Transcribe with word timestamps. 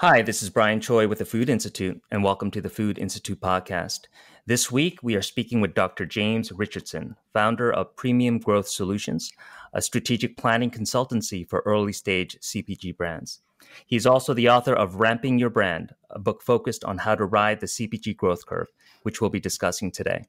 Hi, 0.00 0.20
this 0.20 0.42
is 0.42 0.50
Brian 0.50 0.82
Choi 0.82 1.08
with 1.08 1.20
the 1.20 1.24
Food 1.24 1.48
Institute, 1.48 2.02
and 2.10 2.22
welcome 2.22 2.50
to 2.50 2.60
the 2.60 2.68
Food 2.68 2.98
Institute 2.98 3.40
podcast. 3.40 4.00
This 4.44 4.70
week, 4.70 4.98
we 5.02 5.14
are 5.14 5.22
speaking 5.22 5.62
with 5.62 5.72
Dr. 5.72 6.04
James 6.04 6.52
Richardson, 6.52 7.16
founder 7.32 7.72
of 7.72 7.96
Premium 7.96 8.38
Growth 8.38 8.68
Solutions, 8.68 9.32
a 9.72 9.80
strategic 9.80 10.36
planning 10.36 10.70
consultancy 10.70 11.48
for 11.48 11.62
early 11.64 11.94
stage 11.94 12.38
CPG 12.42 12.94
brands. 12.94 13.40
He's 13.86 14.04
also 14.04 14.34
the 14.34 14.50
author 14.50 14.74
of 14.74 14.96
Ramping 14.96 15.38
Your 15.38 15.48
Brand, 15.48 15.94
a 16.10 16.18
book 16.18 16.42
focused 16.42 16.84
on 16.84 16.98
how 16.98 17.14
to 17.14 17.24
ride 17.24 17.60
the 17.60 17.66
CPG 17.66 18.18
growth 18.18 18.44
curve, 18.44 18.68
which 19.02 19.22
we'll 19.22 19.30
be 19.30 19.40
discussing 19.40 19.90
today. 19.90 20.26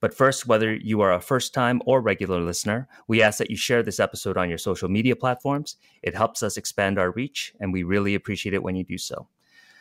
But 0.00 0.14
first, 0.14 0.46
whether 0.46 0.74
you 0.74 1.02
are 1.02 1.12
a 1.12 1.20
first 1.20 1.52
time 1.52 1.82
or 1.84 2.00
regular 2.00 2.40
listener, 2.40 2.88
we 3.06 3.22
ask 3.22 3.38
that 3.38 3.50
you 3.50 3.56
share 3.56 3.82
this 3.82 4.00
episode 4.00 4.38
on 4.38 4.48
your 4.48 4.58
social 4.58 4.88
media 4.88 5.14
platforms. 5.14 5.76
It 6.02 6.14
helps 6.14 6.42
us 6.42 6.56
expand 6.56 6.98
our 6.98 7.10
reach, 7.10 7.52
and 7.60 7.72
we 7.72 7.82
really 7.82 8.14
appreciate 8.14 8.54
it 8.54 8.62
when 8.62 8.76
you 8.76 8.84
do 8.84 8.96
so. 8.96 9.28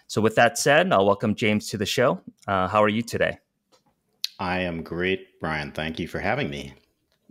So, 0.07 0.21
with 0.21 0.35
that 0.35 0.57
said, 0.57 0.91
I'll 0.91 1.05
welcome 1.05 1.35
James 1.35 1.69
to 1.69 1.77
the 1.77 1.85
show. 1.85 2.19
Uh, 2.47 2.67
how 2.67 2.83
are 2.83 2.89
you 2.89 3.01
today? 3.01 3.39
I 4.39 4.59
am 4.59 4.83
great, 4.83 5.39
Brian. 5.39 5.71
Thank 5.71 5.99
you 5.99 6.07
for 6.07 6.19
having 6.19 6.49
me. 6.49 6.73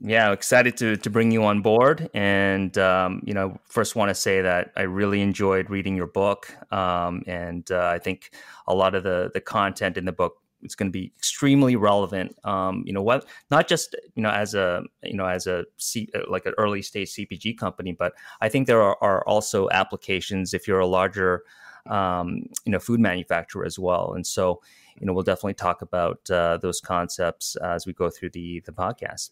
Yeah, 0.01 0.31
excited 0.31 0.77
to 0.77 0.97
to 0.97 1.11
bring 1.11 1.33
you 1.33 1.45
on 1.45 1.61
board, 1.61 2.09
and 2.15 2.77
um, 2.79 3.21
you 3.27 3.35
know, 3.35 3.59
first 3.65 3.97
want 3.97 4.11
to 4.11 4.15
say 4.15 4.41
that 4.43 4.71
I 4.77 4.83
really 4.83 5.21
enjoyed 5.21 5.71
reading 5.71 5.97
your 5.97 6.07
book, 6.07 6.57
um, 6.73 7.25
and 7.27 7.69
uh, 7.73 7.89
I 7.89 7.99
think 7.99 8.31
a 8.69 8.75
lot 8.75 8.95
of 8.95 9.03
the 9.03 9.31
the 9.35 9.41
content 9.41 9.97
in 9.97 10.05
the 10.05 10.13
book 10.13 10.37
it's 10.63 10.75
going 10.75 10.89
to 10.89 10.93
be 10.93 11.13
extremely 11.17 11.77
relevant. 11.77 12.37
Um, 12.45 12.83
you 12.87 12.93
know 12.93 13.03
what? 13.03 13.27
Not 13.51 13.69
just 13.69 13.95
you 14.15 14.23
know 14.23 14.31
as 14.31 14.55
a 14.55 14.83
you 15.03 15.15
know 15.15 15.27
as 15.27 15.47
a 15.47 15.65
C, 15.77 16.09
uh, 16.15 16.21
like 16.29 16.47
an 16.47 16.55
early 16.59 16.83
stage 16.83 17.13
CPG 17.13 17.59
company, 17.59 17.93
but 17.93 18.13
I 18.41 18.49
think 18.49 18.67
there 18.67 18.83
are, 18.83 18.97
are 19.01 19.27
also 19.27 19.69
applications 19.71 20.55
if 20.55 20.67
you're 20.67 20.81
a 20.81 20.87
larger 20.87 21.45
um, 21.87 22.45
you 22.65 22.73
know 22.73 22.79
food 22.79 23.01
manufacturer 23.01 23.65
as 23.65 23.79
well. 23.79 24.13
And 24.15 24.27
so 24.27 24.61
you 24.99 25.07
know 25.07 25.13
we'll 25.13 25.25
definitely 25.25 25.55
talk 25.55 25.83
about 25.83 26.29
uh, 26.31 26.59
those 26.59 26.81
concepts 26.81 27.57
as 27.57 27.87
we 27.87 27.93
go 27.93 28.11
through 28.11 28.31
the 28.31 28.61
the 28.67 28.73
podcast. 28.73 29.31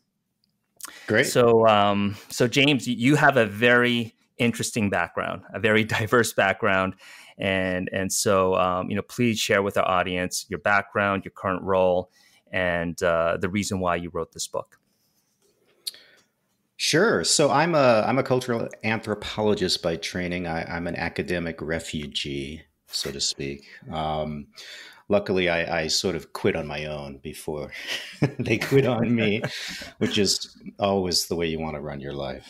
Great. 1.06 1.26
So 1.26 1.66
um, 1.66 2.16
so 2.28 2.46
James, 2.46 2.86
you 2.86 3.16
have 3.16 3.36
a 3.36 3.46
very 3.46 4.14
interesting 4.38 4.90
background, 4.90 5.42
a 5.52 5.60
very 5.60 5.84
diverse 5.98 6.32
background 6.32 6.94
and 7.38 7.88
and 7.92 8.12
so 8.12 8.54
um, 8.54 8.88
you 8.88 8.96
know 8.96 9.02
please 9.02 9.38
share 9.38 9.62
with 9.62 9.76
our 9.76 9.88
audience 9.88 10.46
your 10.48 10.58
background 10.60 11.24
your 11.24 11.32
current 11.32 11.62
role 11.62 12.10
and 12.52 13.02
uh, 13.02 13.36
the 13.40 13.48
reason 13.48 13.80
why 13.80 13.96
you 13.96 14.10
wrote 14.12 14.32
this 14.32 14.46
book 14.46 14.78
Sure. 16.78 17.24
So 17.24 17.50
I'm 17.50 17.74
a 17.74 18.04
I'm 18.06 18.18
a 18.18 18.22
cultural 18.22 18.68
anthropologist 18.84 19.82
by 19.82 19.96
training. 19.96 20.46
I, 20.46 20.76
am 20.76 20.86
an 20.86 20.96
academic 20.96 21.62
refugee, 21.62 22.62
so 22.86 23.10
to 23.10 23.20
speak. 23.20 23.64
Um, 23.90 24.48
luckily, 25.08 25.48
I, 25.48 25.80
I, 25.80 25.86
sort 25.86 26.16
of 26.16 26.34
quit 26.34 26.54
on 26.54 26.66
my 26.66 26.84
own 26.84 27.16
before 27.22 27.72
they 28.38 28.58
quit 28.58 28.84
on 28.84 29.14
me, 29.14 29.40
which 29.98 30.18
is 30.18 30.54
always 30.78 31.26
the 31.26 31.34
way 31.34 31.46
you 31.46 31.58
want 31.58 31.76
to 31.76 31.80
run 31.80 31.98
your 31.98 32.12
life. 32.12 32.46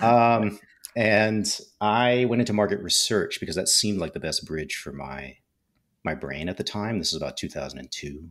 um, 0.02 0.58
and 0.96 1.60
I 1.80 2.24
went 2.26 2.40
into 2.40 2.52
market 2.52 2.80
research 2.80 3.40
because 3.40 3.56
that 3.56 3.68
seemed 3.68 3.98
like 3.98 4.12
the 4.12 4.20
best 4.20 4.46
bridge 4.46 4.76
for 4.76 4.92
my 4.92 5.38
my 6.04 6.14
brain 6.14 6.48
at 6.48 6.56
the 6.56 6.64
time. 6.64 6.98
This 6.98 7.12
is 7.12 7.16
about 7.16 7.36
2002, 7.36 8.28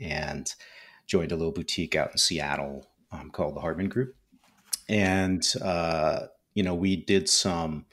and 0.00 0.52
joined 1.06 1.32
a 1.32 1.36
little 1.36 1.52
boutique 1.52 1.94
out 1.94 2.10
in 2.10 2.18
Seattle 2.18 2.88
um, 3.10 3.30
called 3.30 3.54
the 3.54 3.60
Hartman 3.60 3.88
Group. 3.88 4.14
And 4.88 5.46
uh, 5.62 6.26
you 6.54 6.62
know, 6.62 6.74
we 6.74 6.96
did 6.96 7.28
some. 7.28 7.86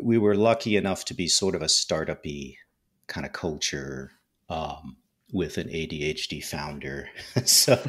We 0.00 0.18
were 0.18 0.36
lucky 0.36 0.76
enough 0.76 1.04
to 1.06 1.14
be 1.14 1.26
sort 1.26 1.56
of 1.56 1.62
a 1.62 1.68
startup-y 1.68 2.54
kind 3.08 3.26
of 3.26 3.32
culture. 3.32 4.12
Um, 4.48 4.96
with 5.32 5.58
an 5.58 5.68
ADHD 5.68 6.44
founder. 6.44 7.08
so 7.44 7.74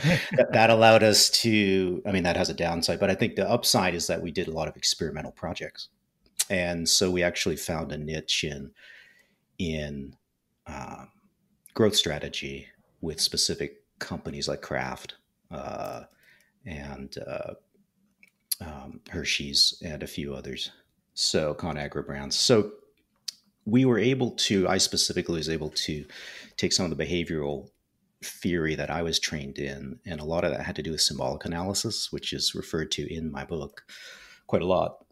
that, 0.51 0.69
allowed 0.69 1.03
us 1.03 1.29
to, 1.41 2.01
I 2.05 2.11
mean, 2.11 2.23
that 2.23 2.37
has 2.37 2.49
a 2.49 2.53
downside, 2.53 2.99
but 2.99 3.09
I 3.09 3.15
think 3.15 3.35
the 3.35 3.49
upside 3.49 3.95
is 3.95 4.07
that 4.07 4.21
we 4.21 4.31
did 4.31 4.47
a 4.47 4.51
lot 4.51 4.67
of 4.67 4.75
experimental 4.75 5.31
projects. 5.31 5.89
And 6.49 6.87
so 6.87 7.09
we 7.09 7.23
actually 7.23 7.55
found 7.55 7.91
a 7.91 7.97
niche 7.97 8.43
in, 8.43 8.71
in 9.57 10.15
uh, 10.67 11.05
growth 11.73 11.95
strategy 11.95 12.67
with 12.99 13.19
specific 13.19 13.83
companies 13.99 14.47
like 14.47 14.61
Kraft 14.61 15.15
uh, 15.49 16.03
and 16.65 17.15
uh, 17.25 17.53
um, 18.59 18.99
Hershey's 19.09 19.81
and 19.83 20.03
a 20.03 20.07
few 20.07 20.33
others. 20.33 20.71
So 21.13 21.53
ConAgra 21.53 22.05
brands. 22.05 22.37
So 22.37 22.71
we 23.65 23.85
were 23.85 23.99
able 23.99 24.31
to, 24.31 24.67
I 24.67 24.77
specifically 24.77 25.37
was 25.37 25.49
able 25.49 25.69
to 25.69 26.05
take 26.57 26.73
some 26.73 26.89
of 26.89 26.95
the 26.95 27.03
behavioral 27.03 27.69
theory 28.23 28.75
that 28.75 28.89
I 28.89 29.01
was 29.01 29.19
trained 29.19 29.57
in, 29.57 29.99
and 30.05 30.19
a 30.19 30.25
lot 30.25 30.43
of 30.43 30.51
that 30.51 30.65
had 30.65 30.75
to 30.75 30.83
do 30.83 30.91
with 30.91 31.01
symbolic 31.01 31.45
analysis, 31.45 32.11
which 32.11 32.33
is 32.33 32.55
referred 32.55 32.91
to 32.91 33.13
in 33.13 33.31
my 33.31 33.45
book 33.45 33.83
quite 34.47 34.61
a 34.61 34.67
lot. 34.67 35.05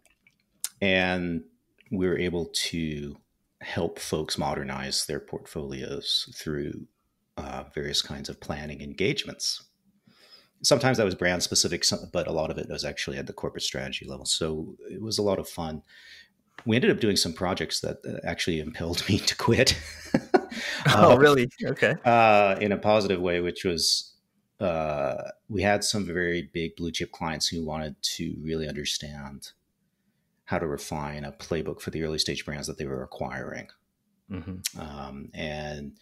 And 0.82 1.44
we 1.92 2.08
were 2.08 2.18
able 2.18 2.52
to 2.54 3.18
help 3.62 4.00
folks 4.00 4.38
modernize 4.38 5.06
their 5.06 5.20
portfolios 5.20 6.31
through 6.36 6.88
uh, 7.38 7.64
various 7.74 8.02
kinds 8.02 8.30
of 8.30 8.40
planning 8.40 8.81
engagements. 8.81 9.64
Sometimes 10.62 10.98
that 10.98 11.06
was 11.06 11.16
brand 11.16 11.42
specific, 11.42 11.84
but 12.12 12.28
a 12.28 12.31
lot 12.31 12.52
of 12.52 12.58
it 12.58 12.70
was 12.70 12.84
actually 12.84 13.18
at 13.18 13.28
the 13.28 13.34
corporate 13.34 13.64
strategy 13.64 14.06
level. 14.06 14.26
So 14.26 14.76
it 14.90 15.02
was 15.02 15.18
a 15.18 15.24
lot 15.24 15.40
of 15.40 15.48
fun 15.48 15.84
we 16.66 16.75
ended 16.75 16.92
up 16.92 17.00
doing 17.00 17.16
some 17.16 17.34
projects 17.34 17.81
that 17.81 17.97
actually 18.24 18.59
impelled 18.59 19.08
me 19.09 19.20
to 19.30 19.36
quit. 19.36 19.80
oh, 20.96 21.14
uh, 21.14 21.18
really? 21.18 21.50
Okay. 21.64 21.96
Uh, 22.06 22.56
in 22.59 22.72
a 22.72 22.78
positive 22.78 23.22
way, 23.22 23.42
which 23.42 23.64
was 23.66 24.14
uh, 24.59 25.30
we 25.48 25.62
had 25.62 25.84
some 25.84 26.06
very 26.06 26.50
big 26.53 26.75
blue 26.75 26.92
chip 26.92 27.12
clients 27.12 27.48
who 27.48 27.66
wanted 27.66 27.96
to 28.02 28.36
really 28.42 28.68
understand 28.68 29.52
how 30.46 30.58
to 30.58 30.68
refine 30.68 31.24
a 31.24 31.31
playbook 31.31 31.80
for 31.80 31.92
the 31.92 32.03
early 32.03 32.18
stage 32.18 32.44
brands 32.46 32.68
that 32.68 32.78
they 32.78 32.86
were 32.86 33.03
acquiring. 33.03 33.68
Mm-hmm. 34.31 34.80
Um, 34.80 35.30
and 35.34 35.98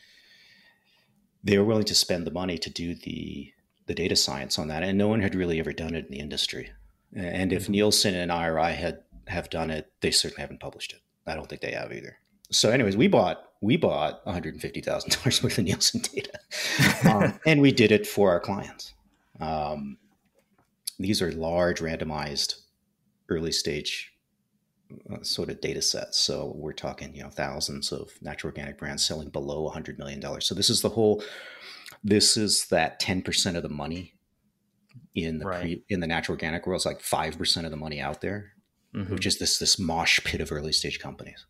they 1.44 1.58
were 1.58 1.66
willing 1.66 1.84
to 1.86 1.96
spend 1.96 2.26
the 2.26 2.32
money 2.32 2.58
to 2.58 2.70
do 2.70 2.96
the 2.96 3.52
the 3.86 3.94
data 3.94 4.18
science 4.18 4.60
on 4.60 4.68
that, 4.68 4.84
and 4.84 4.98
no 4.98 5.08
one 5.08 5.22
had 5.22 5.34
really 5.34 5.60
ever 5.60 5.72
done 5.72 5.96
it 5.96 6.06
in 6.06 6.12
the 6.12 6.20
industry. 6.20 6.72
And 7.16 7.54
if 7.54 7.64
mm-hmm. 7.64 7.72
Nielsen 7.74 8.16
and 8.16 8.32
IRI 8.32 8.74
had 8.74 9.00
have 9.28 9.50
done 9.50 9.70
it. 9.70 9.92
They 10.02 10.12
certainly 10.12 10.42
haven't 10.42 10.60
published 10.60 10.94
it. 10.94 11.02
I 11.26 11.36
don't 11.36 11.48
think 11.48 11.62
they 11.62 11.72
have 11.72 11.92
either. 11.92 12.18
So, 12.50 12.70
anyways, 12.70 12.96
we 12.96 13.08
bought 13.08 13.44
we 13.62 13.76
bought 13.76 14.26
one 14.26 14.34
hundred 14.34 14.54
and 14.54 14.62
fifty 14.62 14.82
thousand 14.82 15.12
dollars 15.18 15.44
worth 15.44 15.58
of 15.58 15.66
Nielsen 15.66 16.02
data, 16.02 16.40
um, 17.10 17.40
and 17.46 17.62
we 17.62 17.72
did 17.72 17.92
it 17.92 18.08
for 18.08 18.32
our 18.32 18.40
clients. 18.40 18.94
Um, 19.40 19.98
these 21.00 21.22
are 21.22 21.32
large, 21.32 21.80
randomized, 21.80 22.56
early 23.30 23.52
stage 23.52 24.14
uh, 25.12 25.22
sort 25.22 25.50
of 25.50 25.62
data 25.62 25.82
sets. 25.82 26.18
So 26.18 26.54
we're 26.56 26.74
talking, 26.74 27.14
you 27.14 27.24
know, 27.24 27.30
thousands 27.30 27.92
of 27.92 28.12
natural 28.22 28.50
organic 28.50 28.78
brands 28.78 29.06
selling 29.06 29.30
below 29.30 29.70
$100 29.70 29.98
million. 29.98 30.24
So 30.42 30.56
this 30.56 30.70
is 30.70 30.82
the 30.82 30.90
whole, 30.90 31.24
this 32.04 32.38
is 32.38 32.68
that 32.68 33.00
10% 33.02 33.56
of 33.56 33.64
the 33.64 33.70
money 33.70 34.14
in 35.14 35.40
the 35.40 35.46
right. 35.46 35.62
pre, 35.62 35.84
in 35.90 36.00
the 36.00 36.08
natural 36.08 36.34
organic 36.34 36.66
world. 36.66 36.80
It's 36.80 36.86
like 36.86 37.02
5% 37.02 37.66
of 37.66 37.72
the 37.72 37.78
money 37.78 38.00
out 38.00 38.22
there 38.22 38.54
mm-hmm. 38.98 39.14
which 39.14 39.26
is 39.26 39.38
this 39.38 39.60
this 39.60 39.78
mosh 39.78 40.20
pit 40.24 40.42
of 40.42 40.52
early 40.52 40.72
stage 40.72 41.00
companies. 41.00 41.46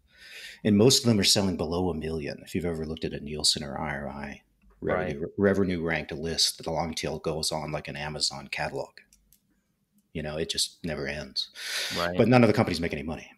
And 0.64 0.78
most 0.78 1.00
of 1.00 1.06
them 1.06 1.20
are 1.20 1.24
selling 1.24 1.58
below 1.58 1.90
a 1.90 1.94
million. 1.94 2.42
If 2.44 2.56
you've 2.56 2.66
ever 2.66 2.86
looked 2.86 3.06
at 3.06 3.14
a 3.14 3.20
Nielsen 3.20 3.64
or 3.64 3.80
IRI 3.80 4.44
revenue, 4.82 5.22
right. 5.22 5.30
revenue 5.38 5.84
ranked 5.84 6.12
list, 6.12 6.64
the 6.64 6.72
long 6.72 6.94
tail 6.94 7.20
goes 7.20 7.52
on 7.52 7.72
like 7.72 7.88
an 7.88 7.96
Amazon 7.96 8.48
catalog. 8.48 8.90
You 10.14 10.24
know, 10.24 10.38
it 10.38 10.50
just 10.50 10.80
never 10.84 11.08
ends. 11.08 11.50
Right. 11.98 12.18
But 12.18 12.28
none 12.28 12.44
of 12.44 12.48
the 12.48 12.54
companies 12.54 12.82
make 12.82 12.94
any 12.94 13.04
money. 13.04 13.32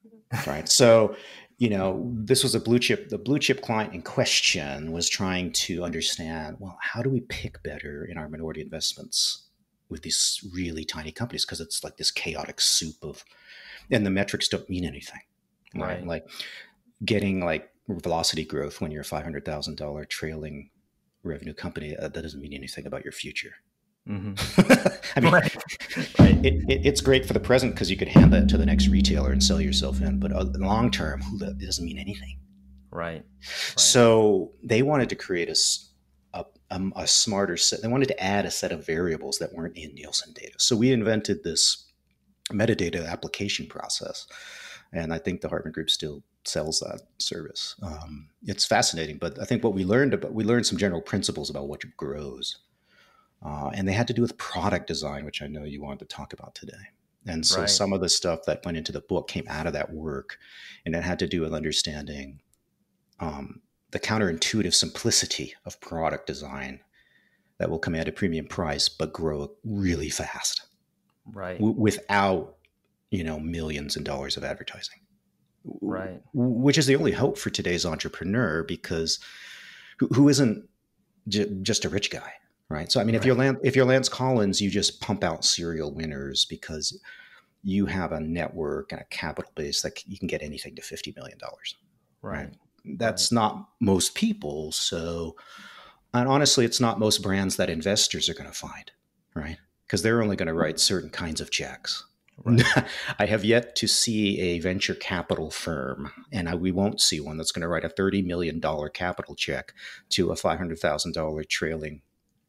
right. 0.46 0.68
So, 0.68 1.16
you 1.58 1.68
know, 1.68 2.08
this 2.14 2.42
was 2.42 2.54
a 2.54 2.60
blue 2.60 2.78
chip. 2.78 3.08
The 3.08 3.18
blue 3.18 3.38
chip 3.38 3.62
client 3.62 3.92
in 3.92 4.02
question 4.02 4.92
was 4.92 5.08
trying 5.08 5.52
to 5.52 5.82
understand, 5.82 6.56
well, 6.60 6.78
how 6.80 7.02
do 7.02 7.10
we 7.10 7.20
pick 7.22 7.62
better 7.62 8.04
in 8.04 8.16
our 8.16 8.28
minority 8.28 8.60
investments 8.60 9.48
with 9.88 10.02
these 10.02 10.40
really 10.54 10.84
tiny 10.84 11.10
companies? 11.10 11.44
Because 11.44 11.60
it's 11.60 11.82
like 11.82 11.96
this 11.96 12.12
chaotic 12.12 12.60
soup 12.60 12.96
of 13.02 13.24
and 13.90 14.04
the 14.06 14.10
metrics 14.10 14.48
don't 14.48 14.68
mean 14.68 14.84
anything, 14.84 15.20
right? 15.74 15.98
right. 15.98 16.06
Like 16.06 16.28
getting 17.04 17.44
like 17.44 17.70
velocity 17.88 18.44
growth 18.44 18.80
when 18.80 18.90
you're 18.90 19.02
a 19.02 19.04
five 19.04 19.24
hundred 19.24 19.44
thousand 19.44 19.76
dollar 19.76 20.04
trailing 20.04 20.70
revenue 21.22 21.54
company 21.54 21.96
uh, 21.96 22.08
that 22.08 22.22
doesn't 22.22 22.40
mean 22.40 22.54
anything 22.54 22.86
about 22.86 23.04
your 23.04 23.12
future. 23.12 23.54
Mm-hmm. 24.08 24.72
I 25.16 25.20
mean, 25.20 25.32
right. 26.18 26.44
It, 26.44 26.54
it, 26.68 26.86
it's 26.86 27.00
great 27.00 27.26
for 27.26 27.32
the 27.32 27.40
present 27.40 27.74
because 27.74 27.90
you 27.90 27.96
could 27.96 28.08
hand 28.08 28.32
that 28.32 28.48
to 28.48 28.56
the 28.56 28.66
next 28.66 28.88
retailer 28.88 29.30
and 29.30 29.42
sell 29.42 29.60
yourself 29.60 30.00
in, 30.00 30.18
but 30.18 30.32
uh, 30.32 30.44
long 30.56 30.90
term, 30.90 31.22
it 31.40 31.58
doesn't 31.58 31.84
mean 31.84 31.98
anything. 31.98 32.38
Right. 32.90 33.14
right. 33.14 33.24
So 33.78 34.52
they 34.62 34.82
wanted 34.82 35.10
to 35.10 35.16
create 35.16 35.48
a, 35.48 35.56
a, 36.34 36.44
um, 36.70 36.92
a, 36.96 37.06
smarter 37.06 37.56
set. 37.56 37.82
They 37.82 37.88
wanted 37.88 38.08
to 38.08 38.20
add 38.20 38.46
a 38.46 38.50
set 38.50 38.72
of 38.72 38.84
variables 38.84 39.38
that 39.38 39.52
weren't 39.52 39.76
in 39.76 39.94
Nielsen 39.94 40.32
data. 40.32 40.54
So 40.58 40.76
we 40.76 40.90
invented 40.90 41.44
this 41.44 41.86
metadata 42.52 43.06
application 43.06 43.66
process. 43.66 44.26
And 44.92 45.12
I 45.12 45.18
think 45.18 45.40
the 45.40 45.48
Hartman 45.48 45.72
Group 45.72 45.90
still 45.90 46.22
sells 46.44 46.80
that 46.80 47.02
service. 47.18 47.76
Um, 47.82 48.28
it's 48.42 48.64
fascinating, 48.64 49.18
but 49.18 49.40
I 49.40 49.44
think 49.44 49.62
what 49.62 49.74
we 49.74 49.84
learned 49.84 50.14
about 50.14 50.34
we 50.34 50.44
learned 50.44 50.66
some 50.66 50.78
general 50.78 51.02
principles 51.02 51.50
about 51.50 51.68
what 51.68 51.82
grows, 51.96 52.58
uh, 53.44 53.70
and 53.72 53.86
they 53.86 53.92
had 53.92 54.08
to 54.08 54.14
do 54.14 54.22
with 54.22 54.36
product 54.38 54.86
design, 54.86 55.24
which 55.24 55.42
I 55.42 55.46
know 55.46 55.64
you 55.64 55.80
wanted 55.80 56.00
to 56.00 56.16
talk 56.16 56.32
about 56.32 56.54
today. 56.54 56.90
And 57.26 57.46
so 57.46 57.60
right. 57.60 57.70
some 57.70 57.92
of 57.92 58.00
the 58.00 58.08
stuff 58.08 58.40
that 58.46 58.64
went 58.64 58.78
into 58.78 58.92
the 58.92 59.02
book 59.02 59.28
came 59.28 59.44
out 59.48 59.66
of 59.66 59.74
that 59.74 59.92
work, 59.92 60.38
and 60.84 60.94
it 60.94 61.02
had 61.02 61.18
to 61.18 61.28
do 61.28 61.42
with 61.42 61.52
understanding 61.52 62.40
um, 63.20 63.60
the 63.90 64.00
counterintuitive 64.00 64.74
simplicity 64.74 65.54
of 65.66 65.80
product 65.80 66.26
design 66.26 66.80
that 67.58 67.68
will 67.68 67.78
command 67.78 68.08
a 68.08 68.12
premium 68.12 68.46
price 68.46 68.88
but 68.88 69.12
grow 69.12 69.52
really 69.64 70.08
fast, 70.08 70.62
right? 71.26 71.58
W- 71.58 71.78
without 71.78 72.56
you 73.10 73.24
know 73.24 73.38
millions 73.38 73.96
and 73.96 74.04
dollars 74.04 74.36
of 74.36 74.44
advertising 74.44 75.00
right 75.82 76.22
which 76.32 76.78
is 76.78 76.86
the 76.86 76.96
only 76.96 77.12
hope 77.12 77.36
for 77.36 77.50
today's 77.50 77.84
entrepreneur 77.84 78.62
because 78.62 79.18
who, 79.98 80.06
who 80.08 80.28
isn't 80.28 80.66
j- 81.28 81.50
just 81.62 81.84
a 81.84 81.88
rich 81.88 82.10
guy 82.10 82.32
right 82.68 82.90
so 82.90 83.00
i 83.00 83.04
mean 83.04 83.14
right. 83.14 83.20
if 83.20 83.26
you're 83.26 83.34
Lance, 83.34 83.58
if 83.62 83.76
you're 83.76 83.84
Lance 83.84 84.08
Collins 84.08 84.60
you 84.60 84.70
just 84.70 85.00
pump 85.00 85.22
out 85.22 85.44
serial 85.44 85.92
winners 85.92 86.46
because 86.46 86.98
you 87.62 87.84
have 87.86 88.12
a 88.12 88.20
network 88.20 88.92
and 88.92 89.00
a 89.02 89.04
capital 89.04 89.52
base 89.54 89.82
that 89.82 90.02
you 90.06 90.18
can 90.18 90.28
get 90.28 90.42
anything 90.42 90.74
to 90.76 90.82
50 90.82 91.12
million 91.16 91.36
dollars 91.38 91.76
right. 92.22 92.44
right 92.44 92.56
that's 92.96 93.30
right. 93.30 93.36
not 93.36 93.68
most 93.80 94.14
people 94.14 94.72
so 94.72 95.36
and 96.14 96.26
honestly 96.26 96.64
it's 96.64 96.80
not 96.80 96.98
most 96.98 97.22
brands 97.22 97.56
that 97.56 97.68
investors 97.68 98.30
are 98.30 98.34
going 98.34 98.48
to 98.48 98.56
find 98.56 98.92
right 99.34 99.58
because 99.90 100.02
they're 100.02 100.22
only 100.22 100.36
going 100.36 100.46
to 100.46 100.54
write 100.54 100.78
certain 100.78 101.10
kinds 101.10 101.40
of 101.40 101.50
checks 101.50 102.04
Right. 102.44 102.62
I 103.18 103.26
have 103.26 103.44
yet 103.44 103.76
to 103.76 103.86
see 103.86 104.40
a 104.40 104.60
venture 104.60 104.94
capital 104.94 105.50
firm, 105.50 106.10
and 106.32 106.48
I, 106.48 106.54
we 106.54 106.70
won't 106.70 107.00
see 107.00 107.20
one 107.20 107.36
that's 107.36 107.52
going 107.52 107.62
to 107.62 107.68
write 107.68 107.84
a 107.84 107.88
$30 107.90 108.24
million 108.24 108.60
capital 108.94 109.34
check 109.34 109.74
to 110.10 110.30
a 110.30 110.34
$500,000 110.34 111.48
trailing 111.48 112.02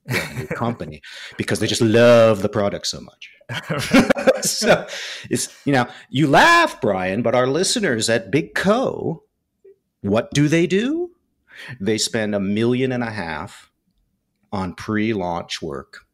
revenue 0.07 0.47
company 0.55 1.01
because 1.37 1.59
they 1.59 1.67
just 1.67 1.81
love 1.81 2.41
the 2.41 2.47
product 2.49 2.87
so 2.87 3.01
much. 3.01 3.31
so 4.41 4.87
it's, 5.29 5.53
you 5.65 5.73
know, 5.73 5.87
you 6.09 6.27
laugh, 6.27 6.79
Brian, 6.79 7.21
but 7.21 7.35
our 7.35 7.47
listeners 7.47 8.09
at 8.09 8.31
Big 8.31 8.55
Co, 8.55 9.23
what 9.99 10.31
do 10.31 10.47
they 10.47 10.67
do? 10.67 11.11
They 11.81 11.97
spend 11.97 12.33
a 12.33 12.39
million 12.39 12.93
and 12.93 13.03
a 13.03 13.11
half 13.11 13.71
on 14.53 14.73
pre 14.73 15.13
launch 15.13 15.61
work 15.61 16.05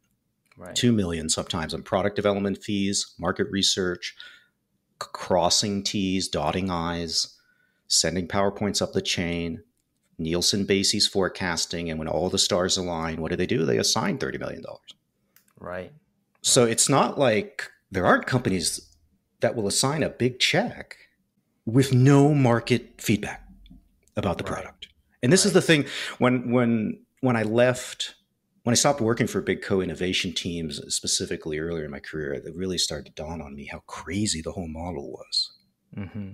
right. 0.57 0.75
2 0.75 0.91
million 0.91 1.29
sometimes 1.29 1.73
on 1.73 1.83
product 1.83 2.15
development 2.15 2.63
fees, 2.63 3.13
market 3.19 3.47
research, 3.51 4.15
crossing 4.99 5.83
T's, 5.83 6.27
dotting 6.27 6.69
I's, 6.69 7.37
sending 7.87 8.27
PowerPoints 8.27 8.81
up 8.81 8.93
the 8.93 9.01
chain, 9.01 9.63
Nielsen 10.17 10.65
bases 10.65 11.07
forecasting. 11.07 11.89
And 11.89 11.99
when 11.99 12.07
all 12.07 12.29
the 12.29 12.39
stars 12.39 12.77
align, 12.77 13.21
what 13.21 13.29
do 13.29 13.37
they 13.37 13.45
do? 13.45 13.65
They 13.65 13.77
assign 13.77 14.17
$30 14.17 14.39
million. 14.39 14.63
Right. 15.59 15.91
So 16.41 16.65
it's 16.65 16.89
not 16.89 17.19
like 17.19 17.69
there 17.91 18.05
aren't 18.05 18.25
companies 18.25 18.87
that 19.41 19.55
will 19.55 19.67
assign 19.67 20.03
a 20.03 20.09
big 20.09 20.39
check 20.39 20.97
with 21.65 21.93
no 21.93 22.33
market 22.33 22.99
feedback 22.99 23.45
about 24.15 24.37
the 24.37 24.43
right. 24.45 24.53
product. 24.53 24.87
And 25.21 25.31
this 25.31 25.41
right. 25.41 25.47
is 25.47 25.53
the 25.53 25.61
thing 25.61 25.85
when 26.17 26.51
when 26.51 26.99
when 27.21 27.35
I 27.35 27.43
left 27.43 28.15
when 28.67 28.73
I 28.73 28.75
stopped 28.75 28.99
working 28.99 29.27
for 29.27 29.39
big 29.39 29.61
co-innovation 29.61 30.33
teams, 30.33 30.81
specifically 30.93 31.57
earlier 31.57 31.85
in 31.85 31.91
my 31.91 32.01
career, 32.01 32.33
it 32.33 32.43
really 32.53 32.77
started 32.77 33.05
to 33.05 33.23
dawn 33.23 33.41
on 33.41 33.55
me 33.55 33.69
how 33.71 33.79
crazy 33.87 34.41
the 34.41 34.51
whole 34.51 34.67
model 34.67 35.09
was. 35.09 35.53
Mm-hmm. 35.95 36.31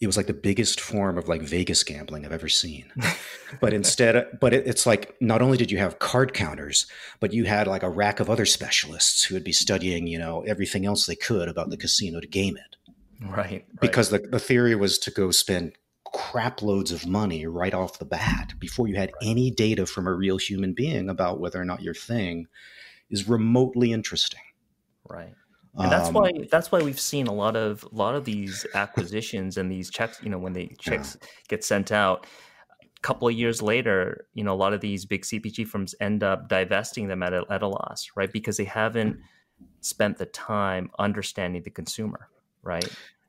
It 0.00 0.06
was 0.06 0.16
like 0.16 0.28
the 0.28 0.32
biggest 0.32 0.80
form 0.80 1.18
of 1.18 1.28
like 1.28 1.42
Vegas 1.42 1.84
gambling 1.84 2.24
I've 2.24 2.32
ever 2.32 2.48
seen. 2.48 2.90
but 3.60 3.74
instead, 3.74 4.38
but 4.40 4.54
it, 4.54 4.66
it's 4.66 4.86
like 4.86 5.14
not 5.20 5.42
only 5.42 5.58
did 5.58 5.70
you 5.70 5.76
have 5.76 5.98
card 5.98 6.32
counters, 6.32 6.86
but 7.20 7.34
you 7.34 7.44
had 7.44 7.66
like 7.66 7.82
a 7.82 7.90
rack 7.90 8.18
of 8.18 8.30
other 8.30 8.46
specialists 8.46 9.22
who 9.22 9.34
would 9.34 9.44
be 9.44 9.52
studying, 9.52 10.06
you 10.06 10.18
know, 10.18 10.44
everything 10.46 10.86
else 10.86 11.04
they 11.04 11.16
could 11.16 11.50
about 11.50 11.68
the 11.68 11.76
casino 11.76 12.18
to 12.18 12.26
game 12.26 12.56
it. 12.56 12.76
Right. 13.20 13.36
right. 13.36 13.66
Because 13.78 14.08
the, 14.08 14.20
the 14.20 14.40
theory 14.40 14.74
was 14.74 14.98
to 15.00 15.10
go 15.10 15.30
spend 15.30 15.72
crap 16.12 16.62
loads 16.62 16.92
of 16.92 17.06
money 17.06 17.46
right 17.46 17.74
off 17.74 17.98
the 17.98 18.04
bat 18.04 18.54
before 18.58 18.88
you 18.88 18.96
had 18.96 19.12
right. 19.20 19.30
any 19.30 19.50
data 19.50 19.86
from 19.86 20.06
a 20.06 20.12
real 20.12 20.36
human 20.36 20.72
being 20.72 21.08
about 21.08 21.40
whether 21.40 21.60
or 21.60 21.64
not 21.64 21.82
your 21.82 21.94
thing 21.94 22.46
is 23.10 23.28
remotely 23.28 23.92
interesting. 23.92 24.40
Right. 25.08 25.34
And 25.74 25.90
that's 25.90 26.08
um, 26.08 26.14
why 26.14 26.32
that's 26.50 26.70
why 26.70 26.82
we've 26.82 27.00
seen 27.00 27.28
a 27.28 27.32
lot 27.32 27.56
of 27.56 27.82
a 27.90 27.94
lot 27.94 28.14
of 28.14 28.26
these 28.26 28.66
acquisitions 28.74 29.56
and 29.56 29.72
these 29.72 29.90
checks, 29.90 30.20
you 30.22 30.28
know, 30.28 30.38
when 30.38 30.52
the 30.52 30.70
checks 30.78 31.16
yeah. 31.18 31.28
get 31.48 31.64
sent 31.64 31.90
out, 31.90 32.26
a 32.82 33.00
couple 33.00 33.26
of 33.26 33.34
years 33.34 33.62
later, 33.62 34.26
you 34.34 34.44
know, 34.44 34.52
a 34.52 34.56
lot 34.56 34.74
of 34.74 34.82
these 34.82 35.06
big 35.06 35.22
CPG 35.22 35.66
firms 35.66 35.94
end 35.98 36.22
up 36.22 36.48
divesting 36.48 37.08
them 37.08 37.22
at 37.22 37.32
a, 37.32 37.44
at 37.48 37.62
a 37.62 37.68
loss, 37.68 38.10
right? 38.16 38.30
Because 38.30 38.58
they 38.58 38.64
haven't 38.64 39.18
spent 39.80 40.18
the 40.18 40.26
time 40.26 40.90
understanding 40.98 41.62
the 41.62 41.70
consumer, 41.70 42.28
right? 42.62 42.88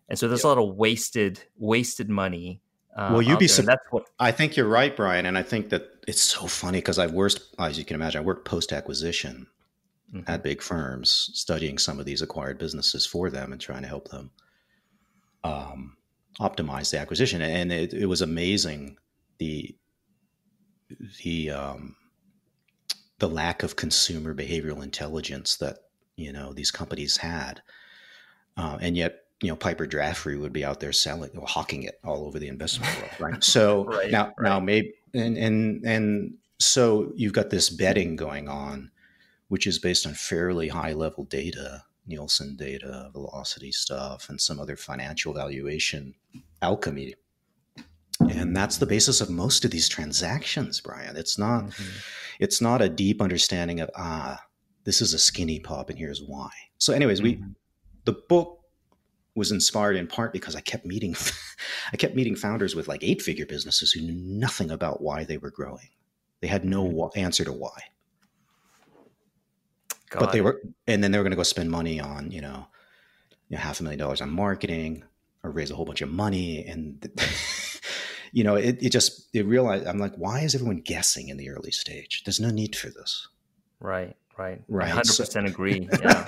And 0.09 0.19
so 0.19 0.27
there's 0.27 0.41
yep. 0.41 0.45
a 0.45 0.47
lot 0.49 0.57
of 0.57 0.75
wasted 0.75 1.41
wasted 1.57 2.09
money 2.09 2.61
uh, 2.95 3.09
well, 3.11 3.21
you'd 3.21 3.39
be. 3.39 3.47
Su- 3.47 3.63
that's 3.63 3.83
what 3.89 4.05
I 4.19 4.31
think 4.31 4.55
you're 4.55 4.67
right, 4.67 4.95
Brian, 4.95 5.25
and 5.25 5.37
I 5.37 5.43
think 5.43 5.69
that 5.69 5.89
it's 6.07 6.21
so 6.21 6.45
funny 6.47 6.77
because 6.77 6.99
I've 6.99 7.13
worked, 7.13 7.41
as 7.57 7.77
you 7.77 7.85
can 7.85 7.95
imagine, 7.95 8.21
I 8.21 8.25
worked 8.25 8.45
post 8.45 8.71
acquisition 8.71 9.47
mm-hmm. 10.13 10.29
at 10.29 10.43
big 10.43 10.61
firms, 10.61 11.31
studying 11.33 11.77
some 11.77 11.99
of 11.99 12.05
these 12.05 12.21
acquired 12.21 12.59
businesses 12.59 13.05
for 13.05 13.29
them 13.29 13.51
and 13.51 13.59
trying 13.59 13.81
to 13.81 13.87
help 13.87 14.09
them 14.09 14.29
um, 15.43 15.97
optimize 16.39 16.91
the 16.91 16.99
acquisition. 16.99 17.41
And 17.41 17.71
it, 17.71 17.93
it 17.93 18.05
was 18.05 18.21
amazing 18.21 18.97
the 19.39 19.75
the 21.23 21.49
um, 21.49 21.95
the 23.17 23.29
lack 23.29 23.63
of 23.63 23.75
consumer 23.75 24.35
behavioral 24.35 24.83
intelligence 24.83 25.57
that 25.57 25.79
you 26.15 26.31
know 26.31 26.53
these 26.53 26.69
companies 26.69 27.17
had, 27.17 27.63
uh, 28.55 28.77
and 28.79 28.95
yet 28.95 29.22
you 29.43 29.49
know 29.49 29.57
Piper 29.57 29.85
Jaffray 29.85 30.39
would 30.39 30.53
be 30.53 30.63
out 30.63 30.79
there 30.79 30.93
selling 30.93 31.31
or 31.37 31.45
hawking 31.45 31.83
it 31.83 31.99
all 32.03 32.25
over 32.25 32.39
the 32.39 32.47
investment 32.47 32.95
world, 32.97 33.11
right? 33.19 33.43
So 33.53 33.83
right, 33.83 34.09
now 34.09 34.33
right. 34.37 34.49
now 34.49 34.59
maybe 34.59 34.93
and 35.13 35.37
and 35.37 35.85
and 35.85 36.33
so 36.59 37.11
you've 37.15 37.33
got 37.33 37.49
this 37.49 37.69
betting 37.69 38.15
going 38.15 38.47
on, 38.47 38.89
which 39.49 39.67
is 39.67 39.79
based 39.79 40.07
on 40.07 40.13
fairly 40.13 40.69
high 40.69 40.93
level 40.93 41.25
data, 41.25 41.83
Nielsen 42.07 42.55
data, 42.55 43.09
velocity 43.11 43.73
stuff, 43.73 44.29
and 44.29 44.39
some 44.39 44.61
other 44.61 44.77
financial 44.77 45.33
valuation 45.33 46.15
alchemy. 46.61 47.15
And 48.21 48.55
that's 48.55 48.77
the 48.77 48.85
basis 48.85 49.19
of 49.19 49.29
most 49.29 49.65
of 49.65 49.71
these 49.71 49.89
transactions, 49.89 50.79
Brian. 50.79 51.17
It's 51.17 51.37
not 51.37 51.65
mm-hmm. 51.65 51.97
it's 52.39 52.61
not 52.61 52.81
a 52.81 52.87
deep 52.87 53.21
understanding 53.21 53.81
of 53.81 53.89
ah, 53.97 54.41
this 54.85 55.01
is 55.01 55.13
a 55.13 55.17
SkinnyPop 55.17 55.89
and 55.89 55.99
here's 55.99 56.21
why. 56.21 56.49
So, 56.77 56.93
anyways, 56.93 57.19
mm-hmm. 57.19 57.43
we 57.43 57.55
the 58.05 58.13
book 58.29 58.62
was 59.35 59.51
inspired 59.51 59.95
in 59.95 60.07
part 60.07 60.31
because 60.31 60.55
I 60.55 60.61
kept 60.61 60.85
meeting 60.85 61.15
I 61.93 61.97
kept 61.97 62.15
meeting 62.15 62.35
founders 62.35 62.75
with 62.75 62.87
like 62.87 63.03
eight 63.03 63.21
figure 63.21 63.45
businesses 63.45 63.91
who 63.91 64.01
knew 64.01 64.13
nothing 64.13 64.71
about 64.71 65.01
why 65.01 65.23
they 65.23 65.37
were 65.37 65.51
growing. 65.51 65.89
They 66.41 66.47
had 66.47 66.65
no 66.65 66.85
mm-hmm. 66.85 67.19
answer 67.19 67.43
to 67.45 67.53
why. 67.53 67.83
But 70.11 70.31
they 70.31 70.41
were 70.41 70.61
and 70.87 71.03
then 71.03 71.11
they 71.11 71.17
were 71.17 71.23
going 71.23 71.31
to 71.31 71.37
go 71.37 71.43
spend 71.43 71.71
money 71.71 71.99
on, 71.99 72.29
you 72.29 72.41
know, 72.41 72.67
you 73.49 73.57
know, 73.57 73.63
half 73.63 73.79
a 73.79 73.83
million 73.83 73.99
dollars 73.99 74.21
on 74.21 74.29
marketing 74.29 75.03
or 75.43 75.49
raise 75.49 75.71
a 75.71 75.75
whole 75.75 75.85
bunch 75.85 76.01
of 76.01 76.09
money 76.09 76.63
and 76.65 77.09
you 78.31 78.43
know, 78.43 78.55
it, 78.55 78.77
it 78.81 78.89
just 78.91 79.29
it 79.33 79.45
realized 79.47 79.87
I'm 79.87 79.97
like 79.97 80.13
why 80.15 80.41
is 80.41 80.53
everyone 80.53 80.81
guessing 80.81 81.29
in 81.29 81.37
the 81.37 81.49
early 81.49 81.71
stage? 81.71 82.21
There's 82.25 82.39
no 82.39 82.51
need 82.51 82.75
for 82.75 82.89
this. 82.89 83.27
Right, 83.79 84.15
right. 84.37 84.61
Right. 84.67 84.91
100% 84.91 85.05
so, 85.05 85.39
agree. 85.39 85.89
Yeah. 86.01 86.27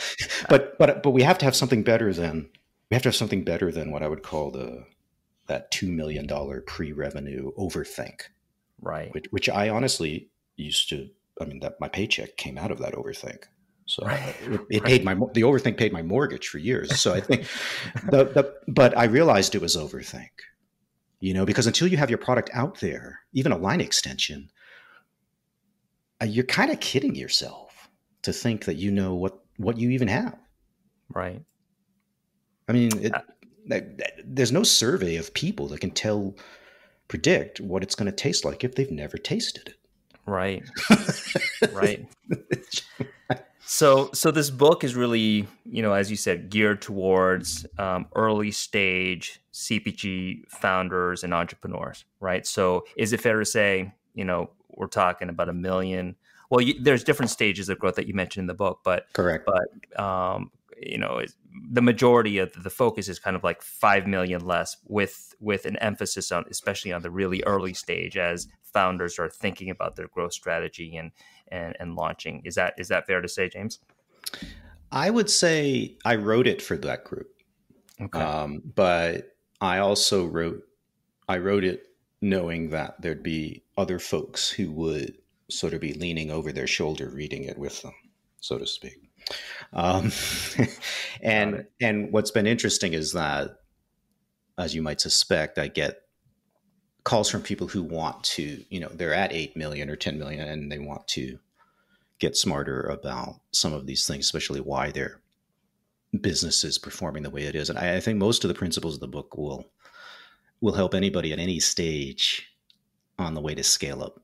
but 0.49 0.77
but 0.79 1.03
but 1.03 1.11
we 1.11 1.21
have 1.21 1.37
to 1.39 1.45
have 1.45 1.55
something 1.55 1.83
better 1.83 2.11
than 2.11 2.49
we 2.89 2.95
have 2.95 3.03
to 3.03 3.09
have 3.09 3.15
something 3.15 3.43
better 3.43 3.71
than 3.71 3.91
what 3.91 4.03
I 4.03 4.07
would 4.07 4.23
call 4.23 4.51
the 4.51 4.85
that 5.47 5.71
two 5.71 5.91
million 5.91 6.25
dollar 6.25 6.61
pre-revenue 6.61 7.51
overthink. 7.57 8.21
Right. 8.81 9.13
Which, 9.13 9.25
which 9.31 9.49
I 9.49 9.69
honestly 9.69 10.29
used 10.55 10.89
to. 10.89 11.09
I 11.41 11.45
mean, 11.45 11.59
that 11.59 11.81
my 11.81 11.89
paycheck 11.89 12.37
came 12.37 12.57
out 12.57 12.71
of 12.71 12.79
that 12.79 12.93
overthink. 12.93 13.43
So 13.87 14.05
right. 14.05 14.35
it, 14.41 14.61
it 14.69 14.81
right. 14.81 14.83
paid 14.83 15.03
my 15.03 15.13
the 15.33 15.41
overthink 15.41 15.77
paid 15.77 15.93
my 15.93 16.01
mortgage 16.01 16.47
for 16.47 16.57
years. 16.57 16.99
So 16.99 17.13
I 17.13 17.21
think 17.21 17.45
the, 18.09 18.25
the 18.25 18.53
but 18.67 18.97
I 18.97 19.05
realized 19.05 19.53
it 19.53 19.61
was 19.61 19.75
overthink. 19.75 20.29
You 21.19 21.33
know, 21.33 21.45
because 21.45 21.67
until 21.67 21.87
you 21.87 21.97
have 21.97 22.09
your 22.09 22.19
product 22.19 22.49
out 22.53 22.79
there, 22.79 23.21
even 23.33 23.51
a 23.51 23.57
line 23.57 23.81
extension, 23.81 24.49
uh, 26.21 26.25
you're 26.25 26.45
kind 26.45 26.71
of 26.71 26.79
kidding 26.79 27.15
yourself 27.15 27.89
to 28.23 28.33
think 28.33 28.65
that 28.65 28.75
you 28.75 28.91
know 28.91 29.15
what 29.15 29.39
what 29.57 29.77
you 29.77 29.91
even 29.91 30.07
have. 30.07 30.37
Right. 31.09 31.41
I 32.67 32.73
mean, 32.73 32.91
it, 32.99 33.13
uh, 33.13 33.79
there's 34.23 34.51
no 34.51 34.63
survey 34.63 35.17
of 35.17 35.33
people 35.33 35.67
that 35.67 35.81
can 35.81 35.91
tell, 35.91 36.35
predict 37.07 37.59
what 37.59 37.83
it's 37.83 37.95
going 37.95 38.09
to 38.09 38.15
taste 38.15 38.45
like 38.45 38.63
if 38.63 38.75
they've 38.75 38.91
never 38.91 39.17
tasted 39.17 39.69
it. 39.69 39.75
Right. 40.25 40.63
right. 41.73 42.07
So, 43.67 44.11
so 44.13 44.29
this 44.29 44.51
book 44.51 44.83
is 44.83 44.95
really, 44.95 45.47
you 45.65 45.81
know, 45.81 45.93
as 45.93 46.11
you 46.11 46.17
said, 46.17 46.51
geared 46.51 46.83
towards 46.83 47.65
um, 47.79 48.05
early 48.15 48.51
stage 48.51 49.41
CPG 49.53 50.47
founders 50.49 51.23
and 51.23 51.33
entrepreneurs, 51.33 52.05
right? 52.19 52.45
So, 52.45 52.85
is 52.95 53.11
it 53.11 53.21
fair 53.21 53.39
to 53.39 53.45
say, 53.45 53.91
you 54.13 54.23
know, 54.23 54.51
we're 54.69 54.85
talking 54.85 55.29
about 55.29 55.49
a 55.49 55.53
million? 55.53 56.15
Well, 56.51 56.61
you, 56.61 56.79
there's 56.79 57.03
different 57.03 57.31
stages 57.31 57.67
of 57.69 57.79
growth 57.79 57.95
that 57.95 58.07
you 58.07 58.13
mentioned 58.13 58.43
in 58.43 58.47
the 58.47 58.53
book, 58.53 58.81
but 58.83 59.11
correct. 59.13 59.47
But 59.47 59.99
um, 59.99 60.51
you 60.81 60.97
know, 60.97 61.21
the 61.71 61.81
majority 61.81 62.37
of 62.37 62.51
the 62.63 62.69
focus 62.69 63.07
is 63.07 63.19
kind 63.19 63.35
of 63.35 63.43
like 63.43 63.61
five 63.61 64.07
million 64.07 64.45
less, 64.45 64.77
with 64.85 65.33
with 65.39 65.65
an 65.65 65.77
emphasis 65.77 66.31
on, 66.31 66.45
especially 66.49 66.91
on 66.91 67.01
the 67.01 67.11
really 67.11 67.41
early 67.43 67.73
stage, 67.73 68.17
as 68.17 68.47
founders 68.61 69.17
are 69.19 69.29
thinking 69.29 69.69
about 69.69 69.95
their 69.95 70.07
growth 70.07 70.33
strategy 70.33 70.95
and 70.97 71.11
and, 71.47 71.75
and 71.79 71.95
launching. 71.95 72.41
Is 72.45 72.55
that 72.55 72.73
is 72.77 72.89
that 72.89 73.07
fair 73.07 73.21
to 73.21 73.27
say, 73.27 73.49
James? 73.49 73.79
I 74.91 75.09
would 75.09 75.29
say 75.29 75.97
I 76.05 76.15
wrote 76.15 76.47
it 76.47 76.61
for 76.61 76.77
that 76.77 77.03
group, 77.03 77.29
okay. 78.01 78.19
um, 78.19 78.61
but 78.75 79.35
I 79.61 79.79
also 79.79 80.25
wrote 80.25 80.63
I 81.27 81.37
wrote 81.37 81.63
it 81.63 81.87
knowing 82.21 82.69
that 82.69 83.01
there'd 83.01 83.23
be 83.23 83.63
other 83.77 83.99
folks 83.99 84.49
who 84.49 84.71
would 84.71 85.15
sort 85.49 85.73
of 85.73 85.81
be 85.81 85.93
leaning 85.93 86.31
over 86.31 86.51
their 86.51 86.67
shoulder 86.67 87.09
reading 87.09 87.43
it 87.43 87.57
with 87.57 87.81
them, 87.81 87.93
so 88.39 88.57
to 88.57 88.65
speak. 88.65 89.04
Um, 89.73 90.11
and 91.21 91.65
and 91.81 92.11
what's 92.11 92.31
been 92.31 92.47
interesting 92.47 92.93
is 92.93 93.13
that, 93.13 93.59
as 94.57 94.75
you 94.75 94.81
might 94.81 95.01
suspect, 95.01 95.57
I 95.57 95.67
get 95.67 96.01
calls 97.03 97.29
from 97.29 97.41
people 97.41 97.67
who 97.67 97.83
want 97.83 98.23
to, 98.23 98.63
you 98.69 98.79
know, 98.79 98.89
they're 98.89 99.13
at 99.13 99.31
8 99.31 99.55
million 99.55 99.91
or 99.91 99.95
10 99.95 100.17
million 100.17 100.47
and 100.47 100.71
they 100.71 100.79
want 100.79 101.07
to 101.09 101.37
get 102.17 102.35
smarter 102.35 102.81
about 102.81 103.35
some 103.51 103.73
of 103.73 103.85
these 103.85 104.07
things, 104.07 104.25
especially 104.25 104.59
why 104.59 104.89
their 104.89 105.21
business 106.21 106.63
is 106.63 106.79
performing 106.79 107.21
the 107.21 107.29
way 107.29 107.43
it 107.43 107.55
is. 107.55 107.69
And 107.69 107.77
I, 107.77 107.97
I 107.97 107.99
think 107.99 108.17
most 108.17 108.43
of 108.43 108.47
the 108.47 108.55
principles 108.55 108.95
of 108.95 109.01
the 109.01 109.07
book 109.07 109.37
will 109.37 109.69
will 110.61 110.73
help 110.73 110.95
anybody 110.95 111.31
at 111.31 111.39
any 111.39 111.59
stage 111.59 112.49
on 113.19 113.33
the 113.33 113.41
way 113.41 113.53
to 113.53 113.63
scale 113.63 114.01
up. 114.01 114.19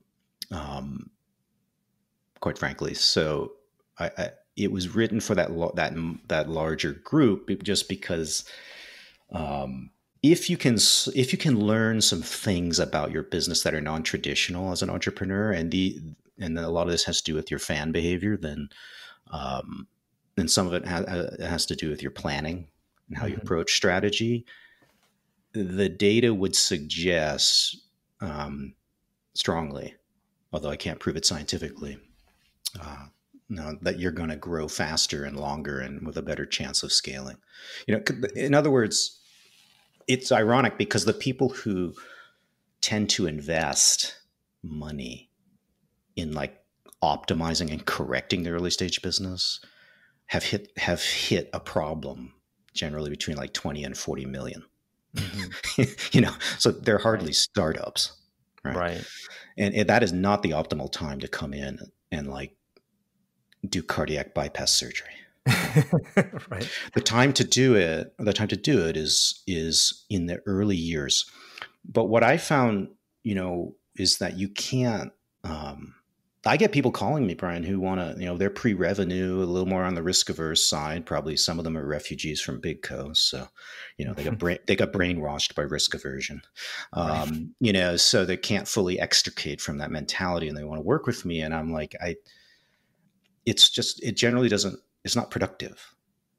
Um, 0.49 1.11
quite 2.39 2.57
frankly, 2.57 2.93
so 2.93 3.53
I, 3.99 4.11
I, 4.17 4.29
it 4.55 4.71
was 4.71 4.93
written 4.93 5.19
for 5.19 5.35
that 5.35 5.49
that 5.75 5.93
that 6.27 6.49
larger 6.49 6.93
group 6.93 7.63
just 7.63 7.87
because 7.87 8.43
um, 9.31 9.89
if 10.23 10.49
you 10.49 10.57
can 10.57 10.75
if 11.15 11.31
you 11.31 11.37
can 11.37 11.59
learn 11.59 12.01
some 12.01 12.21
things 12.21 12.79
about 12.79 13.11
your 13.11 13.23
business 13.23 13.63
that 13.63 13.73
are 13.73 13.81
non-traditional 13.81 14.71
as 14.71 14.81
an 14.81 14.89
entrepreneur 14.89 15.51
and 15.51 15.71
the 15.71 15.99
and 16.39 16.57
a 16.57 16.69
lot 16.69 16.87
of 16.87 16.91
this 16.91 17.05
has 17.05 17.21
to 17.21 17.31
do 17.31 17.35
with 17.35 17.49
your 17.49 17.59
fan 17.59 17.91
behavior 17.91 18.37
then 18.37 18.69
um, 19.31 19.87
and 20.37 20.49
some 20.49 20.67
of 20.67 20.73
it 20.73 20.85
has, 20.85 21.05
has 21.39 21.65
to 21.65 21.75
do 21.75 21.89
with 21.89 22.01
your 22.01 22.11
planning 22.11 22.67
and 23.07 23.17
how 23.17 23.25
mm-hmm. 23.25 23.33
you 23.33 23.39
approach 23.41 23.73
strategy 23.73 24.45
the 25.53 25.89
data 25.89 26.33
would 26.33 26.55
suggest 26.55 27.77
um, 28.21 28.75
strongly 29.33 29.95
although 30.53 30.69
i 30.69 30.75
can't 30.75 30.99
prove 30.99 31.15
it 31.15 31.25
scientifically 31.25 31.97
uh, 32.79 33.05
no, 33.51 33.77
that 33.81 33.99
you're 33.99 34.13
going 34.13 34.29
to 34.29 34.37
grow 34.37 34.69
faster 34.69 35.25
and 35.25 35.37
longer 35.37 35.79
and 35.79 36.05
with 36.05 36.17
a 36.17 36.21
better 36.21 36.45
chance 36.45 36.83
of 36.83 36.91
scaling 36.91 37.37
you 37.85 37.95
know 37.95 38.01
in 38.35 38.53
other 38.53 38.71
words 38.71 39.19
it's 40.07 40.31
ironic 40.31 40.77
because 40.77 41.05
the 41.05 41.13
people 41.13 41.49
who 41.49 41.93
tend 42.79 43.09
to 43.09 43.27
invest 43.27 44.19
money 44.63 45.29
in 46.15 46.31
like 46.33 46.63
optimizing 47.03 47.71
and 47.71 47.85
correcting 47.85 48.43
the 48.43 48.51
early 48.51 48.69
stage 48.69 49.01
business 49.01 49.59
have 50.27 50.43
hit 50.43 50.71
have 50.77 51.03
hit 51.03 51.49
a 51.53 51.59
problem 51.59 52.33
generally 52.73 53.09
between 53.09 53.35
like 53.35 53.53
20 53.53 53.83
and 53.83 53.97
40 53.97 54.25
million. 54.25 54.63
Mm-hmm. 55.15 55.81
you 56.13 56.21
know 56.21 56.33
so 56.57 56.71
they're 56.71 56.97
hardly 56.97 57.27
right. 57.27 57.35
startups 57.35 58.13
right, 58.63 58.75
right. 58.77 59.05
And, 59.57 59.75
and 59.75 59.89
that 59.89 60.03
is 60.03 60.13
not 60.13 60.41
the 60.41 60.51
optimal 60.51 60.89
time 60.89 61.19
to 61.19 61.27
come 61.27 61.53
in 61.53 61.79
and 62.13 62.29
like 62.29 62.55
do 63.67 63.83
cardiac 63.83 64.33
bypass 64.33 64.71
surgery 64.73 65.13
right. 66.49 66.69
The 66.93 67.01
time 67.03 67.33
to 67.33 67.43
do 67.43 67.75
it, 67.75 68.13
the 68.19 68.33
time 68.33 68.47
to 68.49 68.57
do 68.57 68.85
it 68.87 68.95
is 68.95 69.41
is 69.47 70.05
in 70.09 70.27
the 70.27 70.39
early 70.45 70.75
years. 70.75 71.25
But 71.83 72.05
what 72.05 72.23
I 72.23 72.37
found, 72.37 72.89
you 73.23 73.35
know, 73.35 73.75
is 73.95 74.19
that 74.19 74.37
you 74.37 74.49
can't. 74.49 75.11
Um, 75.43 75.95
I 76.43 76.57
get 76.57 76.71
people 76.71 76.91
calling 76.91 77.27
me, 77.27 77.35
Brian, 77.35 77.63
who 77.63 77.79
want 77.79 78.01
to, 78.01 78.19
you 78.19 78.25
know, 78.25 78.35
they're 78.35 78.49
pre-revenue, 78.49 79.43
a 79.43 79.45
little 79.45 79.67
more 79.67 79.83
on 79.83 79.93
the 79.93 80.01
risk 80.01 80.27
averse 80.27 80.63
side. 80.63 81.05
Probably 81.05 81.37
some 81.37 81.59
of 81.59 81.65
them 81.65 81.77
are 81.77 81.85
refugees 81.85 82.41
from 82.41 82.59
big 82.59 82.81
co, 82.81 83.13
so 83.13 83.47
you 83.97 84.05
know 84.05 84.13
they 84.13 84.23
got 84.23 84.37
brain, 84.39 84.59
they 84.67 84.75
got 84.75 84.91
brainwashed 84.91 85.55
by 85.55 85.63
risk 85.63 85.95
aversion, 85.95 86.43
um, 86.93 87.07
right. 87.07 87.47
you 87.59 87.73
know, 87.73 87.95
so 87.95 88.25
they 88.25 88.37
can't 88.37 88.67
fully 88.67 88.99
extricate 88.99 89.59
from 89.59 89.79
that 89.79 89.91
mentality, 89.91 90.47
and 90.47 90.57
they 90.57 90.63
want 90.63 90.77
to 90.77 90.85
work 90.85 91.07
with 91.07 91.25
me. 91.25 91.41
And 91.41 91.53
I'm 91.53 91.71
like, 91.71 91.95
I, 91.99 92.15
it's 93.45 93.69
just 93.69 94.03
it 94.03 94.15
generally 94.15 94.49
doesn't 94.49 94.79
it's 95.03 95.15
not 95.15 95.31
productive 95.31 95.93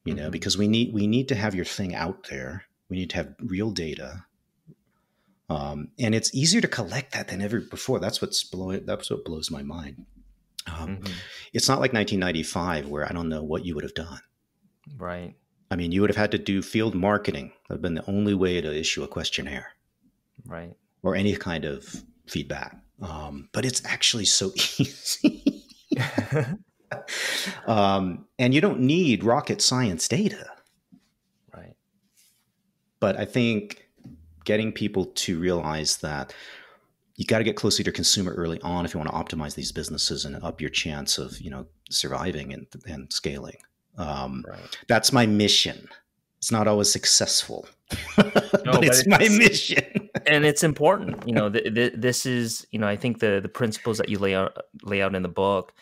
you 0.05 0.15
know 0.15 0.25
mm-hmm. 0.25 0.31
because 0.31 0.59
we 0.59 0.69
need 0.69 0.93
we 0.93 1.07
need 1.07 1.29
to 1.29 1.35
have 1.35 1.55
your 1.55 1.65
thing 1.65 1.95
out 1.95 2.29
there. 2.29 2.65
We 2.89 2.99
need 2.99 3.11
to 3.11 3.17
have 3.17 3.35
real 3.41 3.71
data. 3.71 4.25
Um, 5.49 5.89
and 5.99 6.15
it's 6.15 6.35
easier 6.35 6.61
to 6.61 6.69
collect 6.69 7.13
that 7.13 7.29
than 7.29 7.43
ever 7.43 7.61
before. 7.61 8.01
That's 8.01 8.21
what's 8.21 8.43
blowing 8.45 8.85
that's 8.87 9.11
what 9.11 9.25
blows 9.25 9.51
my 9.51 9.63
mind. 9.63 10.07
Um, 10.67 10.99
mm-hmm. 10.99 11.13
it's 11.53 11.69
not 11.69 11.81
like 11.81 11.93
1995 11.93 12.87
where 12.87 13.05
i 13.05 13.13
don't 13.13 13.29
know 13.29 13.43
what 13.43 13.65
you 13.65 13.75
would 13.75 13.85
have 13.85 13.95
done. 13.95 14.21
Right. 14.97 15.35
I 15.71 15.77
mean 15.77 15.93
you 15.93 16.01
would 16.01 16.11
have 16.11 16.17
had 16.17 16.33
to 16.33 16.39
do 16.39 16.63
field 16.63 16.95
marketing. 16.95 17.53
That 17.69 17.75
would 17.75 17.77
have 17.77 17.83
been 17.83 17.95
the 17.95 18.11
only 18.11 18.35
way 18.35 18.61
to 18.61 18.75
issue 18.75 19.03
a 19.03 19.09
questionnaire. 19.09 19.73
Right. 20.45 20.75
Or 21.03 21.15
any 21.15 21.37
kind 21.37 21.65
of 21.65 22.03
feedback. 22.27 22.77
Um, 23.01 23.49
but 23.53 23.65
it's 23.65 23.85
actually 23.85 24.27
so 24.27 24.53
easy 24.79 25.65
um, 27.67 28.27
and 28.39 28.55
you 28.55 28.61
don't 28.61 28.81
need 28.81 29.25
rocket 29.25 29.61
science 29.61 30.09
data. 30.09 30.47
Right. 31.55 31.75
But 33.01 33.17
I 33.17 33.25
think 33.25 33.89
getting 34.45 34.73
people 34.73 35.07
to 35.07 35.39
realize 35.39 35.99
that 35.99 36.35
you 37.17 37.27
got 37.27 37.39
to 37.39 37.45
get 37.45 37.57
closer 37.57 37.83
to 37.83 37.87
your 37.87 37.93
consumer 37.93 38.33
early 38.33 38.61
on 38.63 38.85
if 38.85 38.95
you 38.95 39.01
want 39.01 39.11
to 39.11 39.37
optimize 39.37 39.55
these 39.55 39.73
businesses 39.73 40.25
and 40.25 40.43
up 40.43 40.61
your 40.61 40.71
chance 40.71 41.19
of 41.19 41.41
you 41.41 41.51
know 41.51 41.67
surviving 41.91 42.53
and, 42.53 42.67
and 42.87 43.13
scaling. 43.13 43.57
Um, 43.99 44.45
right. 44.49 44.79
That's 44.89 45.13
my 45.13 45.27
mission. 45.27 45.89
It's 46.39 46.51
not 46.51 46.67
always 46.67 46.91
successful, 46.91 47.69
no, 48.19 48.25
but, 48.33 48.55
but 48.65 48.85
it's, 48.85 49.01
it's, 49.01 49.07
my 49.07 49.29
mission, 49.29 50.11
and 50.27 50.45
it's 50.45 50.65
important. 50.65 51.23
You 51.25 51.35
know, 51.35 51.49
th- 51.53 51.73
th- 51.73 51.93
this 51.97 52.27
is 52.27 52.67
you 52.73 52.81
know 52.81 52.89
I 52.89 52.97
think 52.97 53.21
the 53.21 53.39
the 53.41 53.49
principles 53.49 53.99
that 53.99 54.09
you 54.09 54.19
lay 54.19 54.35
out 54.35 54.59
lay 54.83 55.03
out 55.03 55.15
in 55.15 55.23
the 55.23 55.29
book 55.29 55.73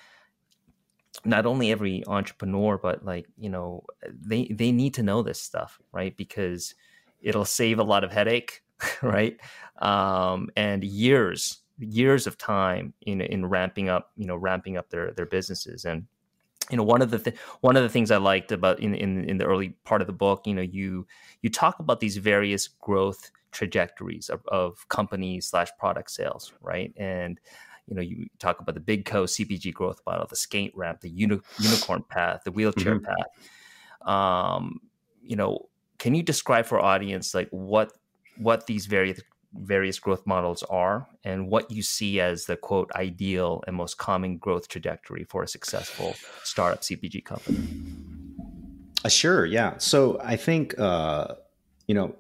not 1.25 1.47
only 1.47 1.71
every 1.71 2.05
entrepreneur 2.07 2.79
but 2.79 3.05
like 3.05 3.27
you 3.39 3.49
know 3.49 3.85
they 4.09 4.47
they 4.47 4.73
need 4.73 4.95
to 4.95 5.03
know 5.03 5.23
this 5.23 5.41
stuff 5.41 5.79
right? 5.93 6.17
Because 6.17 6.75
it'll 7.21 7.45
save 7.45 7.79
a 7.79 7.85
lot 7.85 8.05
of 8.05 8.13
headache 8.13 8.63
right? 9.03 9.39
Um, 9.81 10.51
and 10.57 10.85
years 10.85 11.59
years 11.79 12.27
of 12.27 12.37
time 12.37 12.93
in 13.03 13.21
in 13.21 13.47
ramping 13.47 13.89
up 13.89 14.11
you 14.17 14.27
know 14.27 14.37
ramping 14.37 14.77
up 14.77 14.91
their 14.91 15.13
their 15.13 15.27
businesses. 15.27 15.85
And 15.85 16.07
you 16.71 16.77
know 16.77 16.85
one 16.85 17.03
of 17.03 17.11
the 17.11 17.19
th- 17.19 17.37
one 17.61 17.77
of 17.77 17.83
the 17.83 17.89
things 17.89 18.11
I 18.11 18.17
liked 18.17 18.53
about 18.53 18.81
in, 18.81 18.95
in 18.95 19.25
in 19.25 19.39
the 19.39 19.45
early 19.45 19.71
part 19.85 20.01
of 20.01 20.07
the 20.07 20.13
book 20.13 20.47
you 20.47 20.55
know 20.55 20.63
you 20.63 21.07
you 21.43 21.51
talk 21.51 21.79
about 21.81 22.01
these 22.01 22.17
various 22.17 22.69
growth 22.69 23.31
trajectories 23.51 24.29
of, 24.29 24.47
of 24.47 24.89
companies 24.89 25.47
slash 25.47 25.71
product 25.79 26.11
sales 26.11 26.53
right? 26.61 26.93
And 26.97 27.41
you 27.91 27.97
know, 27.97 28.03
you 28.03 28.27
talk 28.39 28.61
about 28.61 28.75
the 28.75 28.81
big 28.81 29.05
co 29.05 29.25
CPG 29.25 29.75
growth 29.75 30.01
model, 30.07 30.27
the 30.27 30.37
skate 30.37 30.73
ramp, 30.77 31.01
the 31.01 31.11
uni- 31.11 31.41
unicorn 31.59 32.05
path, 32.09 32.43
the 32.45 32.53
wheelchair 32.53 33.01
mm-hmm. 33.01 33.07
path. 33.07 34.09
Um, 34.09 34.81
you 35.23 35.37
know, 35.37 35.69
can 35.99 36.15
you 36.15 36.23
describe 36.23 36.67
for 36.67 36.81
audience 36.81 37.35
like 37.35 37.49
what 37.51 37.93
what 38.39 38.67
these 38.67 38.87
various 38.87 39.21
various 39.53 39.99
growth 39.99 40.25
models 40.27 40.63
are 40.71 41.09
and 41.25 41.49
what 41.49 41.71
you 41.73 41.83
see 41.83 42.21
as 42.21 42.47
the 42.47 42.57
quote 42.57 42.91
ideal 42.95 43.63
and 43.67 43.75
most 43.75 43.99
common 43.99 44.39
growth 44.39 44.69
trajectory 44.69 45.25
for 45.25 45.43
a 45.43 45.49
successful 45.49 46.15
startup 46.45 46.83
CPG 46.83 47.25
company? 47.25 47.59
Uh, 49.05 49.09
sure, 49.09 49.45
yeah. 49.45 49.77
So 49.79 50.21
I 50.23 50.37
think 50.37 50.79
uh, 50.79 51.35
you 51.89 51.95
know, 51.95 52.15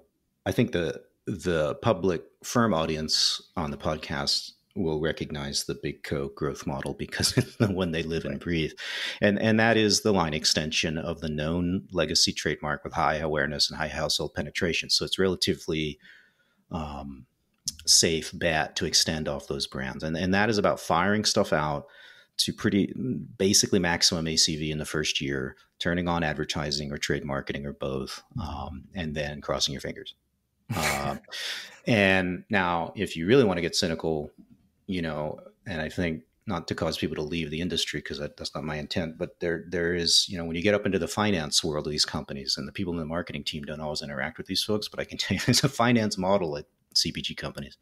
I 0.44 0.50
think 0.50 0.72
the 0.72 1.00
the 1.26 1.76
public 1.76 2.24
firm 2.42 2.74
audience 2.74 3.40
on 3.56 3.70
the 3.70 3.76
podcast 3.76 4.52
will 4.76 5.00
recognize 5.00 5.64
the 5.64 5.78
big 5.82 6.02
co 6.02 6.28
growth 6.28 6.66
model 6.66 6.94
because 6.94 7.36
it's 7.36 7.56
the 7.58 7.70
one 7.70 7.92
they 7.92 8.02
live 8.02 8.24
right. 8.24 8.32
and 8.32 8.40
breathe. 8.40 8.72
And 9.20 9.40
and 9.40 9.58
that 9.60 9.76
is 9.76 10.00
the 10.00 10.12
line 10.12 10.34
extension 10.34 10.98
of 10.98 11.20
the 11.20 11.28
known 11.28 11.88
legacy 11.92 12.32
trademark 12.32 12.84
with 12.84 12.92
high 12.92 13.16
awareness 13.16 13.70
and 13.70 13.78
high 13.78 13.88
household 13.88 14.34
penetration. 14.34 14.90
So 14.90 15.04
it's 15.04 15.18
relatively 15.18 15.98
um, 16.70 17.26
safe 17.86 18.30
bet 18.34 18.76
to 18.76 18.86
extend 18.86 19.28
off 19.28 19.48
those 19.48 19.66
brands. 19.66 20.04
And 20.04 20.16
and 20.16 20.32
that 20.34 20.50
is 20.50 20.58
about 20.58 20.80
firing 20.80 21.24
stuff 21.24 21.52
out 21.52 21.86
to 22.38 22.52
pretty 22.54 22.94
basically 23.36 23.78
maximum 23.78 24.24
ACV 24.24 24.70
in 24.70 24.78
the 24.78 24.86
first 24.86 25.20
year, 25.20 25.56
turning 25.78 26.08
on 26.08 26.22
advertising 26.22 26.90
or 26.90 26.96
trade 26.96 27.24
marketing 27.24 27.66
or 27.66 27.74
both, 27.74 28.22
um, 28.40 28.84
and 28.94 29.14
then 29.14 29.42
crossing 29.42 29.72
your 29.72 29.80
fingers. 29.80 30.14
Uh, 30.72 31.16
and 31.86 32.44
now, 32.48 32.92
if 32.94 33.16
you 33.16 33.26
really 33.26 33.42
want 33.42 33.56
to 33.56 33.62
get 33.62 33.74
cynical, 33.74 34.30
you 34.90 35.02
know, 35.02 35.38
and 35.66 35.80
I 35.80 35.88
think 35.88 36.22
not 36.46 36.66
to 36.66 36.74
cause 36.74 36.98
people 36.98 37.14
to 37.14 37.22
leave 37.22 37.50
the 37.50 37.60
industry 37.60 38.00
because 38.00 38.18
that, 38.18 38.36
that's 38.36 38.54
not 38.54 38.64
my 38.64 38.76
intent, 38.76 39.16
but 39.16 39.38
there 39.38 39.64
there 39.68 39.94
is, 39.94 40.26
you 40.28 40.36
know, 40.36 40.44
when 40.44 40.56
you 40.56 40.62
get 40.62 40.74
up 40.74 40.84
into 40.84 40.98
the 40.98 41.06
finance 41.06 41.62
world 41.62 41.86
of 41.86 41.92
these 41.92 42.04
companies, 42.04 42.56
and 42.58 42.66
the 42.66 42.72
people 42.72 42.92
in 42.92 42.98
the 42.98 43.06
marketing 43.06 43.44
team 43.44 43.62
don't 43.62 43.80
always 43.80 44.02
interact 44.02 44.36
with 44.36 44.48
these 44.48 44.64
folks, 44.64 44.88
but 44.88 44.98
I 44.98 45.04
can 45.04 45.16
tell 45.22 45.36
you, 45.36 45.42
there's 45.46 45.64
a 45.64 45.68
finance 45.68 46.18
model 46.18 46.56
at 46.56 46.66
CPG 46.94 47.36
companies. 47.36 47.78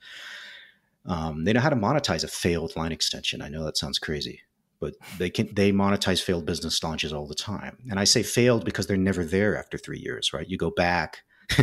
Um, 1.06 1.44
they 1.44 1.54
know 1.54 1.60
how 1.60 1.70
to 1.70 1.76
monetize 1.76 2.24
a 2.24 2.28
failed 2.28 2.76
line 2.76 2.92
extension. 2.92 3.40
I 3.40 3.48
know 3.48 3.64
that 3.64 3.78
sounds 3.78 3.98
crazy, 3.98 4.42
but 4.80 4.94
they 5.16 5.30
can 5.30 5.48
they 5.54 5.72
monetize 5.72 6.22
failed 6.22 6.44
business 6.44 6.82
launches 6.84 7.12
all 7.12 7.26
the 7.26 7.34
time. 7.34 7.78
And 7.90 7.98
I 7.98 8.04
say 8.04 8.22
failed 8.22 8.66
because 8.66 8.86
they're 8.86 8.98
never 8.98 9.24
there 9.24 9.56
after 9.56 9.78
three 9.78 9.98
years, 9.98 10.34
right? 10.34 10.46
You 10.46 10.58
go 10.58 10.70
back, 10.70 11.22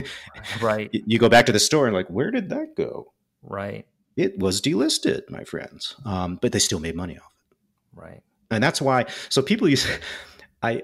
right? 0.59 0.89
You 0.91 1.19
go 1.19 1.29
back 1.29 1.45
to 1.45 1.51
the 1.51 1.59
store 1.59 1.85
and 1.85 1.95
like, 1.95 2.09
where 2.09 2.31
did 2.31 2.49
that 2.49 2.75
go? 2.75 3.13
Right. 3.43 3.85
It 4.15 4.39
was 4.39 4.61
delisted, 4.61 5.29
my 5.29 5.43
friends, 5.43 5.95
um, 6.05 6.39
but 6.41 6.51
they 6.51 6.59
still 6.59 6.79
made 6.79 6.95
money 6.95 7.17
off 7.17 7.33
it. 7.51 7.57
Right. 7.99 8.21
And 8.51 8.63
that's 8.63 8.81
why. 8.81 9.05
So 9.29 9.41
people 9.41 9.67
use, 9.67 9.87
I 10.63 10.83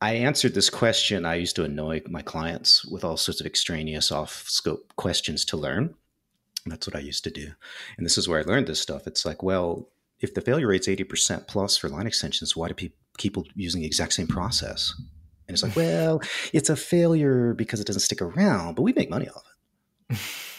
I 0.00 0.16
answered 0.16 0.54
this 0.54 0.68
question. 0.68 1.24
I 1.24 1.36
used 1.36 1.56
to 1.56 1.64
annoy 1.64 2.02
my 2.08 2.20
clients 2.20 2.84
with 2.84 3.04
all 3.04 3.16
sorts 3.16 3.40
of 3.40 3.46
extraneous 3.46 4.12
off 4.12 4.44
scope 4.48 4.92
questions 4.96 5.44
to 5.46 5.56
learn. 5.56 5.94
That's 6.66 6.86
what 6.86 6.96
I 6.96 7.00
used 7.00 7.24
to 7.24 7.30
do. 7.30 7.52
And 7.96 8.04
this 8.04 8.18
is 8.18 8.28
where 8.28 8.40
I 8.40 8.42
learned 8.42 8.66
this 8.66 8.80
stuff. 8.80 9.06
It's 9.06 9.24
like, 9.24 9.42
well, 9.42 9.88
if 10.20 10.34
the 10.34 10.40
failure 10.40 10.68
rate's 10.68 10.88
80% 10.88 11.46
plus 11.46 11.76
for 11.76 11.88
line 11.88 12.06
extensions, 12.06 12.56
why 12.56 12.68
do 12.68 12.74
people 12.74 12.98
keep 13.16 13.36
using 13.54 13.80
the 13.80 13.86
exact 13.86 14.12
same 14.12 14.26
process? 14.26 14.94
And 15.48 15.54
it's 15.54 15.62
like, 15.62 15.76
well, 15.76 16.20
it's 16.52 16.70
a 16.70 16.76
failure 16.76 17.54
because 17.54 17.80
it 17.80 17.86
doesn't 17.86 18.00
stick 18.00 18.20
around, 18.20 18.74
but 18.74 18.82
we 18.82 18.92
make 18.92 19.08
money 19.08 19.28
off 19.28 19.44
it. 20.10 20.18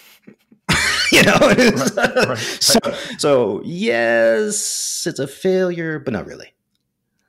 you 1.11 1.23
know, 1.23 1.37
right, 1.39 2.27
right, 2.27 2.37
so, 2.59 2.79
so 3.17 3.61
yes, 3.63 5.05
it's 5.07 5.19
a 5.19 5.27
failure, 5.27 5.99
but 5.99 6.13
not 6.13 6.25
really. 6.25 6.53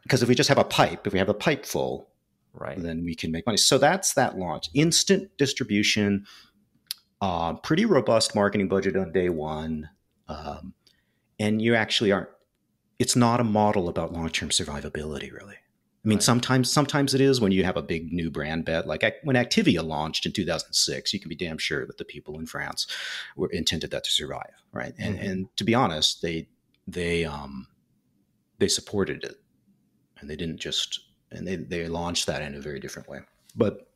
Because 0.03 0.23
if 0.23 0.29
we 0.29 0.35
just 0.35 0.49
have 0.49 0.59
a 0.59 0.65
pipe, 0.65 1.07
if 1.07 1.13
we 1.13 1.19
have 1.19 1.29
a 1.29 1.35
pipe 1.35 1.67
full, 1.67 2.11
right, 2.55 2.81
then 2.81 3.05
we 3.05 3.15
can 3.15 3.33
make 3.33 3.45
money. 3.47 3.59
So 3.59 3.79
that's 3.79 4.15
that 4.15 4.39
launch. 4.39 4.71
Instant 4.75 5.31
distribution, 5.37 6.27
uh, 7.21 7.55
pretty 7.55 7.85
robust 7.85 8.35
marketing 8.35 8.69
budget 8.69 8.97
on 8.97 9.13
day 9.13 9.29
one. 9.29 9.91
Um, 10.29 10.75
and 11.39 11.61
you 11.61 11.75
actually 11.75 12.13
aren't, 12.13 12.29
it's 12.99 13.17
not 13.17 13.41
a 13.41 13.45
model 13.45 13.89
about 13.89 14.13
long 14.13 14.31
term 14.31 14.51
survivability, 14.51 15.33
really. 15.33 15.57
I 16.07 16.09
mean, 16.09 16.19
right. 16.19 16.23
sometimes 16.23 16.71
sometimes 16.71 17.15
it 17.15 17.21
is 17.21 17.41
when 17.41 17.51
you 17.51 17.65
have 17.65 17.77
a 17.77 17.83
big 17.83 18.13
new 18.13 18.31
brand 18.31 18.65
bet, 18.65 18.87
like 18.87 19.03
when 19.25 19.35
Activia 19.35 19.85
launched 19.85 20.25
in 20.25 20.31
2006. 20.31 21.13
You 21.13 21.19
can 21.19 21.29
be 21.29 21.35
damn 21.35 21.59
sure 21.59 21.85
that 21.85 21.99
the 21.99 22.05
people 22.05 22.39
in 22.39 22.47
France 22.47 22.87
were 23.35 23.51
intended 23.51 23.91
that 23.91 24.05
to 24.05 24.11
survive, 24.11 24.53
right? 24.73 24.95
And 25.01 25.17
mm-hmm. 25.17 25.27
and 25.27 25.57
to 25.57 25.65
be 25.65 25.75
honest, 25.75 26.23
they 26.23 26.47
they 26.87 27.25
um 27.25 27.67
they 28.61 28.69
supported 28.69 29.25
it, 29.25 29.41
and 30.21 30.31
they 30.31 30.37
didn't 30.37 30.61
just 30.61 31.01
and 31.33 31.45
they 31.45 31.57
they 31.57 31.89
launched 31.89 32.29
that 32.29 32.41
in 32.41 32.55
a 32.55 32.61
very 32.61 32.79
different 32.79 33.09
way. 33.09 33.19
But 33.57 33.91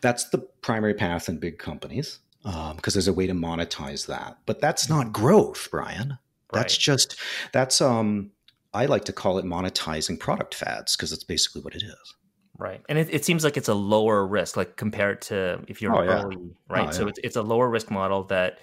that's 0.00 0.30
the 0.30 0.38
primary 0.38 0.94
path 0.94 1.28
in 1.28 1.38
big 1.38 1.58
companies 1.58 2.18
because 2.42 2.72
um, 2.72 2.78
there's 2.82 3.06
a 3.06 3.12
way 3.12 3.28
to 3.28 3.34
monetize 3.34 4.06
that. 4.06 4.38
But 4.46 4.60
that's 4.60 4.88
not 4.88 5.12
growth, 5.12 5.68
Brian. 5.70 6.18
Right. 6.52 6.60
That's 6.60 6.76
just 6.76 7.20
that's 7.52 7.80
um 7.80 8.32
I 8.74 8.86
like 8.86 9.04
to 9.04 9.12
call 9.12 9.38
it 9.38 9.44
monetizing 9.44 10.18
product 10.18 10.54
fads 10.54 10.96
because 10.96 11.12
it's 11.12 11.24
basically 11.24 11.62
what 11.62 11.74
it 11.74 11.82
is. 11.82 12.14
Right, 12.56 12.82
and 12.88 12.98
it, 12.98 13.08
it 13.12 13.24
seems 13.24 13.42
like 13.42 13.56
it's 13.56 13.68
a 13.68 13.74
lower 13.74 14.26
risk, 14.26 14.56
like 14.56 14.76
compared 14.76 15.22
to 15.22 15.60
if 15.66 15.82
you're 15.82 15.94
oh, 15.94 16.06
early, 16.06 16.36
yeah. 16.36 16.52
right? 16.68 16.88
Oh, 16.88 16.92
so 16.92 17.02
yeah. 17.02 17.08
it's 17.08 17.18
it's 17.24 17.36
a 17.36 17.42
lower 17.42 17.68
risk 17.68 17.90
model 17.90 18.24
that 18.24 18.60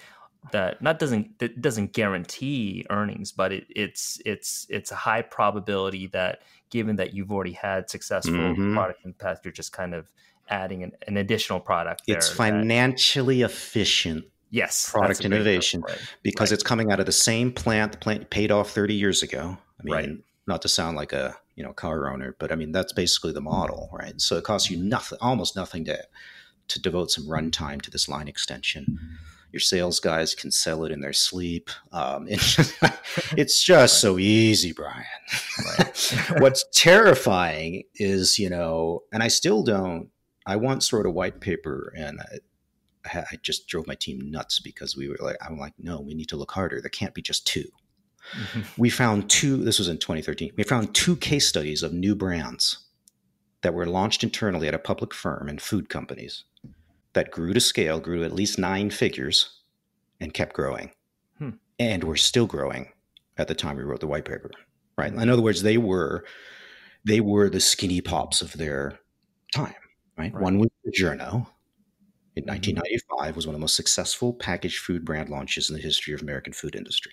that 0.50 0.82
not 0.82 0.98
doesn't 0.98 1.38
that 1.38 1.60
doesn't 1.60 1.92
guarantee 1.92 2.84
earnings, 2.90 3.32
but 3.32 3.52
it, 3.52 3.66
it's 3.68 4.20
it's 4.24 4.66
it's 4.68 4.90
a 4.90 4.94
high 4.94 5.22
probability 5.22 6.08
that 6.08 6.40
given 6.70 6.96
that 6.96 7.14
you've 7.14 7.30
already 7.30 7.52
had 7.52 7.88
successful 7.88 8.34
mm-hmm. 8.34 8.74
product 8.74 9.04
in 9.04 9.10
the 9.10 9.16
past, 9.16 9.44
you're 9.44 9.52
just 9.52 9.72
kind 9.72 9.94
of 9.94 10.10
adding 10.48 10.82
an, 10.82 10.92
an 11.06 11.16
additional 11.16 11.60
product. 11.60 12.02
It's 12.06 12.28
financially 12.28 13.40
that, 13.40 13.50
efficient. 13.50 14.24
Yes, 14.50 14.90
product 14.90 15.24
innovation 15.24 15.80
right. 15.80 15.98
because 16.22 16.50
right. 16.50 16.54
it's 16.54 16.62
coming 16.62 16.92
out 16.92 17.00
of 17.00 17.06
the 17.06 17.12
same 17.12 17.52
plant. 17.52 17.92
The 17.92 17.98
plant 17.98 18.28
paid 18.28 18.50
off 18.50 18.70
30 18.70 18.94
years 18.94 19.22
ago. 19.22 19.56
I 19.82 19.84
mean, 19.84 19.94
right. 19.94 20.18
not 20.46 20.62
to 20.62 20.68
sound 20.68 20.96
like 20.96 21.12
a 21.12 21.36
you 21.56 21.62
know 21.62 21.72
car 21.72 22.12
owner, 22.12 22.36
but 22.38 22.52
I 22.52 22.54
mean 22.54 22.72
that's 22.72 22.92
basically 22.92 23.32
the 23.32 23.40
model, 23.40 23.90
right? 23.92 24.20
So 24.20 24.36
it 24.36 24.44
costs 24.44 24.70
you 24.70 24.76
nothing, 24.76 25.18
almost 25.20 25.56
nothing 25.56 25.84
to 25.86 26.02
to 26.68 26.80
devote 26.80 27.10
some 27.10 27.26
runtime 27.26 27.82
to 27.82 27.90
this 27.90 28.08
line 28.08 28.28
extension. 28.28 29.18
Your 29.52 29.60
sales 29.60 30.00
guys 30.00 30.34
can 30.34 30.50
sell 30.50 30.84
it 30.84 30.92
in 30.92 31.02
their 31.02 31.12
sleep. 31.12 31.68
Um, 31.92 32.26
it's 32.26 32.56
just, 32.56 32.74
it's 33.36 33.62
just 33.62 34.00
so 34.00 34.18
easy, 34.18 34.72
Brian. 34.72 35.04
What's 36.38 36.64
terrifying 36.72 37.82
is, 37.96 38.38
you 38.38 38.48
know, 38.48 39.02
and 39.12 39.22
I 39.22 39.28
still 39.28 39.62
don't 39.62 40.08
I 40.46 40.56
once 40.56 40.92
wrote 40.92 41.06
a 41.06 41.10
white 41.10 41.40
paper 41.40 41.92
and 41.96 42.20
I, 42.20 43.18
I, 43.30 43.36
just 43.42 43.68
drove 43.68 43.86
my 43.86 43.94
team 43.94 44.30
nuts 44.30 44.60
because 44.60 44.96
we 44.96 45.08
were 45.08 45.18
like, 45.20 45.36
I'm 45.44 45.58
like, 45.58 45.74
no, 45.78 46.00
we 46.00 46.14
need 46.14 46.28
to 46.30 46.36
look 46.36 46.52
harder. 46.52 46.80
There 46.80 46.90
can't 46.90 47.14
be 47.14 47.22
just 47.22 47.46
2 47.46 47.64
mm-hmm. 48.34 48.60
We 48.80 48.90
found 48.90 49.30
two, 49.30 49.56
this 49.58 49.78
was 49.78 49.88
in 49.88 49.98
2013, 49.98 50.52
we 50.56 50.64
found 50.64 50.94
two 50.94 51.16
case 51.16 51.48
studies 51.48 51.82
of 51.82 51.92
new 51.92 52.14
brands 52.14 52.86
that 53.62 53.74
were 53.74 53.86
launched 53.86 54.24
internally 54.24 54.68
at 54.68 54.74
a 54.74 54.78
public 54.78 55.14
firm 55.14 55.48
and 55.48 55.60
food 55.60 55.88
companies 55.88 56.44
that 57.12 57.30
grew 57.30 57.52
to 57.52 57.60
scale, 57.60 58.00
grew 58.00 58.18
to 58.18 58.24
at 58.24 58.34
least 58.34 58.58
nine 58.58 58.90
figures, 58.90 59.60
and 60.20 60.34
kept 60.34 60.54
growing. 60.54 60.90
Hmm. 61.38 61.50
And 61.78 62.04
were 62.04 62.16
still 62.16 62.46
growing 62.46 62.88
at 63.36 63.48
the 63.48 63.54
time 63.54 63.76
we 63.76 63.82
wrote 63.82 64.00
the 64.00 64.06
white 64.06 64.24
paper. 64.24 64.50
Right. 64.96 65.12
In 65.12 65.28
other 65.30 65.42
words, 65.42 65.62
they 65.62 65.78
were 65.78 66.24
they 67.04 67.20
were 67.20 67.48
the 67.48 67.58
SkinnyPops 67.58 68.42
of 68.42 68.52
their 68.52 69.00
time 69.52 69.74
right? 70.16 70.32
right. 70.32 70.42
One 70.42 70.58
was 70.58 70.70
DiGiorno 70.86 71.46
in 72.34 72.44
1995 72.44 73.28
mm-hmm. 73.28 73.36
was 73.36 73.46
one 73.46 73.54
of 73.54 73.58
the 73.58 73.62
most 73.62 73.76
successful 73.76 74.32
packaged 74.32 74.78
food 74.78 75.04
brand 75.04 75.28
launches 75.28 75.68
in 75.68 75.76
the 75.76 75.82
history 75.82 76.14
of 76.14 76.22
American 76.22 76.52
food 76.52 76.74
industry. 76.74 77.12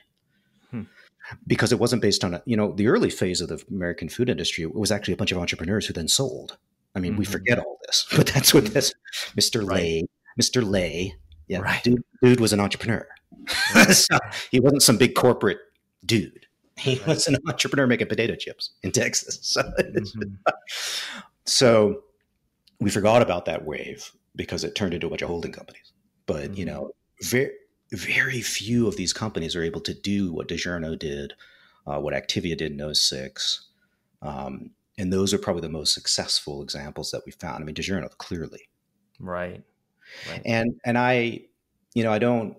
Because 1.46 1.72
it 1.72 1.80
wasn't 1.80 2.02
based 2.02 2.24
on 2.24 2.34
a, 2.34 2.44
you 2.46 2.58
know, 2.58 2.74
the 2.74 2.88
early 2.88 3.10
phase 3.10 3.42
of 3.42 3.50
the 3.50 3.64
American 3.70 4.10
food 4.10 4.30
industry, 4.30 4.64
it 4.64 4.74
was 4.74 4.92
actually 4.92 5.14
a 5.14 5.18
bunch 5.18 5.32
of 5.32 5.38
entrepreneurs 5.38 5.86
who 5.86 5.94
then 5.94 6.08
sold. 6.08 6.58
I 6.96 7.00
mean, 7.00 7.12
mm-hmm. 7.12 7.20
we 7.20 7.26
forget 7.26 7.60
all 7.60 7.80
this, 7.86 8.08
but 8.16 8.28
that's 8.28 8.54
what 8.54 8.66
this 8.68 8.94
Mr. 9.38 9.62
Right. 9.62 9.76
Lay, 9.76 10.04
Mr. 10.40 10.68
Lay, 10.68 11.16
yeah, 11.48 11.60
right. 11.60 11.84
dude, 11.84 12.04
dude 12.22 12.40
was 12.40 12.54
an 12.54 12.60
entrepreneur. 12.60 13.08
so 13.92 14.18
he 14.52 14.60
wasn't 14.60 14.84
some 14.84 14.98
big 14.98 15.16
corporate 15.16 15.60
dude. 16.06 16.46
He 16.78 16.96
right. 16.96 17.08
was 17.08 17.28
an 17.28 17.38
entrepreneur 17.48 17.88
making 17.88 18.08
potato 18.08 18.36
chips 18.36 18.72
in 18.84 18.92
Texas. 18.92 19.40
So, 19.60 19.62
mm-hmm. 19.64 20.52
so 21.46 22.04
we 22.80 22.90
forgot 22.90 23.22
about 23.22 23.46
that 23.46 23.66
wave 23.66 24.12
because 24.36 24.64
it 24.64 24.76
turned 24.76 24.94
into 24.94 25.08
a 25.08 25.10
bunch 25.10 25.22
of 25.22 25.28
holding 25.28 25.52
companies. 25.52 25.92
But 26.26 26.44
mm-hmm. 26.44 26.54
you 26.54 26.66
know, 26.66 26.92
very 27.24 27.52
very 27.92 28.42
few 28.42 28.88
of 28.88 28.96
these 28.96 29.14
companies 29.14 29.56
are 29.56 29.64
able 29.64 29.82
to 29.82 29.94
do 29.94 30.32
what 30.32 30.48
DiGiorno 30.48 30.98
did, 30.98 31.34
uh, 31.88 32.00
what 32.00 32.14
Activia 32.14 32.58
did 32.58 32.80
in 32.80 32.96
06. 32.96 33.68
Um, 34.22 34.72
and 34.98 35.14
those 35.14 35.34
are 35.34 35.38
probably 35.38 35.62
the 35.62 35.70
most 35.70 35.94
successful 35.94 36.62
examples 36.62 37.12
that 37.12 37.22
we 37.26 37.32
found. 37.32 37.64
I 37.64 37.66
mean, 37.66 37.76
DiGiorno 37.76 38.16
clearly, 38.18 38.70
right, 39.20 39.64
right. 40.30 40.42
And 40.46 40.80
and 40.84 40.98
I, 40.98 41.42
you 41.94 42.04
know, 42.04 42.12
I 42.12 42.20
don't, 42.20 42.58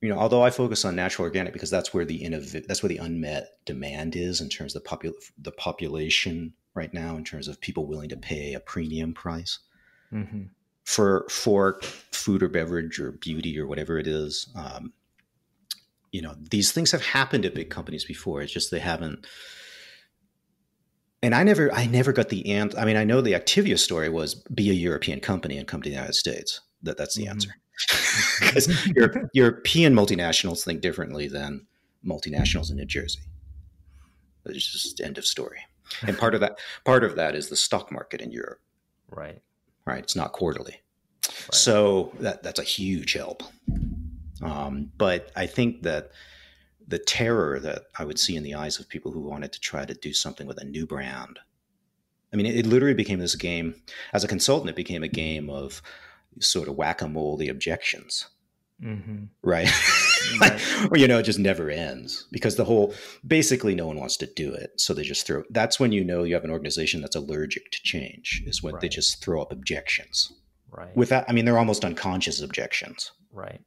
you 0.00 0.08
know, 0.08 0.18
although 0.18 0.42
I 0.42 0.50
focus 0.50 0.84
on 0.84 0.94
natural 0.94 1.24
organic 1.24 1.52
because 1.52 1.70
that's 1.70 1.92
where 1.92 2.04
the 2.04 2.22
innov- 2.22 2.66
that's 2.66 2.82
where 2.82 2.88
the 2.88 2.98
unmet 2.98 3.48
demand 3.64 4.14
is 4.14 4.40
in 4.40 4.48
terms 4.48 4.76
of 4.76 4.84
the 4.84 4.88
popul- 4.88 5.30
the 5.38 5.52
population 5.52 6.54
right 6.74 6.94
now 6.94 7.16
in 7.16 7.24
terms 7.24 7.48
of 7.48 7.60
people 7.60 7.86
willing 7.86 8.08
to 8.08 8.16
pay 8.16 8.54
a 8.54 8.60
premium 8.60 9.12
price 9.12 9.58
mm-hmm. 10.12 10.44
For 10.84 11.26
for 11.28 11.80
food 12.10 12.42
or 12.42 12.48
beverage 12.48 12.98
or 12.98 13.12
beauty 13.12 13.58
or 13.58 13.66
whatever 13.66 13.98
it 13.98 14.06
is. 14.06 14.48
Um, 14.54 14.92
you 16.10 16.20
know, 16.20 16.34
these 16.50 16.72
things 16.72 16.90
have 16.92 17.04
happened 17.04 17.46
at 17.46 17.54
big 17.54 17.70
companies 17.70 18.04
before. 18.04 18.42
It's 18.42 18.52
just 18.52 18.70
they 18.70 18.80
haven't. 18.80 19.26
And 21.22 21.34
I 21.34 21.44
never, 21.44 21.72
I 21.72 21.86
never 21.86 22.12
got 22.12 22.30
the 22.30 22.52
answer. 22.52 22.76
I 22.76 22.84
mean, 22.84 22.96
I 22.96 23.04
know 23.04 23.20
the 23.20 23.32
Activia 23.32 23.78
story 23.78 24.08
was 24.08 24.34
be 24.52 24.70
a 24.70 24.74
European 24.74 25.20
company 25.20 25.56
and 25.56 25.68
come 25.68 25.80
to 25.80 25.88
the 25.88 25.94
United 25.94 26.14
States. 26.14 26.60
That 26.82 26.96
that's 26.96 27.14
the 27.14 27.22
mm-hmm. 27.22 27.30
answer. 27.30 27.50
Because 28.40 28.68
European 29.32 29.94
multinationals 29.94 30.62
think 30.64 30.82
differently 30.82 31.28
than 31.28 31.66
multinationals 32.06 32.70
in 32.70 32.76
New 32.76 32.84
Jersey. 32.84 33.20
It's 34.44 34.70
just 34.70 35.00
end 35.00 35.16
of 35.16 35.24
story 35.24 35.60
and 36.06 36.18
part 36.18 36.34
of 36.34 36.40
that 36.40 36.58
part 36.84 37.04
of 37.04 37.16
that 37.16 37.34
is 37.34 37.48
the 37.48 37.56
stock 37.56 37.92
market 37.92 38.20
in 38.20 38.30
Europe. 38.30 38.60
Right. 39.10 39.40
Right. 39.84 40.02
It's 40.02 40.16
not 40.16 40.32
quarterly. 40.32 40.80
Right. 41.24 41.54
So 41.54 42.12
that 42.20 42.42
that's 42.42 42.60
a 42.60 42.64
huge 42.64 43.14
help. 43.14 43.42
Um, 44.42 44.90
but 44.96 45.30
I 45.36 45.46
think 45.46 45.82
that 45.82 46.10
the 46.86 46.98
terror 46.98 47.60
that 47.60 47.84
I 47.98 48.04
would 48.04 48.18
see 48.18 48.36
in 48.36 48.42
the 48.42 48.54
eyes 48.54 48.78
of 48.78 48.88
people 48.88 49.12
who 49.12 49.20
wanted 49.20 49.52
to 49.52 49.60
try 49.60 49.84
to 49.84 49.94
do 49.94 50.12
something 50.12 50.46
with 50.46 50.60
a 50.60 50.64
new 50.64 50.86
brand. 50.86 51.38
I 52.32 52.36
mean, 52.36 52.46
it, 52.46 52.56
it 52.56 52.66
literally 52.66 52.94
became 52.94 53.18
this 53.18 53.34
game. 53.34 53.74
As 54.12 54.24
a 54.24 54.28
consultant, 54.28 54.70
it 54.70 54.76
became 54.76 55.02
a 55.02 55.08
game 55.08 55.48
of 55.48 55.82
sort 56.40 56.68
of 56.68 56.76
whack 56.76 57.02
a 57.02 57.08
mole 57.08 57.36
the 57.36 57.48
objections. 57.48 58.26
Mm-hmm. 58.82 59.24
Right. 59.42 59.68
right. 60.40 60.90
or, 60.90 60.96
you 60.96 61.08
know, 61.08 61.18
it 61.18 61.24
just 61.24 61.38
never 61.38 61.70
ends 61.70 62.26
because 62.32 62.56
the 62.56 62.64
whole 62.64 62.94
basically 63.26 63.74
no 63.74 63.86
one 63.86 63.98
wants 63.98 64.16
to 64.18 64.26
do 64.26 64.52
it. 64.52 64.72
So 64.76 64.94
they 64.94 65.02
just 65.02 65.26
throw 65.26 65.42
that's 65.50 65.78
when 65.78 65.92
you 65.92 66.04
know 66.04 66.24
you 66.24 66.34
have 66.34 66.44
an 66.44 66.50
organization 66.50 67.00
that's 67.00 67.16
allergic 67.16 67.70
to 67.72 67.82
change, 67.82 68.42
is 68.46 68.62
when 68.62 68.74
right. 68.74 68.80
they 68.80 68.88
just 68.88 69.22
throw 69.22 69.42
up 69.42 69.52
objections. 69.52 70.32
Right. 70.70 70.96
Without, 70.96 71.24
I 71.28 71.32
mean, 71.32 71.44
they're 71.44 71.58
almost 71.58 71.84
unconscious 71.84 72.40
objections. 72.40 73.12
Right. 73.32 73.60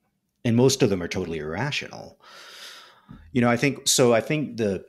And 0.43 0.55
most 0.55 0.81
of 0.81 0.89
them 0.89 1.01
are 1.01 1.07
totally 1.07 1.39
irrational. 1.39 2.19
You 3.31 3.41
know, 3.41 3.49
I 3.49 3.57
think 3.57 3.87
so. 3.87 4.13
I 4.13 4.21
think 4.21 4.57
the 4.57 4.85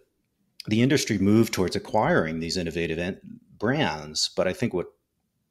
the 0.67 0.83
industry 0.83 1.19
moved 1.19 1.53
towards 1.53 1.77
acquiring 1.77 2.41
these 2.41 2.57
innovative 2.57 3.19
brands, 3.59 4.31
but 4.37 4.49
I 4.49 4.53
think 4.53 4.75
what 4.75 4.87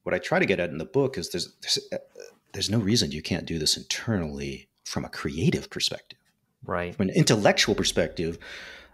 what 0.04 0.13
I 0.13 0.19
try 0.19 0.39
to 0.39 0.45
get 0.45 0.60
at 0.60 0.69
in 0.69 0.78
the 0.78 0.86
book 0.86 1.17
is 1.17 1.30
there's 1.30 1.54
there's, 1.62 1.80
there's 2.55 2.69
no 2.69 2.79
reason 2.79 3.11
you 3.11 3.21
can't 3.21 3.45
do 3.45 3.59
this 3.59 3.75
internally 3.75 4.69
from 4.85 5.03
a 5.03 5.09
creative 5.09 5.69
perspective. 5.69 6.19
Right. 6.63 6.95
From 6.95 7.09
an 7.09 7.15
intellectual 7.15 7.75
perspective, 7.75 8.39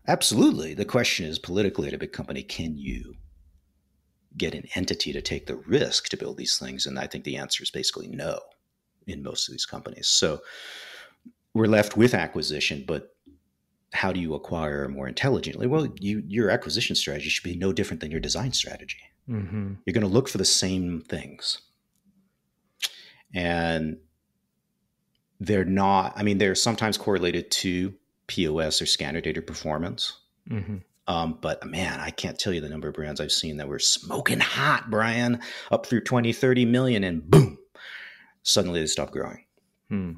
absolutely. 0.08 0.74
The 0.74 0.84
question 0.84 1.28
is 1.28 1.38
politically 1.38 1.88
at 1.88 1.94
a 1.94 2.00
big 2.00 2.12
company, 2.12 2.42
can 2.42 2.76
you 2.76 3.14
get 4.36 4.56
an 4.56 4.68
entity 4.76 5.14
to 5.14 5.22
take 5.22 5.46
the 5.46 5.58
risk 5.58 6.10
to 6.10 6.18
build 6.18 6.38
these 6.38 6.58
things? 6.58 6.88
And 6.88 6.98
I 6.98 7.06
think 7.06 7.24
the 7.24 7.38
answer 7.38 7.62
is 7.62 7.70
basically 7.70 8.08
no 8.08 8.40
in 9.06 9.22
most 9.22 9.48
of 9.48 9.54
these 9.54 9.68
companies. 9.68 10.08
So 10.08 10.42
we're 11.54 11.68
left 11.68 11.96
with 11.96 12.16
acquisition, 12.16 12.84
but 12.88 13.16
how 13.94 14.12
do 14.12 14.20
you 14.20 14.34
acquire 14.34 14.88
more 14.88 15.08
intelligently? 15.08 15.68
Well, 15.68 15.88
you, 16.00 16.24
your 16.28 16.50
acquisition 16.50 16.96
strategy 16.96 17.30
should 17.30 17.44
be 17.44 17.58
no 17.58 17.72
different 17.72 18.00
than 18.00 18.10
your 18.10 18.22
design 18.22 18.54
strategy. 18.54 19.02
Mm-hmm. 19.30 19.74
You're 19.86 19.94
going 19.94 20.08
to 20.08 20.14
look 20.14 20.30
for 20.30 20.40
the 20.40 20.46
same 20.46 21.02
things. 21.02 21.62
And 23.34 23.98
they're 25.40 25.66
not, 25.66 26.14
I 26.16 26.24
mean, 26.24 26.38
they're 26.38 26.56
sometimes 26.56 26.98
correlated 26.98 27.50
to 27.52 27.94
POS 28.28 28.82
or 28.82 28.86
scanner 28.86 29.22
data 29.22 29.42
performance. 29.42 30.18
Mm-hmm. 30.50 30.78
Um, 31.08 31.40
but 31.42 31.66
man, 31.66 32.00
I 32.00 32.12
can't 32.12 32.40
tell 32.40 32.54
you 32.54 32.62
the 32.62 32.70
number 32.70 32.88
of 32.88 32.94
brands 32.94 33.20
I've 33.20 33.32
seen 33.32 33.58
that 33.58 33.68
were 33.68 33.80
smoking 33.80 34.40
hot, 34.40 34.90
Brian, 34.90 35.42
up 35.72 35.86
through 35.86 36.02
20, 36.02 36.32
30 36.32 36.66
million, 36.66 37.04
and 37.04 37.30
boom, 37.30 37.58
suddenly 38.44 38.80
they 38.80 38.86
stop 38.86 39.12
growing. 39.12 39.46
Hmm. 39.90 40.12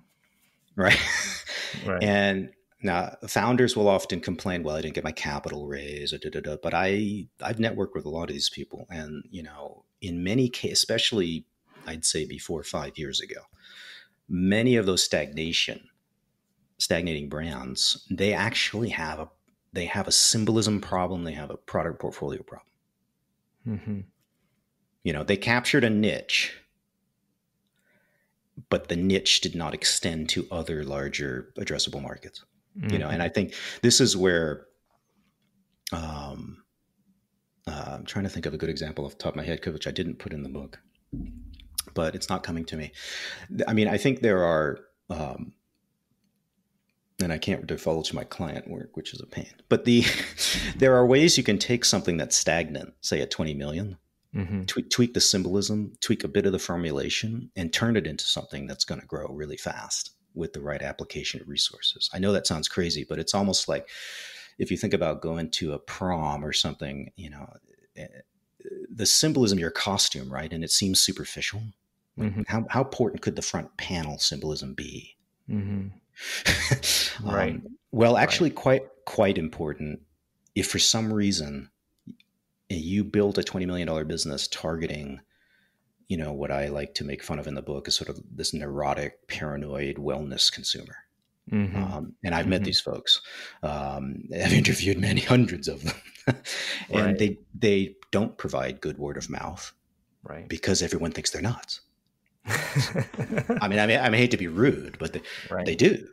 Right. 0.76 1.00
right. 1.86 2.04
and 2.04 2.50
now, 2.84 3.16
founders 3.28 3.78
will 3.78 3.88
often 3.88 4.20
complain, 4.20 4.62
"Well, 4.62 4.76
I 4.76 4.82
didn't 4.82 4.96
get 4.96 5.06
my 5.06 5.14
capital 5.14 5.68
raised," 5.68 6.20
da, 6.20 6.30
da, 6.30 6.42
da. 6.42 6.58
but 6.62 6.74
I 6.74 7.28
I've 7.42 7.58
networked 7.58 7.96
with 7.96 8.06
a 8.06 8.10
lot 8.10 8.30
of 8.30 8.36
these 8.36 8.50
people, 8.50 8.86
and 8.90 9.24
you 9.32 9.42
know, 9.42 9.86
in 10.02 10.24
many 10.24 10.50
cases, 10.50 10.80
especially 10.80 11.46
I'd 11.86 12.06
say 12.06 12.26
before 12.26 12.64
five 12.64 12.98
years 12.98 13.22
ago, 13.22 13.42
many 14.30 14.76
of 14.76 14.86
those 14.86 15.04
stagnation 15.04 15.90
stagnating 16.80 17.30
brands 17.30 18.06
they 18.10 18.34
actually 18.34 18.90
have 18.90 19.20
a 19.20 19.30
they 19.72 19.86
have 19.86 20.08
a 20.08 20.12
symbolism 20.12 20.80
problem, 20.82 21.24
they 21.24 21.34
have 21.34 21.50
a 21.50 21.58
product 21.58 22.00
portfolio 22.00 22.44
problem. 22.44 22.68
Mm-hmm. 23.68 24.00
You 25.04 25.14
know, 25.14 25.24
they 25.24 25.38
captured 25.38 25.84
a 25.84 25.90
niche 25.90 26.54
but 28.70 28.88
the 28.88 28.96
niche 28.96 29.42
did 29.42 29.56
not 29.56 29.74
extend 29.74 30.30
to 30.30 30.48
other 30.52 30.84
larger 30.84 31.50
addressable 31.58 32.02
markets 32.02 32.44
mm-hmm. 32.78 32.90
you 32.92 33.00
know 33.00 33.08
and 33.08 33.16
mm-hmm. 33.16 33.24
i 33.24 33.30
think 33.30 33.54
this 33.82 34.00
is 34.00 34.16
where 34.16 34.66
um 35.92 36.64
uh, 37.68 37.98
i'm 37.98 38.06
trying 38.06 38.24
to 38.24 38.30
think 38.30 38.46
of 38.46 38.54
a 38.54 38.58
good 38.58 38.70
example 38.70 39.06
off 39.06 39.18
the 39.18 39.24
top 39.24 39.34
of 39.34 39.38
my 39.38 39.44
head 39.44 39.66
which 39.66 39.88
i 39.88 39.92
didn't 39.92 40.20
put 40.20 40.34
in 40.34 40.44
the 40.44 40.50
book 40.50 40.80
but 41.94 42.16
it's 42.16 42.30
not 42.30 42.44
coming 42.44 42.66
to 42.66 42.76
me 42.76 42.92
i 43.68 43.74
mean 43.74 43.88
i 43.88 43.98
think 43.98 44.22
there 44.22 44.44
are 44.44 44.80
um 45.10 45.54
and 47.22 47.32
I 47.32 47.38
can't 47.38 47.68
divulge 47.68 48.14
my 48.14 48.24
client 48.24 48.68
work, 48.68 48.98
which 48.98 49.14
is 49.14 49.22
a 49.22 49.26
pain. 49.26 49.54
But 49.70 49.86
the 49.86 50.04
there 50.78 50.96
are 50.96 51.06
ways 51.06 51.38
you 51.38 51.44
can 51.44 51.58
take 51.58 51.86
something 51.86 52.18
that's 52.18 52.36
stagnant, 52.36 52.94
say 53.02 53.22
at 53.22 53.32
20 53.32 53.54
million, 53.54 53.98
mm-hmm. 54.36 54.64
tweak, 54.64 54.90
tweak 54.90 55.14
the 55.14 55.22
symbolism, 55.22 55.94
tweak 56.02 56.24
a 56.24 56.28
bit 56.28 56.46
of 56.46 56.52
the 56.52 56.60
formulation, 56.60 57.52
and 57.56 57.72
turn 57.72 57.96
it 57.96 58.08
into 58.08 58.26
something 58.26 58.68
that's 58.68 58.86
going 58.86 59.02
to 59.02 59.08
grow 59.08 59.28
really 59.28 59.58
fast 59.58 60.12
with 60.34 60.54
the 60.54 60.62
right 60.62 60.82
application 60.82 61.42
of 61.42 61.48
resources. 61.48 62.10
I 62.14 62.20
know 62.20 62.32
that 62.34 62.48
sounds 62.48 62.68
crazy, 62.68 63.06
but 63.08 63.20
it's 63.20 63.36
almost 63.36 63.68
like 63.68 63.88
if 64.58 64.72
you 64.72 64.78
think 64.78 64.94
about 64.94 65.22
going 65.22 65.52
to 65.52 65.74
a 65.74 65.80
prom 65.80 66.44
or 66.44 66.54
something, 66.54 67.12
you 67.16 67.30
know, 67.30 67.48
eh, 67.96 68.08
the 68.90 69.06
symbolism 69.06 69.60
your 69.60 69.72
costume, 69.72 70.32
right? 70.32 70.52
And 70.52 70.64
it 70.64 70.72
seems 70.72 71.00
superficial. 71.00 71.62
Mm-hmm. 72.18 72.44
How, 72.48 72.66
how 72.70 72.82
important 72.82 73.22
could 73.22 73.36
the 73.36 73.42
front 73.42 73.76
panel 73.78 74.18
symbolism 74.18 74.74
be? 74.74 75.16
Mm-hmm. 75.50 75.88
right. 77.28 77.56
Um, 77.56 77.78
well, 77.92 78.18
actually, 78.18 78.50
right. 78.50 78.56
quite 78.56 78.84
quite 79.06 79.38
important. 79.38 80.02
If 80.56 80.68
for 80.68 80.80
some 80.80 81.12
reason 81.12 81.70
you 82.70 83.04
build 83.04 83.38
a 83.38 83.44
twenty 83.44 83.66
million 83.66 83.88
dollar 83.88 84.06
business 84.06 84.48
targeting 84.48 85.22
you 86.08 86.18
know 86.18 86.34
what 86.34 86.52
I 86.52 86.68
like 86.68 86.94
to 86.96 87.04
make 87.04 87.24
fun 87.24 87.40
of 87.40 87.48
in 87.48 87.56
the 87.56 87.62
book 87.62 87.88
is 87.88 87.96
sort 87.96 88.10
of 88.10 88.20
this 88.32 88.54
neurotic, 88.54 89.28
paranoid 89.28 89.96
wellness 89.96 90.52
consumer. 90.52 90.96
Mm-hmm. 91.52 91.84
Um, 91.84 92.14
and 92.24 92.34
I've 92.36 92.44
mm-hmm. 92.44 92.52
met 92.52 92.64
these 92.64 92.80
folks. 92.80 93.22
Um, 93.64 94.24
I've 94.34 94.54
interviewed 94.54 95.00
many 95.00 95.22
hundreds 95.34 95.68
of 95.68 95.84
them, 95.84 95.96
and 96.28 97.06
right. 97.06 97.18
they 97.18 97.40
they 97.58 97.96
don't 98.12 98.38
provide 98.38 98.80
good 98.80 98.98
word 98.98 99.18
of 99.18 99.30
mouth, 99.30 99.74
right? 100.24 100.48
Because 100.48 100.82
everyone 100.82 101.12
thinks 101.12 101.32
they're 101.32 101.42
nuts. 101.42 101.82
I 102.46 103.68
mean, 103.68 103.80
I 103.80 103.88
mean, 103.88 104.00
I 104.00 104.16
hate 104.16 104.32
to 104.32 104.38
be 104.38 104.48
rude, 104.48 104.98
but 105.00 105.14
they, 105.14 105.22
right. 105.50 105.66
they 105.66 105.76
do. 105.76 106.08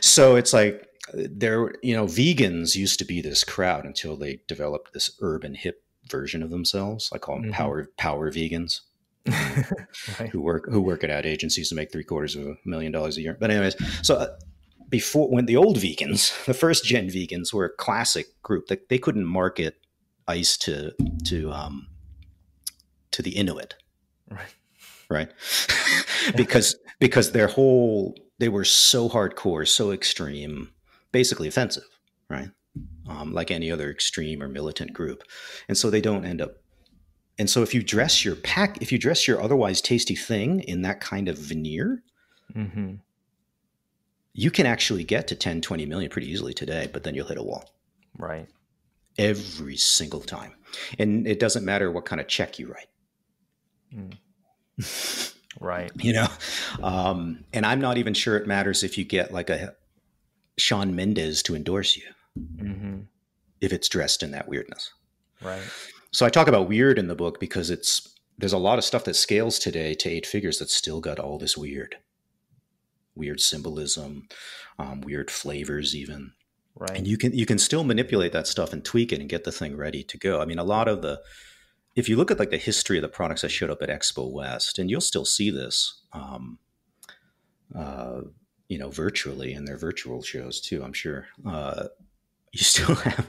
So 0.00 0.36
it's 0.36 0.52
like 0.52 0.86
they're 1.14 1.74
you 1.82 1.94
know 1.94 2.06
vegans 2.06 2.74
used 2.74 2.98
to 2.98 3.04
be 3.04 3.20
this 3.20 3.44
crowd 3.44 3.84
until 3.84 4.16
they 4.16 4.40
developed 4.48 4.92
this 4.92 5.10
urban 5.20 5.54
hip 5.54 5.82
version 6.10 6.42
of 6.42 6.50
themselves. 6.50 7.10
I 7.12 7.18
call 7.18 7.36
them 7.36 7.44
mm-hmm. 7.44 7.52
power 7.52 7.88
power 7.96 8.30
vegans. 8.30 8.80
right. 10.20 10.28
who 10.30 10.40
work 10.40 10.68
who 10.70 10.80
work 10.80 11.02
at 11.02 11.10
ad 11.10 11.26
agencies 11.26 11.68
to 11.68 11.74
make 11.74 11.90
three 11.90 12.04
quarters 12.04 12.36
of 12.36 12.46
a 12.46 12.54
million 12.64 12.92
dollars 12.92 13.16
a 13.16 13.22
year. 13.22 13.36
But 13.38 13.50
anyways, 13.50 13.74
so 14.06 14.14
uh, 14.14 14.28
before 14.88 15.28
when 15.28 15.46
the 15.46 15.56
old 15.56 15.78
vegans, 15.78 16.44
the 16.46 16.54
first 16.54 16.84
gen 16.84 17.08
vegans 17.08 17.52
were 17.52 17.64
a 17.64 17.74
classic 17.74 18.40
group 18.42 18.68
that 18.68 18.88
they 18.88 18.98
couldn't 18.98 19.26
market 19.26 19.78
ice 20.28 20.56
to 20.58 20.92
to 21.24 21.50
um, 21.50 21.88
to 23.10 23.22
the 23.22 23.36
Inuit, 23.36 23.74
right? 24.30 24.54
Right, 25.08 25.30
because 26.36 26.76
because 26.98 27.32
their 27.32 27.48
whole 27.48 28.14
they 28.38 28.48
were 28.48 28.64
so 28.64 29.08
hardcore, 29.08 29.66
so 29.66 29.92
extreme, 29.92 30.72
basically 31.12 31.48
offensive, 31.48 31.84
right? 32.28 32.50
Um, 33.08 33.32
like 33.32 33.50
any 33.50 33.70
other 33.70 33.90
extreme 33.90 34.42
or 34.42 34.48
militant 34.48 34.92
group, 34.92 35.22
and 35.68 35.78
so 35.78 35.90
they 35.90 36.00
don't 36.00 36.24
end 36.24 36.40
up 36.40 36.56
and 37.38 37.50
so 37.50 37.62
if 37.62 37.74
you 37.74 37.82
dress 37.82 38.24
your 38.24 38.36
pack, 38.36 38.80
if 38.80 38.90
you 38.90 38.98
dress 38.98 39.28
your 39.28 39.42
otherwise 39.42 39.80
tasty 39.80 40.14
thing 40.14 40.60
in 40.60 40.82
that 40.82 41.00
kind 41.00 41.28
of 41.28 41.38
veneer, 41.38 42.02
mm-hmm. 42.54 42.94
you 44.32 44.50
can 44.50 44.66
actually 44.66 45.04
get 45.04 45.28
to 45.28 45.34
10, 45.34 45.60
20 45.60 45.86
million 45.86 46.10
pretty 46.10 46.30
easily 46.30 46.54
today, 46.54 46.88
but 46.92 47.02
then 47.02 47.14
you'll 47.14 47.26
hit 47.26 47.38
a 47.38 47.42
wall. 47.42 47.70
Right. 48.18 48.48
Every 49.18 49.76
single 49.76 50.20
time. 50.20 50.54
And 50.98 51.26
it 51.26 51.38
doesn't 51.38 51.64
matter 51.64 51.90
what 51.90 52.06
kind 52.06 52.20
of 52.20 52.28
check 52.28 52.58
you 52.58 52.68
write. 52.68 52.88
Mm. 53.94 54.14
Right. 55.60 55.90
you 55.96 56.12
know? 56.12 56.28
Um, 56.82 57.44
and 57.52 57.64
I'm 57.64 57.80
not 57.80 57.98
even 57.98 58.14
sure 58.14 58.36
it 58.36 58.46
matters 58.46 58.82
if 58.82 58.98
you 58.98 59.04
get 59.04 59.32
like 59.32 59.50
a 59.50 59.74
Shawn 60.58 60.94
Mendes 60.94 61.42
to 61.44 61.54
endorse 61.54 61.96
you 61.96 62.04
mm-hmm. 62.38 63.00
if 63.60 63.72
it's 63.72 63.88
dressed 63.88 64.22
in 64.22 64.30
that 64.32 64.48
weirdness. 64.48 64.92
Right. 65.42 65.62
So 66.12 66.24
I 66.24 66.30
talk 66.30 66.48
about 66.48 66.68
weird 66.68 66.98
in 66.98 67.08
the 67.08 67.14
book 67.14 67.40
because 67.40 67.70
it's 67.70 68.14
there's 68.38 68.52
a 68.52 68.58
lot 68.58 68.78
of 68.78 68.84
stuff 68.84 69.04
that 69.04 69.16
scales 69.16 69.58
today 69.58 69.94
to 69.94 70.08
eight 70.08 70.26
figures 70.26 70.58
that's 70.58 70.74
still 70.74 71.00
got 71.00 71.18
all 71.18 71.38
this 71.38 71.56
weird, 71.56 71.96
weird 73.14 73.40
symbolism, 73.40 74.28
um, 74.78 75.00
weird 75.00 75.30
flavors, 75.30 75.94
even. 75.94 76.32
Right. 76.74 76.96
And 76.96 77.06
you 77.06 77.16
can 77.16 77.32
you 77.32 77.46
can 77.46 77.58
still 77.58 77.84
manipulate 77.84 78.32
that 78.32 78.46
stuff 78.46 78.72
and 78.72 78.84
tweak 78.84 79.12
it 79.12 79.20
and 79.20 79.28
get 79.28 79.44
the 79.44 79.52
thing 79.52 79.76
ready 79.76 80.02
to 80.04 80.18
go. 80.18 80.40
I 80.40 80.44
mean, 80.44 80.58
a 80.58 80.64
lot 80.64 80.88
of 80.88 81.00
the 81.00 81.20
if 81.96 82.08
you 82.08 82.16
look 82.16 82.30
at 82.30 82.38
like 82.38 82.50
the 82.50 82.58
history 82.58 82.98
of 82.98 83.02
the 83.02 83.08
products 83.08 83.42
that 83.42 83.48
showed 83.50 83.70
up 83.70 83.82
at 83.82 83.88
Expo 83.88 84.30
West, 84.30 84.78
and 84.78 84.90
you'll 84.90 85.00
still 85.00 85.24
see 85.24 85.50
this, 85.50 86.02
um, 86.12 86.58
uh, 87.74 88.20
you 88.68 88.78
know, 88.78 88.90
virtually 88.90 89.52
in 89.52 89.64
their 89.64 89.78
virtual 89.78 90.22
shows 90.22 90.60
too. 90.60 90.82
I'm 90.84 90.92
sure 90.92 91.26
uh, 91.46 91.86
you 92.52 92.60
still 92.62 92.94
have 92.96 93.28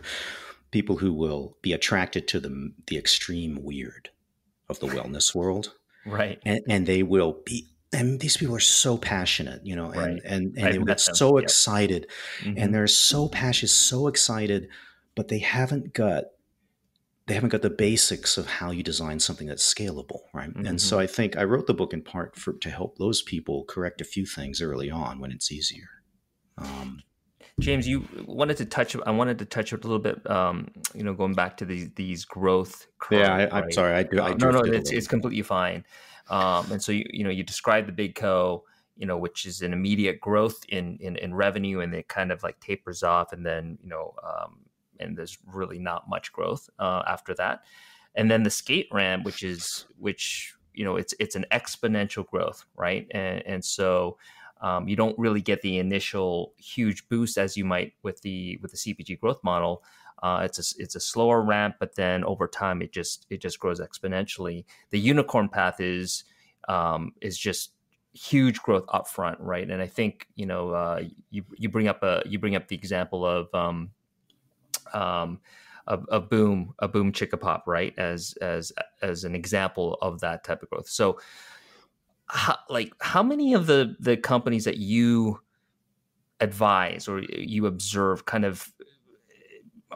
people 0.71 0.97
who 0.97 1.13
will 1.13 1.57
be 1.61 1.73
attracted 1.73 2.27
to 2.29 2.39
the 2.39 2.73
the 2.87 2.97
extreme 2.97 3.59
weird 3.63 4.09
of 4.69 4.79
the 4.79 4.87
wellness 4.87 5.33
world, 5.33 5.73
right? 6.05 6.39
And, 6.45 6.61
and 6.67 6.85
they 6.85 7.03
will 7.03 7.41
be 7.45 7.67
and 7.93 8.19
these 8.19 8.35
people 8.35 8.53
are 8.55 8.59
so 8.59 8.97
passionate, 8.97 9.65
you 9.65 9.75
know, 9.75 9.91
and 9.91 9.95
Right. 10.15 10.21
and 10.25 10.57
and 10.57 10.73
they 10.73 10.77
get 10.77 10.85
them. 11.05 11.15
so 11.15 11.37
Yep. 11.37 11.43
excited, 11.43 12.07
Mhm. 12.41 12.55
and 12.57 12.73
they're 12.73 12.87
so 12.87 13.29
passionate, 13.29 13.69
so 13.69 14.07
excited, 14.07 14.67
but 15.15 15.29
they 15.29 15.39
haven't 15.39 15.93
got 15.93 16.25
they 17.27 17.33
haven't 17.33 17.49
got 17.49 17.61
the 17.61 17.69
basics 17.69 18.37
of 18.37 18.47
how 18.47 18.71
you 18.71 18.83
design 18.83 19.19
something 19.19 19.47
that's 19.47 19.73
scalable, 19.73 20.21
right? 20.33 20.53
And 20.63 20.81
so 20.81 20.97
Mhm. 20.97 20.99
I 20.99 21.07
think 21.07 21.37
I 21.37 21.43
wrote 21.43 21.67
the 21.67 21.73
book 21.73 21.93
in 21.93 22.01
part 22.01 22.35
for 22.37 22.53
to 22.53 22.69
help 22.69 22.97
those 22.97 23.21
people 23.21 23.65
correct 23.65 24.01
a 24.01 24.05
few 24.05 24.25
things 24.25 24.61
early 24.61 24.89
on 24.89 25.19
when 25.19 25.31
it's 25.31 25.51
easier. 25.51 25.89
Um, 26.57 27.03
James, 27.59 27.87
you 27.87 28.07
wanted 28.27 28.57
to 28.57 28.65
touch. 28.65 28.95
I 29.05 29.11
wanted 29.11 29.39
to 29.39 29.45
touch 29.45 29.71
a 29.73 29.77
little 29.77 29.99
bit. 29.99 30.29
Um, 30.29 30.69
you 30.93 31.03
know, 31.03 31.13
going 31.13 31.35
back 31.35 31.57
to 31.57 31.65
these 31.65 31.91
these 31.95 32.25
growth. 32.25 32.87
yeah, 33.09 33.33
I, 33.33 33.57
I'm 33.57 33.63
right? 33.63 33.71
sorry, 33.71 33.93
I, 33.95 34.03
do- 34.03 34.21
I 34.21 34.31
Uh, 34.31 34.35
no, 34.37 34.51
no, 34.51 34.61
it's 34.63 34.91
it's 34.91 35.07
completely 35.07 35.43
fine. 35.43 35.85
Um, 36.29 36.71
and 36.71 36.81
so 36.83 36.91
you 36.91 37.05
you 37.11 37.23
know 37.23 37.29
you 37.31 37.43
describe 37.43 37.87
the 37.87 37.91
big 37.93 38.15
co, 38.15 38.63
you 38.95 39.05
know, 39.07 39.17
which 39.17 39.45
is 39.45 39.61
an 39.61 39.73
immediate 39.73 40.19
growth 40.21 40.63
in 40.69 40.97
in, 41.01 41.15
in 41.17 41.33
revenue, 41.35 41.79
and 41.81 41.93
it 41.95 42.07
kind 42.09 42.31
of 42.31 42.43
like 42.43 42.59
tapers 42.59 43.03
off, 43.03 43.33
and 43.33 43.45
then 43.45 43.77
you 43.81 43.89
know, 43.89 44.13
um, 44.23 44.66
and 44.99 45.17
there's 45.17 45.37
really 45.45 45.79
not 45.79 46.09
much 46.09 46.31
growth 46.31 46.69
uh, 46.79 47.03
after 47.07 47.33
that. 47.35 47.61
And 48.15 48.29
then 48.31 48.43
the 48.43 48.49
skate 48.49 48.87
ramp, 48.91 49.25
which 49.25 49.43
is 49.43 49.85
which 49.97 50.53
you 50.73 50.85
know 50.85 50.95
it's 50.95 51.13
it's 51.19 51.35
an 51.35 51.45
exponential 51.51 52.25
growth, 52.25 52.65
right? 52.75 53.07
And 53.11 53.45
and 53.45 53.63
so 53.63 54.17
um, 54.61 54.87
you 54.87 54.95
don't 54.95 55.17
really 55.19 55.41
get 55.41 55.61
the 55.61 55.77
initial 55.77 56.53
huge 56.57 57.07
boost 57.09 57.37
as 57.37 57.55
you 57.55 57.65
might 57.65 57.93
with 58.03 58.21
the 58.21 58.57
with 58.61 58.71
the 58.71 58.77
CPG 58.77 59.19
growth 59.19 59.43
model. 59.43 59.83
Uh, 60.23 60.41
it's 60.43 60.57
a 60.57 60.81
it's 60.81 60.95
a 60.95 60.99
slower 60.99 61.41
ramp, 61.41 61.75
but 61.79 61.95
then 61.95 62.23
over 62.23 62.47
time 62.47 62.81
it 62.81 62.91
just 62.91 63.27
it 63.29 63.39
just 63.39 63.59
grows 63.59 63.79
exponentially. 63.79 64.65
The 64.89 64.99
unicorn 64.99 65.49
path 65.49 65.79
is 65.79 66.23
um, 66.67 67.13
is 67.21 67.37
just 67.37 67.71
huge 68.13 68.59
growth 68.61 68.85
upfront, 68.87 69.37
right? 69.39 69.69
And 69.69 69.81
I 69.81 69.87
think 69.87 70.27
you 70.35 70.47
know 70.47 70.71
uh, 70.71 71.03
you 71.29 71.43
you 71.55 71.69
bring 71.69 71.87
up 71.87 72.01
a 72.01 72.23
you 72.25 72.39
bring 72.39 72.55
up 72.55 72.67
the 72.67 72.75
example 72.75 73.25
of 73.25 73.53
um, 73.53 73.91
um, 74.95 75.39
a, 75.87 75.99
a 76.09 76.19
boom 76.19 76.73
a 76.79 76.89
BoomChickaPop, 76.89 77.61
right? 77.65 77.93
As 77.97 78.33
as 78.41 78.71
as 79.01 79.23
an 79.23 79.35
example 79.35 79.97
of 80.01 80.19
that 80.21 80.43
type 80.43 80.61
of 80.63 80.69
growth. 80.69 80.89
So, 80.89 81.19
how, 82.27 82.57
like 82.69 82.93
how 82.99 83.23
many 83.23 83.53
of 83.53 83.67
the 83.67 83.95
the 83.99 84.17
companies 84.17 84.65
that 84.65 84.77
you 84.77 85.39
advise 86.39 87.07
or 87.07 87.21
you 87.21 87.65
observe 87.65 88.25
kind 88.25 88.45
of 88.45 88.71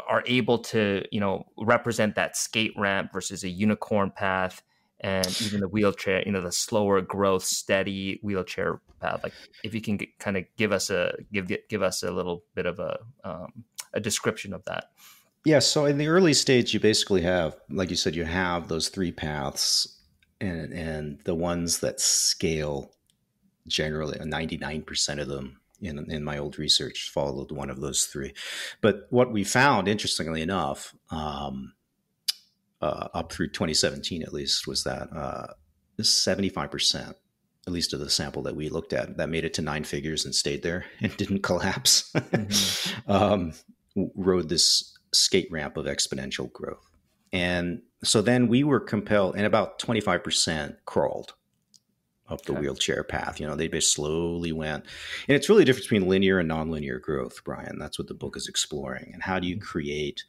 are 0.08 0.24
able 0.26 0.58
to 0.58 1.04
you 1.12 1.20
know 1.20 1.46
represent 1.58 2.16
that 2.16 2.36
skate 2.36 2.74
ramp 2.78 3.12
versus 3.12 3.44
a 3.44 3.50
unicorn 3.50 4.10
path 4.10 4.64
and 5.02 5.42
even 5.42 5.60
the 5.60 5.68
wheelchair 5.68 6.24
you 6.26 6.32
know 6.32 6.42
the 6.42 6.52
slower 6.52 7.02
growth 7.02 7.44
steady 7.44 8.20
wheelchair 8.24 8.82
path 9.00 9.20
like 9.24 9.34
if 9.64 9.74
you 9.74 9.82
can 9.82 9.98
get, 9.98 10.18
kind 10.20 10.38
of 10.38 10.46
give 10.58 10.72
us 10.72 10.90
a 10.90 11.14
give 11.32 11.52
give 11.70 11.82
us 11.82 12.04
a 12.04 12.12
little 12.12 12.44
bit 12.56 12.66
of 12.66 12.80
a 12.80 13.00
um, 13.24 13.52
a 13.94 14.00
description 14.00 14.54
of 14.54 14.64
that 14.66 14.86
Yeah, 15.44 15.60
so 15.60 15.86
in 15.86 15.98
the 15.98 16.08
early 16.08 16.34
stage, 16.34 16.74
you 16.74 16.80
basically 16.80 17.22
have, 17.22 17.56
like 17.70 17.90
you 17.90 17.96
said, 17.96 18.16
you 18.16 18.26
have 18.26 18.68
those 18.68 18.90
three 18.90 19.12
paths, 19.12 20.00
and 20.40 20.72
and 20.74 21.20
the 21.26 21.36
ones 21.36 21.80
that 21.80 22.00
scale 22.00 22.94
generally, 23.68 24.20
ninety 24.24 24.58
nine 24.58 24.84
percent 24.84 25.20
of 25.20 25.28
them 25.28 25.60
in 25.82 26.10
in 26.12 26.24
my 26.24 26.38
old 26.38 26.60
research 26.60 27.10
followed 27.12 27.52
one 27.52 27.70
of 27.72 27.82
those 27.82 28.06
three. 28.06 28.34
But 28.82 29.08
what 29.10 29.32
we 29.32 29.44
found, 29.44 29.88
interestingly 29.88 30.42
enough, 30.44 30.94
um, 31.10 31.74
uh, 32.82 33.08
up 33.14 33.32
through 33.32 33.50
2017 33.50 34.24
at 34.24 34.34
least, 34.34 34.68
was 34.68 34.84
that 34.84 35.10
seventy 36.02 36.50
five 36.50 36.72
percent. 36.72 37.16
At 37.68 37.74
least 37.74 37.94
of 37.94 38.00
the 38.00 38.10
sample 38.10 38.42
that 38.44 38.56
we 38.56 38.70
looked 38.70 38.92
at, 38.92 39.18
that 39.18 39.30
made 39.30 39.46
it 39.46 39.54
to 39.54 39.62
nine 39.62 39.84
figures 39.84 40.26
and 40.26 40.34
stayed 40.34 40.64
there 40.64 40.86
and 41.02 41.16
didn't 41.18 41.44
collapse, 41.44 42.12
um, 43.08 43.54
rode 44.16 44.50
this 44.50 44.98
skate 45.14 45.52
ramp 45.52 45.78
of 45.78 45.86
exponential 45.86 46.52
growth. 46.52 46.86
And 47.34 47.82
so 48.04 48.22
then 48.22 48.48
we 48.48 48.64
were 48.64 48.80
compelled, 48.80 49.36
and 49.36 49.46
about 49.46 49.80
25% 49.80 50.78
crawled 50.86 51.34
up 52.30 52.44
the 52.46 52.54
Okay. 52.54 52.62
wheelchair 52.62 53.04
path. 53.04 53.40
You 53.40 53.48
know, 53.48 53.56
they 53.56 53.68
just 53.68 53.94
slowly 53.94 54.52
went. 54.52 54.86
And 55.28 55.36
it's 55.36 55.50
really 55.50 55.64
a 55.64 55.66
difference 55.66 55.86
between 55.86 56.08
linear 56.08 56.40
and 56.40 56.50
nonlinear 56.50 57.02
growth, 57.02 57.44
Brian. 57.44 57.78
That's 57.78 58.00
what 58.00 58.08
the 58.08 58.14
book 58.14 58.38
is 58.38 58.48
exploring. 58.48 59.12
And 59.14 59.24
how 59.24 59.40
do 59.40 59.48
you 59.48 59.60
create, 59.60 60.24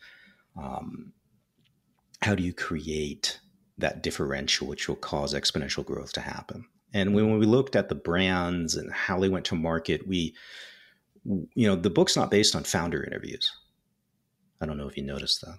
um, 0.60 1.12
how 2.22 2.34
do 2.34 2.42
you 2.42 2.52
create 2.52 3.40
that 3.78 4.02
differential 4.02 4.66
which 4.66 4.88
will 4.88 4.96
cause 4.96 5.32
exponential 5.34 5.84
growth 5.84 6.12
to 6.14 6.20
happen? 6.20 6.66
And 6.92 7.14
when 7.14 7.38
we 7.38 7.46
looked 7.46 7.74
at 7.74 7.88
the 7.88 7.94
brands 7.94 8.76
and 8.76 8.92
how 8.92 9.18
they 9.18 9.28
went 9.28 9.46
to 9.46 9.54
market, 9.54 10.06
we, 10.06 10.34
you 11.24 11.66
know, 11.68 11.76
the 11.76 11.90
book's 11.90 12.16
not 12.16 12.30
based 12.30 12.54
on 12.56 12.64
founder 12.64 13.02
interviews. 13.04 13.50
I 14.60 14.66
don't 14.66 14.76
know 14.76 14.88
if 14.88 14.96
you 14.96 15.02
noticed 15.04 15.40
that. 15.42 15.58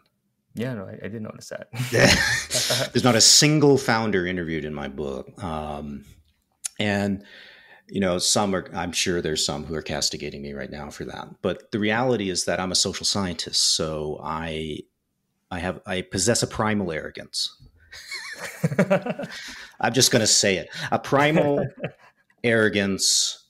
yeah 0.55 0.73
no 0.73 0.85
i, 0.85 0.97
I 1.05 1.07
did 1.09 1.21
notice 1.21 1.49
that 1.49 1.67
There's 2.93 3.03
not 3.03 3.15
a 3.15 3.21
single 3.21 3.77
founder 3.77 4.25
interviewed 4.25 4.65
in 4.65 4.73
my 4.73 4.87
book. 4.87 5.41
Um, 5.43 6.05
and, 6.79 7.23
you 7.87 7.99
know, 7.99 8.17
some 8.17 8.55
are, 8.55 8.69
I'm 8.73 8.91
sure 8.91 9.21
there's 9.21 9.45
some 9.45 9.65
who 9.65 9.75
are 9.75 9.81
castigating 9.81 10.41
me 10.41 10.53
right 10.53 10.71
now 10.71 10.89
for 10.89 11.05
that. 11.05 11.27
But 11.41 11.71
the 11.71 11.79
reality 11.79 12.29
is 12.29 12.45
that 12.45 12.59
I'm 12.59 12.71
a 12.71 12.75
social 12.75 13.05
scientist. 13.05 13.75
So 13.75 14.19
I, 14.23 14.79
I 15.51 15.59
have, 15.59 15.81
I 15.85 16.01
possess 16.01 16.43
a 16.43 16.47
primal 16.47 16.91
arrogance. 16.91 17.61
I'm 19.79 19.93
just 19.93 20.11
going 20.11 20.21
to 20.21 20.27
say 20.27 20.57
it 20.57 20.69
a 20.91 20.97
primal 20.99 21.65
arrogance, 22.43 23.42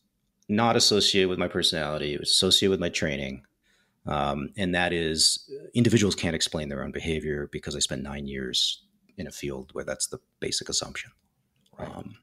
not 0.49 0.75
associated 0.75 1.29
with 1.29 1.39
my 1.39 1.47
personality, 1.47 2.15
it's 2.15 2.31
associated 2.31 2.71
with 2.71 2.79
my 2.79 2.89
training. 2.89 3.43
Um, 4.05 4.49
and 4.57 4.75
that 4.75 4.91
is 4.91 5.49
individuals 5.73 6.15
can't 6.15 6.35
explain 6.35 6.67
their 6.67 6.83
own 6.83 6.91
behavior 6.91 7.49
because 7.51 7.75
I 7.75 7.79
spent 7.79 8.03
nine 8.03 8.27
years 8.27 8.83
in 9.17 9.27
a 9.27 9.31
field 9.31 9.69
where 9.73 9.85
that's 9.85 10.07
the 10.07 10.19
basic 10.39 10.67
assumption. 10.67 11.11
Right. 11.77 11.89
Um, 11.89 12.15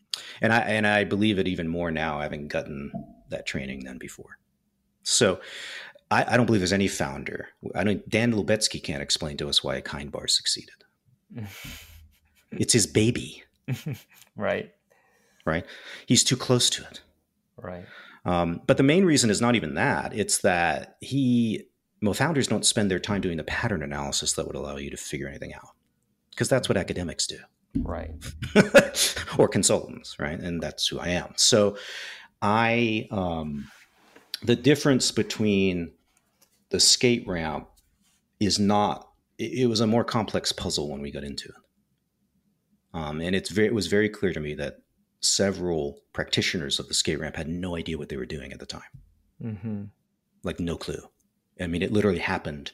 and 0.43 0.53
I 0.53 0.59
and 0.61 0.87
I 0.87 1.05
believe 1.05 1.39
it 1.39 1.49
even 1.49 1.69
more 1.69 1.91
now, 1.91 2.21
having 2.21 2.49
gotten 2.49 2.93
that 3.31 3.47
training 3.47 3.85
than 3.85 3.97
before. 3.97 4.39
So 5.03 5.41
I, 6.11 6.35
I 6.35 6.37
don't 6.37 6.45
believe 6.47 6.61
there's 6.61 6.73
any 6.73 6.89
founder. 6.89 7.49
I 7.75 7.85
don't. 7.85 8.07
Dan 8.09 8.35
Lubetzky 8.35 8.83
can't 8.83 9.03
explain 9.03 9.39
to 9.39 9.49
us 9.49 9.65
why 9.65 9.77
a 9.77 9.83
kind 9.83 10.13
bar 10.13 10.29
succeeded. 10.29 10.85
It's 12.53 12.73
his 12.73 12.89
baby, 12.89 13.45
right 14.37 14.73
right? 15.45 15.65
He's 16.07 16.25
too 16.25 16.37
close 16.37 16.71
to 16.71 16.83
it. 16.83 17.01
right 17.57 17.85
Um, 18.25 18.61
but 18.67 18.77
the 18.77 18.83
main 18.83 19.05
reason 19.05 19.31
is 19.31 19.41
not 19.41 19.55
even 19.55 19.75
that. 19.75 20.15
It's 20.15 20.39
that 20.39 20.97
he, 21.01 21.65
well, 22.03 22.15
founders 22.15 22.47
don't 22.47 22.67
spend 22.67 22.91
their 22.91 22.99
time 22.99 23.21
doing 23.21 23.37
the 23.37 23.45
pattern 23.45 23.83
analysis 23.83 24.35
that 24.35 24.47
would 24.47 24.57
allow 24.57 24.77
you 24.77 24.91
to 24.91 24.97
figure 24.97 25.29
anything 25.29 25.55
out, 25.55 25.71
because 26.31 26.49
that's 26.49 26.69
what 26.69 26.77
academics 26.77 27.27
do, 27.27 27.39
right 27.79 28.11
or 29.39 29.49
consultants, 29.49 30.19
right? 30.19 30.39
And 30.39 30.63
that's 30.63 30.87
who 30.89 30.99
I 30.99 31.09
am. 31.09 31.33
So, 31.37 31.77
I, 32.43 33.07
um, 33.11 33.71
the 34.43 34.57
difference 34.57 35.11
between 35.13 35.93
the 36.71 36.81
skate 36.81 37.27
ramp 37.27 37.69
is 38.39 38.59
not. 38.59 39.09
It, 39.39 39.63
it 39.63 39.67
was 39.67 39.81
a 39.81 39.87
more 39.87 40.05
complex 40.05 40.53
puzzle 40.53 40.91
when 40.91 41.03
we 41.03 41.11
got 41.11 41.25
into 41.25 41.49
it, 41.49 41.55
um, 42.95 43.21
and 43.21 43.35
it's 43.35 43.51
very. 43.51 43.69
It 43.69 43.75
was 43.75 43.87
very 43.87 44.09
clear 44.09 44.33
to 44.33 44.41
me 44.41 44.55
that 44.55 44.79
several 45.21 46.01
practitioners 46.13 46.79
of 46.79 46.89
the 46.89 46.95
skate 46.95 47.21
ramp 47.21 47.37
had 47.37 47.49
no 47.49 47.77
idea 47.77 47.99
what 47.99 48.09
they 48.09 48.17
were 48.17 48.27
doing 48.27 48.53
at 48.53 48.59
the 48.59 48.67
time 48.67 48.83
mm-hmm. 49.43 49.85
like 50.43 50.61
no 50.61 50.77
clue. 50.77 51.03
I 51.61 51.67
mean, 51.67 51.83
it 51.83 51.93
literally 51.93 52.19
happened. 52.19 52.73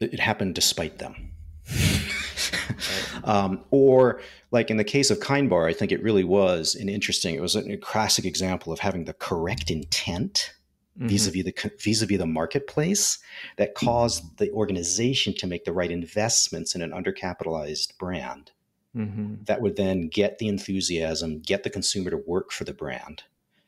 It 0.00 0.20
happened 0.20 0.54
despite 0.54 0.98
them. 0.98 1.32
um, 3.24 3.64
or 3.70 4.20
like 4.50 4.70
in 4.70 4.76
the 4.76 4.84
case 4.84 5.10
of 5.10 5.20
Kind 5.20 5.50
Bar, 5.50 5.66
I 5.66 5.72
think 5.72 5.92
it 5.92 6.02
really 6.02 6.24
was 6.24 6.74
an 6.74 6.88
interesting. 6.88 7.34
It 7.34 7.42
was 7.42 7.56
a 7.56 7.76
classic 7.78 8.24
example 8.24 8.72
of 8.72 8.78
having 8.80 9.04
the 9.04 9.14
correct 9.14 9.70
intent 9.70 10.54
Mm-hmm. 10.98 11.10
vis-a-vis 11.10 11.44
the 11.44 11.70
vis-a-vis 11.78 12.18
the 12.18 12.26
marketplace 12.26 13.18
that 13.56 13.76
caused 13.76 14.38
the 14.38 14.50
organization 14.50 15.32
to 15.34 15.46
make 15.46 15.64
the 15.64 15.72
right 15.72 15.92
investments 15.92 16.74
in 16.74 16.82
an 16.82 16.90
undercapitalized 16.90 17.96
brand 17.98 18.50
Mm-hmm. 18.98 19.44
that 19.44 19.62
would 19.62 19.76
then 19.76 20.08
get 20.08 20.38
the 20.38 20.48
enthusiasm, 20.48 21.38
get 21.40 21.62
the 21.62 21.70
consumer 21.70 22.10
to 22.10 22.20
work 22.26 22.50
for 22.52 22.64
the 22.64 22.74
brand, 22.74 23.22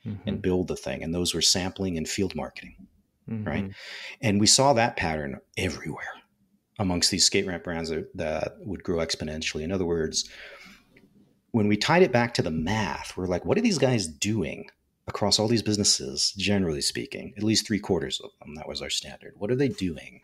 Mm-hmm. 0.07 0.29
and 0.31 0.41
build 0.41 0.69
the 0.69 0.77
thing. 0.77 1.03
And 1.03 1.15
those 1.15 1.35
were 1.35 1.43
sampling 1.43 1.99
and 1.99 2.09
field 2.09 2.35
marketing. 2.35 2.87
Mm-hmm. 3.29 3.47
right? 3.47 3.71
And 4.23 4.41
we 4.41 4.47
saw 4.47 4.73
that 4.73 4.97
pattern 4.97 5.39
everywhere 5.59 6.09
amongst 6.79 7.11
these 7.11 7.27
skate 7.27 7.47
ramp 7.47 7.65
brands 7.65 7.91
that, 7.91 8.09
that 8.17 8.55
would 8.61 8.83
grow 8.83 8.97
exponentially. 8.97 9.63
In 9.63 9.71
other 9.71 9.85
words, 9.85 10.29
when 11.51 11.69
we 11.69 11.77
tied 11.77 12.03
it 12.03 12.13
back 12.13 12.33
to 12.35 12.43
the 12.43 12.51
math, 12.51 13.15
we're 13.15 13.27
like, 13.27 13.45
what 13.45 13.59
are 13.59 13.61
these 13.61 13.77
guys 13.77 14.07
doing 14.07 14.71
across 15.07 15.39
all 15.39 15.49
these 15.49 15.63
businesses, 15.63 16.33
generally 16.39 16.81
speaking? 16.81 17.35
At 17.37 17.43
least 17.43 17.67
three 17.67 17.79
quarters 17.79 18.21
of 18.25 18.31
them, 18.41 18.55
that 18.55 18.69
was 18.69 18.81
our 18.81 18.91
standard. 18.91 19.35
What 19.37 19.51
are 19.51 19.57
they 19.57 19.69
doing 19.69 20.23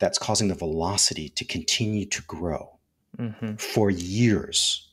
that's 0.00 0.18
causing 0.18 0.48
the 0.48 0.54
velocity 0.56 1.28
to 1.30 1.44
continue 1.44 2.04
to 2.06 2.22
grow 2.22 2.77
Mm-hmm. 3.18 3.56
for 3.56 3.90
years? 3.90 4.84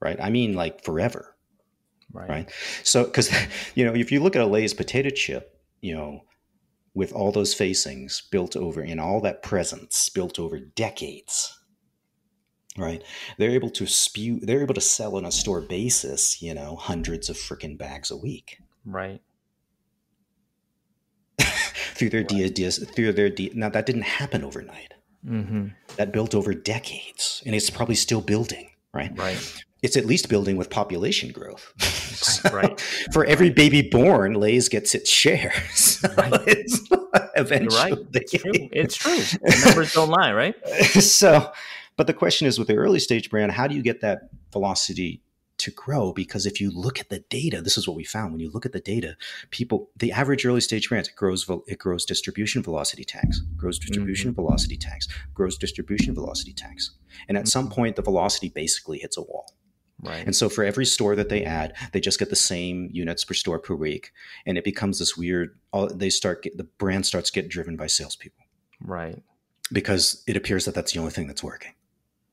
right? 0.00 0.20
I 0.20 0.30
mean, 0.30 0.54
like 0.54 0.84
forever, 0.84 1.34
Right. 2.12 2.28
right? 2.28 2.52
So, 2.84 3.04
because 3.04 3.30
you 3.74 3.84
know, 3.84 3.94
if 3.94 4.12
you 4.12 4.20
look 4.20 4.36
at 4.36 4.42
a 4.42 4.46
Lay's 4.46 4.72
potato 4.72 5.10
chip, 5.10 5.58
you 5.80 5.92
know, 5.94 6.20
with 6.94 7.12
all 7.12 7.32
those 7.32 7.52
facings 7.52 8.22
built 8.30 8.56
over 8.56 8.80
and 8.80 9.00
all 9.00 9.20
that 9.22 9.42
presence 9.42 10.08
built 10.08 10.38
over 10.38 10.58
decades, 10.60 11.58
right? 12.76 13.02
They're 13.38 13.50
able 13.50 13.70
to 13.70 13.86
spew. 13.88 14.38
They're 14.40 14.62
able 14.62 14.74
to 14.74 14.80
sell 14.80 15.16
on 15.16 15.24
a 15.24 15.32
store 15.32 15.60
basis, 15.60 16.40
you 16.40 16.54
know, 16.54 16.76
hundreds 16.76 17.28
of 17.28 17.36
freaking 17.36 17.76
bags 17.76 18.10
a 18.10 18.16
week 18.16 18.58
Right. 18.84 19.20
through 21.94 22.10
their 22.10 22.22
D, 22.24 22.48
through 22.48 23.12
their 23.12 23.30
D. 23.30 23.50
Now 23.54 23.68
that 23.68 23.84
didn't 23.86 24.02
happen 24.02 24.44
overnight. 24.44 24.94
Mm-hmm. 25.26 25.68
That 25.96 26.12
built 26.12 26.34
over 26.34 26.54
decades, 26.54 27.42
and 27.44 27.54
it's 27.54 27.70
probably 27.70 27.94
still 27.96 28.20
building, 28.20 28.70
right? 28.94 29.10
Right. 29.18 29.62
It's 29.82 29.96
at 29.96 30.06
least 30.06 30.28
building 30.28 30.56
with 30.56 30.70
population 30.70 31.30
growth. 31.32 31.72
So, 31.82 32.48
Right. 32.50 32.80
For 33.12 33.24
every 33.24 33.50
baby 33.50 33.82
born, 33.82 34.34
Lay's 34.34 34.68
gets 34.68 34.94
its 34.94 35.10
share. 35.10 35.52
So 35.74 36.08
Right. 36.16 36.32
it's 36.46 36.80
You're 36.90 37.10
eventually. 37.36 37.92
right. 37.92 37.98
It's 38.14 38.32
true. 38.32 38.52
It's 38.54 38.96
true. 38.96 39.16
The 39.18 39.62
numbers 39.66 39.92
don't 39.92 40.08
lie, 40.10 40.32
right? 40.32 40.54
so, 40.84 41.52
but 41.96 42.06
the 42.06 42.14
question 42.14 42.46
is 42.48 42.58
with 42.58 42.68
the 42.68 42.74
early 42.76 42.98
stage 42.98 43.30
brand, 43.30 43.52
how 43.52 43.66
do 43.68 43.74
you 43.76 43.82
get 43.82 44.00
that 44.00 44.30
velocity 44.52 45.22
to 45.68 45.74
grow? 45.74 46.12
Because 46.12 46.46
if 46.46 46.60
you 46.60 46.70
look 46.70 46.98
at 47.00 47.08
the 47.08 47.20
data, 47.28 47.60
this 47.60 47.76
is 47.76 47.86
what 47.86 47.96
we 47.96 48.04
found. 48.04 48.32
When 48.32 48.40
you 48.40 48.50
look 48.50 48.66
at 48.66 48.72
the 48.72 48.80
data, 48.80 49.16
people, 49.50 49.90
the 49.96 50.12
average 50.12 50.44
early 50.46 50.60
stage 50.60 50.88
brand, 50.88 51.06
it 51.06 51.16
grows, 51.16 51.48
it 51.66 51.78
grows 51.78 52.04
distribution 52.04 52.62
velocity 52.62 53.04
tags, 53.04 53.42
mm-hmm. 53.42 53.56
grows 53.56 53.78
distribution 53.78 54.34
velocity 54.34 54.76
tags, 54.76 55.08
grows 55.34 55.58
distribution 55.58 56.14
velocity 56.14 56.52
tags. 56.52 56.92
And 57.28 57.36
at 57.36 57.48
some 57.48 57.66
mm-hmm. 57.66 57.74
point, 57.74 57.96
the 57.96 58.02
velocity 58.02 58.48
basically 58.48 58.98
hits 58.98 59.16
a 59.16 59.22
wall. 59.22 59.52
Right. 60.00 60.24
And 60.24 60.36
so 60.36 60.48
for 60.48 60.62
every 60.62 60.86
store 60.86 61.16
that 61.16 61.28
they 61.28 61.44
add, 61.44 61.74
they 61.92 62.00
just 62.00 62.20
get 62.20 62.30
the 62.30 62.36
same 62.36 62.88
units 62.92 63.24
per 63.24 63.34
store 63.34 63.58
per 63.58 63.74
week, 63.74 64.12
and 64.46 64.56
it 64.56 64.62
becomes 64.62 65.00
this 65.00 65.16
weird. 65.16 65.58
All, 65.72 65.88
they 65.88 66.08
start 66.08 66.44
get, 66.44 66.56
the 66.56 66.64
brand 66.78 67.04
starts 67.04 67.30
getting 67.30 67.50
driven 67.50 67.76
by 67.76 67.88
salespeople 67.88 68.44
Right. 68.80 69.20
because 69.72 70.22
it 70.28 70.36
appears 70.36 70.66
that 70.66 70.74
that's 70.74 70.92
the 70.92 71.00
only 71.00 71.10
thing 71.10 71.26
that's 71.26 71.42
working. 71.42 71.72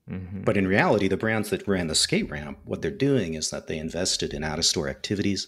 Mm-hmm. 0.10 0.44
But 0.44 0.56
in 0.58 0.68
reality, 0.68 1.08
the 1.08 1.18
brands 1.18 1.50
that 1.50 1.68
ran 1.68 1.88
the 1.88 1.96
skate 1.96 2.30
ramp, 2.30 2.60
what 2.63 2.82
they're 2.82 2.91
doing 2.91 3.34
is 3.34 3.50
that 3.50 3.68
they 3.68 3.78
invested 3.78 4.34
in 4.34 4.44
out 4.44 4.60
of 4.60 4.65
store 4.65 4.88
activities. 4.88 5.48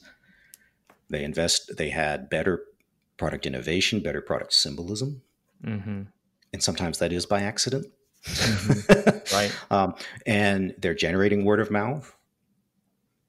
They 1.10 1.24
invest. 1.24 1.78
They 1.78 1.90
had 1.90 2.30
better 2.30 2.64
product 3.18 3.46
innovation, 3.46 4.00
better 4.02 4.22
product 4.22 4.54
symbolism, 4.54 5.22
Mm-hmm. 5.66 6.04
and 6.54 6.64
sometimes 6.64 7.00
that 7.00 7.12
is 7.12 7.26
by 7.26 7.42
accident. 7.42 7.88
Right. 9.34 9.52
um, 9.72 9.96
and 10.26 10.76
they're 10.78 10.94
generating 10.94 11.46
word 11.46 11.60
of 11.60 11.72
mouth 11.72 12.14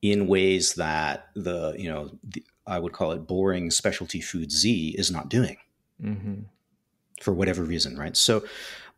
in 0.02 0.26
ways 0.26 0.74
that 0.74 1.28
the 1.34 1.74
you 1.78 1.88
know 1.88 2.10
the, 2.24 2.44
I 2.66 2.78
would 2.78 2.92
call 2.92 3.12
it 3.12 3.26
boring 3.26 3.70
specialty 3.70 4.20
food 4.20 4.50
Z 4.52 4.94
is 4.98 5.10
not 5.10 5.28
doing 5.28 5.56
Mm-hmm. 6.02 6.42
for 7.20 7.32
whatever 7.32 7.62
reason, 7.64 7.98
right? 7.98 8.16
So 8.16 8.44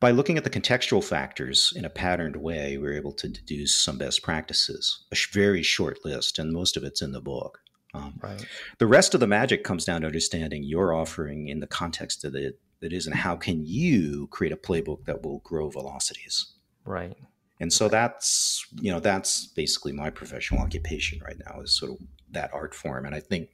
by 0.00 0.10
looking 0.10 0.38
at 0.38 0.44
the 0.44 0.50
contextual 0.50 1.04
factors 1.04 1.72
in 1.76 1.84
a 1.84 1.90
patterned 1.90 2.36
way, 2.36 2.78
we're 2.78 2.94
able 2.94 3.12
to 3.12 3.28
deduce 3.28 3.74
some 3.74 3.98
best 3.98 4.22
practices, 4.22 5.04
a 5.12 5.14
sh- 5.14 5.30
very 5.32 5.62
short 5.62 5.98
list, 6.04 6.38
and 6.38 6.52
most 6.52 6.76
of 6.76 6.82
it's 6.84 7.02
in 7.02 7.12
the 7.12 7.20
book. 7.20 7.60
Um, 7.92 8.18
Right. 8.22 8.44
the 8.78 8.86
rest 8.86 9.14
of 9.14 9.20
the 9.20 9.26
magic 9.26 9.64
comes 9.64 9.84
down 9.84 10.02
to 10.02 10.06
understanding 10.06 10.62
your 10.62 10.94
offering 10.94 11.48
in 11.48 11.60
the 11.60 11.66
context 11.66 12.22
that 12.22 12.34
it, 12.34 12.60
it 12.80 12.92
is 12.92 13.06
and 13.06 13.16
how 13.16 13.36
can 13.36 13.66
you 13.66 14.28
create 14.28 14.52
a 14.52 14.56
playbook 14.56 15.04
that 15.06 15.22
will 15.22 15.40
grow 15.40 15.68
velocities. 15.68 16.46
Right. 16.84 17.16
And 17.58 17.70
so 17.72 17.88
that's 17.88 18.64
you 18.80 18.90
know 18.90 19.00
that's 19.00 19.46
basically 19.48 19.92
my 19.92 20.08
professional 20.08 20.62
occupation 20.62 21.20
right 21.22 21.36
now 21.46 21.60
is 21.60 21.76
sort 21.76 21.92
of 21.92 21.98
that 22.30 22.50
art 22.54 22.74
form, 22.74 23.04
and 23.04 23.14
I 23.14 23.20
think 23.20 23.50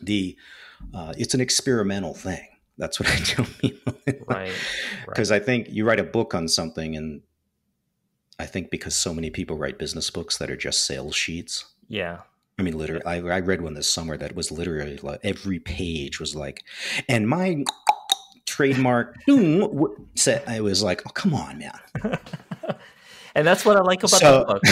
the 0.00 0.36
uh, 0.94 1.12
it's 1.18 1.34
an 1.34 1.40
experimental 1.42 2.14
thing. 2.14 2.46
That's 2.78 3.00
what 3.00 3.08
I 3.08 3.16
tell 3.16 3.44
people, 3.60 3.94
Right. 4.28 4.52
Because 5.06 5.32
I 5.32 5.38
think 5.38 5.68
you 5.70 5.84
write 5.84 6.00
a 6.00 6.04
book 6.04 6.34
on 6.34 6.48
something, 6.48 6.96
and 6.96 7.22
I 8.38 8.46
think 8.46 8.70
because 8.70 8.94
so 8.94 9.14
many 9.14 9.30
people 9.30 9.56
write 9.56 9.78
business 9.78 10.10
books 10.10 10.36
that 10.38 10.50
are 10.50 10.56
just 10.56 10.84
sales 10.86 11.16
sheets. 11.16 11.64
Yeah. 11.88 12.18
I 12.58 12.62
mean, 12.62 12.76
literally, 12.76 13.04
I, 13.04 13.16
I 13.16 13.40
read 13.40 13.60
one 13.62 13.74
this 13.74 13.86
summer 13.88 14.16
that 14.16 14.34
was 14.34 14.50
literally 14.50 14.96
like 14.98 15.20
every 15.22 15.58
page 15.58 16.20
was 16.20 16.34
like, 16.34 16.64
and 17.08 17.28
my 17.28 17.64
trademark. 18.46 19.16
said 20.14 20.42
I 20.46 20.60
was 20.60 20.82
like, 20.82 21.02
oh 21.06 21.10
come 21.10 21.34
on, 21.34 21.58
man. 21.58 21.78
and 23.34 23.46
that's 23.46 23.64
what 23.64 23.76
I 23.76 23.80
like 23.80 24.00
about 24.00 24.10
So- 24.10 24.38
the 24.40 24.44
book 24.46 24.62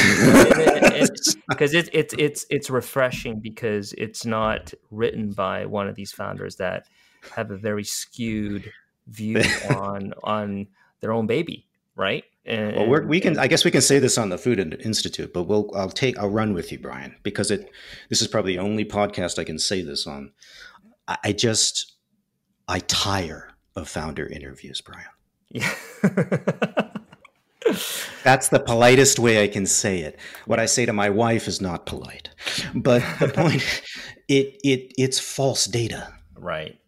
because 1.49 1.75
it, 1.75 1.91
it's 1.93 2.15
it's 2.17 2.47
it's 2.49 2.71
refreshing 2.71 3.41
because 3.41 3.93
it's 3.95 4.25
not 4.25 4.73
written 4.91 5.33
by 5.33 5.67
one 5.67 5.89
of 5.89 5.95
these 5.95 6.13
founders 6.13 6.57
that 6.57 6.87
have 7.35 7.51
a 7.51 7.57
very 7.57 7.85
skewed 7.85 8.71
view 9.07 9.43
on 9.71 10.13
on 10.23 10.67
their 11.01 11.13
own 11.13 11.27
baby, 11.27 11.67
right? 11.97 12.25
And, 12.47 12.77
Well, 12.77 12.89
we're, 12.89 13.07
we 13.07 13.21
can. 13.21 13.33
and- 13.33 13.41
I 13.41 13.47
guess 13.47 13.65
we 13.65 13.71
can 13.71 13.81
say 13.81 13.99
this 13.99 14.19
on 14.19 14.29
the 14.29 14.37
Food 14.39 14.59
Institute, 14.85 15.33
but 15.33 15.45
we'll. 15.45 15.71
I'll 15.75 15.89
take. 15.89 16.19
I'll 16.19 16.29
run 16.31 16.53
with 16.53 16.71
you, 16.73 16.79
Brian, 16.79 17.17
because 17.23 17.51
it. 17.51 17.71
This 18.11 18.21
is 18.21 18.29
probably 18.29 18.53
the 18.57 18.63
only 18.63 18.85
podcast 18.85 19.39
I 19.39 19.45
can 19.45 19.59
say 19.59 19.81
this 19.83 20.07
on. 20.07 20.33
I, 21.09 21.17
I 21.25 21.33
just. 21.33 21.93
I 22.69 22.79
tire 22.81 23.51
of 23.77 23.89
founder 23.89 24.27
interviews, 24.27 24.81
Brian. 24.81 25.07
yeah. 25.51 25.75
That's 28.25 28.49
the 28.49 28.61
politest 28.61 29.19
way 29.19 29.43
I 29.43 29.49
can 29.49 29.65
say 29.67 30.01
it. 30.01 30.19
What 30.47 30.61
I 30.61 30.67
say 30.67 30.85
to 30.87 30.93
my 30.93 31.09
wife 31.11 31.49
is 31.49 31.61
not 31.63 31.87
polite, 31.87 32.29
but 32.75 33.03
the 33.21 33.29
point. 33.35 33.83
It 34.29 34.59
it 34.63 34.93
it's 34.99 35.19
false 35.19 35.65
data. 35.67 36.13
right. 36.39 36.79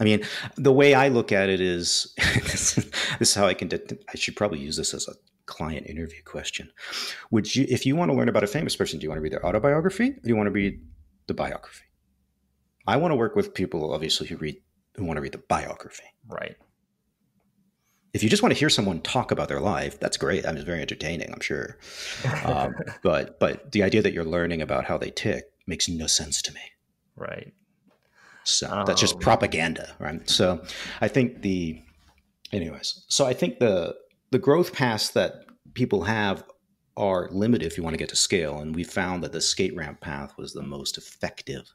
I 0.00 0.04
mean, 0.04 0.22
the 0.56 0.72
way 0.72 0.94
I 0.94 1.08
look 1.08 1.30
at 1.30 1.50
it 1.50 1.60
is 1.60 2.14
this, 2.16 2.78
is 3.20 3.34
how 3.34 3.46
I 3.46 3.54
can. 3.54 3.68
Det- 3.68 4.02
I 4.08 4.16
should 4.16 4.34
probably 4.34 4.58
use 4.58 4.76
this 4.76 4.94
as 4.94 5.06
a 5.06 5.12
client 5.46 5.86
interview 5.86 6.22
question. 6.24 6.70
Would 7.30 7.54
you, 7.54 7.66
if 7.68 7.84
you 7.84 7.96
want 7.96 8.10
to 8.10 8.16
learn 8.16 8.28
about 8.28 8.44
a 8.44 8.48
famous 8.48 8.74
person, 8.76 8.98
do 8.98 9.04
you 9.04 9.10
want 9.10 9.18
to 9.18 9.22
read 9.22 9.32
their 9.32 9.44
autobiography 9.44 10.10
or 10.10 10.20
do 10.22 10.28
you 10.28 10.36
want 10.36 10.46
to 10.46 10.52
read 10.52 10.80
the 11.26 11.34
biography? 11.34 11.84
I 12.86 12.96
want 12.96 13.12
to 13.12 13.16
work 13.16 13.36
with 13.36 13.52
people, 13.52 13.92
obviously, 13.92 14.26
who 14.26 14.36
read 14.36 14.56
who 14.96 15.04
want 15.04 15.18
to 15.18 15.20
read 15.20 15.32
the 15.32 15.38
biography. 15.38 16.04
Right. 16.26 16.56
If 18.12 18.24
you 18.24 18.28
just 18.28 18.42
want 18.42 18.52
to 18.52 18.58
hear 18.58 18.70
someone 18.70 19.00
talk 19.02 19.30
about 19.30 19.48
their 19.48 19.60
life, 19.60 20.00
that's 20.00 20.16
great. 20.16 20.44
I 20.44 20.48
mean, 20.48 20.56
it's 20.56 20.64
very 20.64 20.82
entertaining, 20.82 21.32
I'm 21.32 21.40
sure. 21.40 21.78
Um, 22.44 22.74
but 23.02 23.38
but 23.38 23.70
the 23.70 23.82
idea 23.82 24.02
that 24.02 24.12
you're 24.12 24.24
learning 24.24 24.62
about 24.62 24.86
how 24.86 24.98
they 24.98 25.10
tick 25.10 25.44
makes 25.66 25.88
no 25.88 26.06
sense 26.06 26.42
to 26.42 26.52
me. 26.54 26.60
right. 27.16 27.52
So 28.50 28.84
that's 28.86 29.00
just 29.00 29.16
Oh. 29.16 29.18
propaganda, 29.18 29.94
right? 29.98 30.28
So 30.28 30.62
I 31.00 31.08
think 31.08 31.42
the, 31.42 31.80
anyways. 32.52 33.04
So 33.08 33.26
I 33.26 33.32
think 33.32 33.58
the 33.58 33.94
the 34.30 34.38
growth 34.38 34.72
paths 34.72 35.10
that 35.10 35.44
people 35.74 36.02
have 36.04 36.44
are 36.96 37.28
limited 37.32 37.66
if 37.66 37.76
you 37.76 37.82
want 37.82 37.94
to 37.94 37.98
get 37.98 38.08
to 38.10 38.16
scale, 38.16 38.58
and 38.58 38.74
we 38.74 38.84
found 38.84 39.24
that 39.24 39.32
the 39.32 39.40
skate 39.40 39.74
ramp 39.74 40.00
path 40.00 40.36
was 40.38 40.52
the 40.52 40.62
most 40.62 40.98
effective 40.98 41.72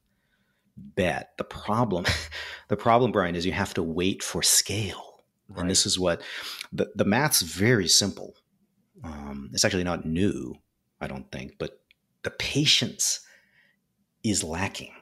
bet. 0.78 1.32
The 1.38 1.44
problem, 1.44 2.06
the 2.70 2.78
problem, 2.78 3.12
Brian, 3.12 3.36
is 3.36 3.46
you 3.46 3.52
have 3.54 3.74
to 3.76 3.84
wait 3.84 4.24
for 4.24 4.42
scale, 4.44 5.24
Right. 5.50 5.62
and 5.62 5.70
this 5.70 5.86
is 5.86 6.00
what 6.00 6.22
the 6.72 6.92
the 6.96 7.06
math's 7.06 7.42
very 7.42 7.88
simple. 7.88 8.36
Um, 9.04 9.50
it's 9.54 9.66
actually 9.66 9.84
not 9.84 10.06
new, 10.06 10.56
I 11.02 11.08
don't 11.08 11.30
think, 11.32 11.58
but 11.60 11.82
the 12.24 12.32
patience 12.32 13.20
is 14.24 14.44
lacking 14.44 14.94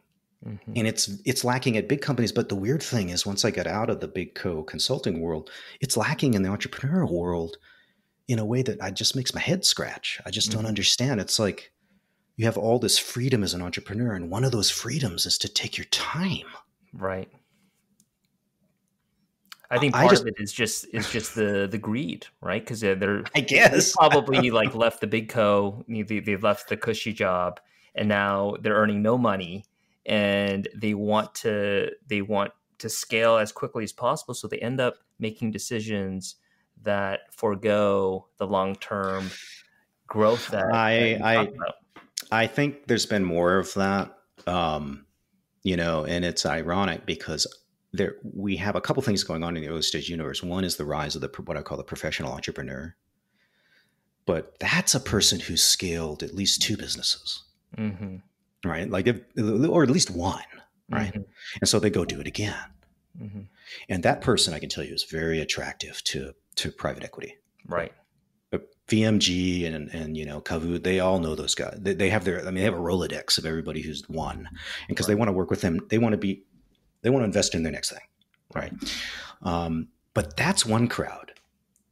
Mhm. 0.45 0.59
and 0.75 0.87
it's 0.87 1.09
it's 1.25 1.43
lacking 1.45 1.77
at 1.77 1.87
big 1.87 2.01
companies 2.01 2.31
but 2.33 2.49
the 2.49 2.55
weird 2.55 2.83
thing 2.83 3.09
is 3.09 3.25
once 3.25 3.45
i 3.45 3.51
got 3.51 3.65
out 3.67 3.89
of 3.89 3.99
the 4.01 4.07
big 4.07 4.35
co 4.35 4.61
consulting 4.63 5.21
world 5.21 5.49
it's 5.79 5.95
lacking 5.95 6.33
in 6.33 6.43
the 6.43 6.49
entrepreneurial 6.49 7.09
world 7.11 7.57
in 8.27 8.39
a 8.39 8.45
way 8.45 8.61
that 8.61 8.81
i 8.83 8.91
just 8.91 9.15
makes 9.15 9.33
my 9.33 9.39
head 9.39 9.63
scratch 9.63 10.19
i 10.25 10.29
just 10.29 10.51
don't 10.51 10.63
Mhm. 10.65 10.67
understand 10.67 11.21
it's 11.21 11.39
like 11.39 11.71
you 12.35 12.45
have 12.45 12.57
all 12.57 12.77
this 12.79 12.97
freedom 12.97 13.41
as 13.43 13.53
an 13.53 13.61
entrepreneur 13.61 14.13
and 14.15 14.29
one 14.29 14.43
of 14.43 14.51
those 14.51 14.69
freedoms 14.69 15.25
is 15.25 15.37
to 15.37 15.47
take 15.47 15.77
your 15.77 15.85
time 15.85 16.47
Right. 16.91 17.29
I 19.71 19.79
think 19.79 19.95
I 19.95 20.01
part 20.01 20.11
just- 20.11 20.21
of 20.23 20.27
it 20.27 20.35
is 20.37 20.51
just 20.53 20.85
is 20.93 21.09
just 21.09 21.33
the 21.35 21.67
the 21.69 21.77
greed, 21.79 22.27
right? 22.41 22.61
Because 22.63 22.81
they're, 22.81 23.23
i 23.35 23.39
they 23.39 23.41
guess 23.41 23.93
probably 23.97 24.51
like 24.51 24.75
left 24.75 25.01
the 25.01 25.07
big 25.07 25.29
co, 25.29 25.83
they, 25.87 26.19
they 26.19 26.35
left 26.37 26.69
the 26.69 26.77
cushy 26.77 27.11
job, 27.13 27.59
and 27.95 28.07
now 28.07 28.55
they're 28.61 28.75
earning 28.75 29.01
no 29.01 29.17
money, 29.17 29.65
and 30.05 30.67
they 30.75 30.93
want 30.93 31.33
to 31.35 31.91
they 32.07 32.21
want 32.21 32.51
to 32.79 32.89
scale 32.89 33.37
as 33.37 33.51
quickly 33.51 33.83
as 33.83 33.93
possible, 33.93 34.33
so 34.33 34.47
they 34.47 34.59
end 34.59 34.81
up 34.81 34.95
making 35.19 35.51
decisions 35.51 36.35
that 36.81 37.21
forego 37.33 38.27
the 38.37 38.47
long 38.47 38.75
term 38.75 39.29
growth 40.07 40.49
that 40.49 40.65
I- 40.73 41.17
that 41.19 41.23
I- 41.23 42.43
I 42.43 42.47
think 42.47 42.87
there's 42.87 43.05
been 43.05 43.23
more 43.23 43.57
of 43.57 43.73
that, 43.75 44.17
um, 44.47 45.05
you 45.61 45.77
know, 45.77 46.03
and 46.05 46.25
it's 46.25 46.45
ironic 46.45 47.05
because 47.05 47.45
there 47.93 48.15
we 48.23 48.57
have 48.57 48.75
a 48.75 48.81
couple 48.81 49.03
things 49.03 49.23
going 49.23 49.43
on 49.43 49.55
in 49.55 49.63
the 49.63 49.69
early 49.69 49.83
stage 49.83 50.09
universe. 50.09 50.41
One 50.43 50.63
is 50.63 50.77
the 50.77 50.85
rise 50.85 51.15
of 51.15 51.21
the 51.21 51.29
what 51.43 51.57
I 51.57 51.61
call 51.61 51.77
the 51.77 51.83
professional 51.83 52.33
entrepreneur, 52.33 52.95
but 54.25 54.57
that's 54.59 54.95
a 54.95 54.99
person 54.99 55.39
who 55.39 55.55
scaled 55.55 56.23
at 56.23 56.33
least 56.33 56.61
two 56.61 56.75
businesses, 56.75 57.43
Mm-hmm. 57.77 58.17
Right? 58.63 58.89
Like, 58.89 59.07
if, 59.07 59.21
or 59.37 59.83
at 59.83 59.89
least 59.89 60.09
one, 60.11 60.43
right? 60.89 61.13
Mhm. 61.13 61.25
And 61.61 61.67
so 61.67 61.79
they 61.79 61.89
go 61.89 62.05
do 62.05 62.19
it 62.19 62.27
again. 62.27 62.55
Mm-hmm. 63.21 63.41
And 63.89 64.03
that 64.03 64.21
person, 64.21 64.53
I 64.53 64.59
can 64.59 64.69
tell 64.69 64.83
you, 64.83 64.93
is 64.93 65.03
very 65.03 65.39
attractive 65.39 66.03
to 66.05 66.33
to 66.55 66.71
private 66.71 67.03
equity. 67.03 67.35
Right. 67.67 67.91
But 68.51 68.69
VMG 68.87 69.65
and 69.65 69.89
and 69.89 70.17
you 70.17 70.25
know 70.25 70.41
Kavud, 70.41 70.83
they 70.83 70.99
all 70.99 71.19
know 71.19 71.35
those 71.35 71.55
guys. 71.55 71.77
They, 71.79 71.93
they 71.93 72.09
have 72.09 72.25
their, 72.25 72.39
I 72.41 72.45
mean, 72.45 72.55
they 72.55 72.61
have 72.63 72.73
a 72.73 72.77
rolodex 72.77 73.37
of 73.37 73.45
everybody 73.45 73.81
who's 73.81 74.07
won, 74.09 74.37
and 74.37 74.87
because 74.87 75.07
they 75.07 75.15
want 75.15 75.29
to 75.29 75.33
work 75.33 75.49
with 75.49 75.61
them, 75.61 75.79
they 75.89 75.97
want 75.97 76.13
to 76.13 76.17
be, 76.17 76.43
they 77.01 77.09
want 77.09 77.21
to 77.21 77.25
invest 77.25 77.55
in 77.55 77.63
their 77.63 77.71
next 77.71 77.91
thing, 77.91 78.01
right? 78.55 78.73
Um, 79.41 79.89
but 80.13 80.37
that's 80.37 80.65
one 80.65 80.87
crowd, 80.87 81.33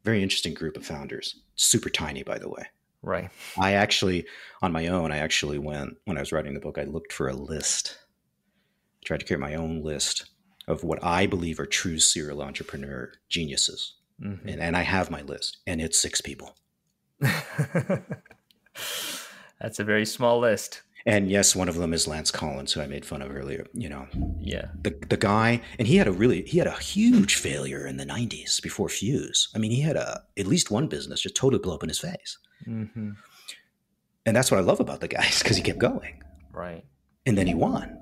very 0.04 0.22
interesting 0.24 0.54
group 0.54 0.78
of 0.78 0.86
founders, 0.86 1.36
super 1.56 1.90
tiny, 1.90 2.24
by 2.24 2.38
the 2.38 2.50
way. 2.50 2.66
Right. 3.04 3.30
I 3.60 3.74
actually, 3.74 4.26
on 4.62 4.72
my 4.72 4.88
own, 4.88 5.12
I 5.12 5.18
actually 5.18 5.58
went 5.58 5.98
when 6.06 6.18
I 6.18 6.20
was 6.20 6.32
writing 6.32 6.54
the 6.54 6.60
book. 6.60 6.78
I 6.78 6.84
looked 6.84 7.12
for 7.14 7.28
a 7.28 7.34
list. 7.34 7.98
I 9.02 9.06
tried 9.06 9.22
to 9.22 9.26
create 9.26 9.40
my 9.40 9.56
own 9.56 9.82
list 9.84 10.30
of 10.68 10.84
what 10.84 11.04
I 11.04 11.26
believe 11.26 11.60
are 11.60 11.66
true 11.66 11.98
serial 12.00 12.42
entrepreneur 12.44 13.12
geniuses, 13.30 13.96
Mhm. 14.22 14.46
and, 14.46 14.62
and 14.62 14.78
I 14.78 14.82
have 14.84 15.10
my 15.10 15.22
list, 15.24 15.58
and 15.66 15.82
it's 15.82 15.98
six 16.00 16.22
people. 16.22 16.56
That's 19.60 19.80
a 19.80 19.84
very 19.84 20.06
small 20.06 20.40
list. 20.40 20.82
And 21.06 21.32
yes, 21.32 21.56
one 21.56 21.68
of 21.70 21.76
them 21.76 21.94
is 21.94 22.08
Lance 22.08 22.30
Collins, 22.32 22.74
who 22.74 22.82
I 22.82 22.88
made 22.88 23.06
fun 23.06 23.22
of 23.22 23.32
earlier. 23.36 23.66
You 23.74 23.90
know, 23.90 24.08
Yeah. 24.40 24.68
the 24.84 24.92
the 25.10 25.18
guy, 25.18 25.62
and 25.80 25.88
he 25.88 25.98
had 25.98 26.08
a 26.08 26.12
really 26.12 26.44
he 26.44 26.58
had 26.60 26.68
a 26.68 26.78
huge 26.80 27.36
failure 27.36 27.88
in 27.88 27.98
the 27.98 28.06
'90s 28.06 28.62
before 28.62 28.88
Fuse. 28.90 29.50
I 29.56 29.58
mean, 29.58 29.72
he 29.72 29.82
had 29.82 29.96
a 29.96 30.22
at 30.38 30.48
least 30.48 30.70
one 30.72 30.88
business 30.88 31.22
just 31.22 31.36
totally 31.36 31.62
blow 31.62 31.74
up 31.76 31.84
in 31.84 31.90
his 31.90 32.00
face, 32.00 32.38
Mm-hmm. 32.68 33.12
and 34.26 34.36
that's 34.36 34.52
what 34.52 34.60
I 34.60 34.64
love 34.64 34.80
about 34.80 35.00
the 35.02 35.08
guy 35.08 35.28
because 35.40 35.58
he 35.58 35.64
kept 35.64 35.80
going, 35.80 36.24
Right. 36.52 36.84
and 37.26 37.38
then 37.38 37.48
he 37.48 37.54
won. 37.56 37.98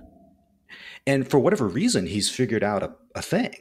And 1.08 1.28
for 1.30 1.40
whatever 1.40 1.68
reason, 1.68 2.06
he's 2.06 2.30
figured 2.30 2.64
out 2.64 2.84
a, 2.84 2.92
a 3.16 3.22
thing. 3.22 3.56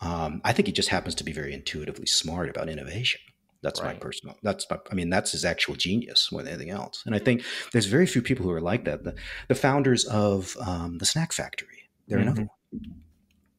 Um, 0.00 0.40
I 0.44 0.52
think 0.52 0.66
he 0.66 0.72
just 0.72 0.88
happens 0.90 1.14
to 1.16 1.24
be 1.24 1.32
very 1.32 1.52
intuitively 1.52 2.06
smart 2.06 2.48
about 2.48 2.68
innovation. 2.68 3.20
That's 3.62 3.82
my 3.82 3.94
personal. 3.94 4.36
That's 4.42 4.66
my. 4.70 4.78
I 4.90 4.94
mean, 4.94 5.10
that's 5.10 5.32
his 5.32 5.44
actual 5.44 5.74
genius 5.74 6.30
more 6.30 6.42
than 6.42 6.52
anything 6.54 6.70
else. 6.70 7.02
And 7.06 7.14
I 7.14 7.18
think 7.18 7.42
there's 7.72 7.86
very 7.86 8.06
few 8.06 8.22
people 8.22 8.44
who 8.44 8.52
are 8.52 8.60
like 8.60 8.84
that. 8.84 9.02
The, 9.04 9.14
the 9.48 9.54
founders 9.54 10.04
of 10.04 10.56
um, 10.64 10.98
the 10.98 11.06
Snack 11.06 11.32
Factory, 11.32 11.88
they're 12.06 12.18
another 12.18 12.42
Mhm. 12.42 12.48
one. 12.70 12.82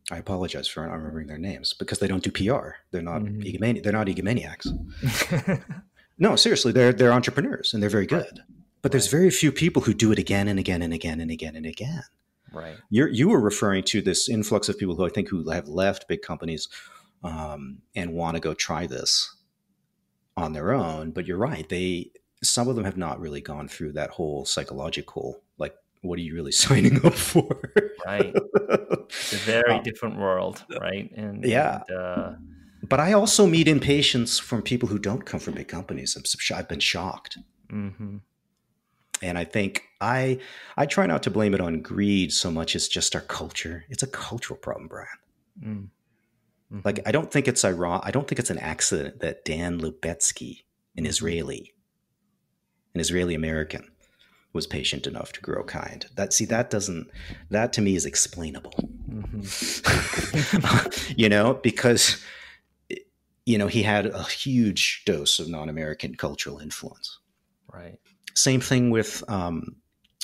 I 0.10 0.18
apologize 0.18 0.68
for 0.70 0.86
not 0.88 0.94
remembering 0.96 1.28
their 1.28 1.38
names 1.38 1.74
because 1.74 2.00
they 2.00 2.08
don't 2.08 2.24
do 2.24 2.32
PR. 2.32 2.76
They're 2.92 3.02
not 3.02 3.22
Mhm. 3.24 3.44
egomani- 3.44 3.84
They're 3.84 3.92
not 3.94 4.08
egomaniacs. 4.08 4.68
No, 6.20 6.36
seriously, 6.36 6.72
they're 6.72 6.94
they're 6.94 7.14
entrepreneurs 7.14 7.74
and 7.74 7.84
they're 7.84 7.92
very 7.92 8.08
good. 8.08 8.42
But 8.82 8.92
there's 8.92 9.06
Right. 9.14 9.20
very 9.20 9.30
few 9.30 9.52
people 9.52 9.84
who 9.84 9.94
do 9.94 10.12
it 10.12 10.18
again 10.18 10.48
and 10.48 10.58
again 10.60 10.82
and 10.82 10.92
again 10.94 11.20
and 11.20 11.30
again 11.30 11.56
and 11.56 11.66
again. 11.66 12.04
right. 12.54 12.78
You're, 12.90 13.10
you 13.10 13.28
were 13.30 13.40
referring 13.42 13.84
to 13.84 14.02
this 14.02 14.28
influx 14.30 14.68
of 14.70 14.78
people 14.80 14.96
who 14.96 15.06
I 15.06 15.10
think 15.10 15.28
who 15.30 15.48
have 15.50 15.68
left 15.68 16.08
big 16.08 16.22
companies 16.24 16.70
um, 17.24 17.80
and 17.96 18.14
want 18.14 18.36
to 18.36 18.40
go 18.42 18.54
try 18.56 18.88
this 18.88 19.36
on 20.38 20.54
their 20.54 20.72
own. 20.74 21.12
But 21.12 21.26
you're 21.28 21.38
right; 21.38 21.68
they 21.68 22.12
some 22.44 22.68
of 22.70 22.76
them 22.76 22.86
have 22.86 22.98
not 22.98 23.20
really 23.20 23.42
gone 23.42 23.68
through 23.68 23.92
that 23.94 24.12
whole 24.12 24.46
psychological 24.46 25.42
like, 25.58 25.76
what 26.04 26.20
are 26.20 26.22
you 26.22 26.36
really 26.36 26.52
signing 26.66 27.04
up 27.06 27.16
for? 27.16 27.50
Right. 28.06 28.32
It's 29.10 29.34
a 29.34 29.38
very 29.38 29.74
Um, 29.74 29.84
different 29.84 30.18
world, 30.18 30.64
right? 30.80 31.10
And 31.18 31.44
yeah. 31.44 31.82
and, 31.90 31.98
uh, 31.98 32.32
but 32.88 33.00
I 33.00 33.14
also 33.14 33.48
meet 33.48 33.68
impatience 33.68 34.38
from 34.40 34.62
people 34.62 34.88
who 34.88 35.00
don't 35.00 35.26
come 35.26 35.40
from 35.40 35.56
big 35.56 35.68
companies. 35.68 36.16
I'm, 36.16 36.24
i've 36.58 36.68
been 36.70 36.80
shocked. 36.80 37.38
mhm. 37.72 38.22
and 39.22 39.38
i 39.38 39.44
think 39.44 39.82
i 40.00 40.40
i 40.78 40.86
try 40.86 41.06
not 41.08 41.24
to 41.24 41.32
blame 41.32 41.54
it 41.56 41.62
on 41.62 41.82
greed 41.82 42.32
so 42.32 42.52
much 42.52 42.76
as 42.76 42.88
just 42.88 43.16
our 43.16 43.22
culture 43.22 43.84
it's 43.90 44.04
a 44.04 44.08
cultural 44.08 44.58
problem 44.60 44.88
brian 44.88 45.08
Mm. 45.60 45.88
Mhm. 46.72 46.84
like 46.86 47.00
i 47.08 47.12
don't 47.12 47.32
think 47.32 47.48
it's 47.48 47.64
ironic 47.66 48.02
i 48.06 48.12
don't 48.12 48.28
think 48.28 48.40
it's 48.40 48.50
an 48.50 48.58
accident 48.60 49.20
that 49.20 49.46
dan 49.46 49.80
lubetzky 49.80 50.64
an 50.98 51.04
Mhm. 51.04 51.08
israeli 51.10 51.74
an 52.94 53.00
israeli 53.02 53.36
american 53.36 53.90
was 54.54 54.68
patient 54.68 55.06
enough 55.08 55.32
to 55.34 55.42
grow 55.42 55.64
kind 55.64 56.08
that 56.16 56.34
see 56.34 56.46
that 56.46 56.70
doesn't 56.70 57.10
that 57.50 57.72
to 57.74 57.82
me 57.82 57.96
is 57.96 58.06
explainable 58.06 58.74
Mhm. 59.10 59.44
you 61.18 61.30
know 61.30 61.54
because 61.64 62.18
you 63.46 63.58
know 63.58 63.68
he 63.68 63.84
had 63.84 64.06
a 64.08 64.24
huge 64.24 65.04
dose 65.06 65.40
of 65.40 65.48
non-american 65.48 66.16
cultural 66.16 66.60
influence 66.60 67.20
right. 67.74 67.98
same 68.34 68.60
thing 68.60 68.90
with 68.90 69.24
um, 69.30 69.76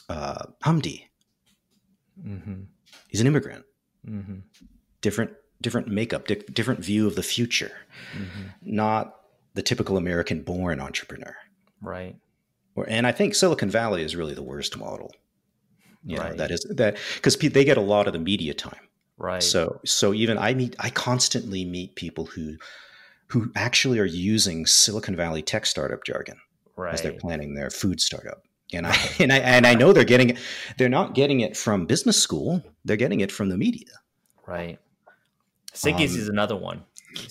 uh, 0.09 0.45
hamdi 0.65 1.07
Mm-hmm. 2.21 2.63
he's 3.07 3.21
an 3.21 3.27
immigrant 3.27 3.65
Mm-hmm. 4.07 4.39
different 5.01 5.31
different 5.63 5.87
makeup 5.87 6.27
di- 6.27 6.43
different 6.59 6.79
view 6.81 7.07
of 7.07 7.15
the 7.15 7.23
future 7.23 7.71
Mm-hmm. 8.17 8.43
not 8.61 9.15
the 9.55 9.61
typical 9.63 9.97
american 9.97 10.41
born 10.43 10.79
entrepreneur 10.79 11.35
Right. 11.81 12.15
or, 12.75 12.85
and 12.87 13.07
i 13.07 13.11
think 13.11 13.33
silicon 13.35 13.69
valley 13.69 14.03
is 14.03 14.15
really 14.15 14.33
the 14.35 14.43
worst 14.43 14.77
model 14.77 15.11
you 16.05 16.17
know 16.17 16.33
that 16.35 16.51
is 16.51 16.61
that 16.69 16.97
because 17.15 17.35
they 17.37 17.63
get 17.65 17.77
a 17.77 17.81
lot 17.81 18.07
of 18.07 18.13
the 18.13 18.19
media 18.19 18.53
time 18.53 18.87
Right. 19.17 19.41
so 19.41 19.79
so 19.85 20.13
even 20.13 20.37
i 20.37 20.53
meet 20.53 20.75
i 20.79 20.89
constantly 20.89 21.63
meet 21.65 21.95
people 21.95 22.25
who 22.25 22.57
who 23.27 23.51
actually 23.55 23.99
are 23.99 24.05
using 24.33 24.65
silicon 24.65 25.15
valley 25.15 25.41
tech 25.41 25.65
startup 25.65 26.03
jargon 26.05 26.37
right. 26.75 26.93
as 26.93 27.01
they're 27.01 27.13
planning 27.13 27.55
their 27.55 27.69
food 27.69 27.99
startup 28.01 28.43
and 28.73 28.87
I 28.87 28.95
and 29.19 29.31
I 29.31 29.37
and 29.37 29.65
I 29.67 29.75
know 29.75 29.93
they're 29.93 30.03
getting 30.03 30.31
it. 30.31 30.37
They're 30.77 30.89
not 30.99 31.13
getting 31.13 31.41
it 31.41 31.55
from 31.55 31.85
business 31.85 32.17
school. 32.17 32.63
They're 32.85 32.97
getting 32.97 33.19
it 33.19 33.31
from 33.31 33.49
the 33.49 33.57
media. 33.57 33.85
Right. 34.47 34.79
Siggi's 35.73 36.13
Um, 36.15 36.21
is 36.21 36.29
another 36.29 36.55
one. 36.55 36.83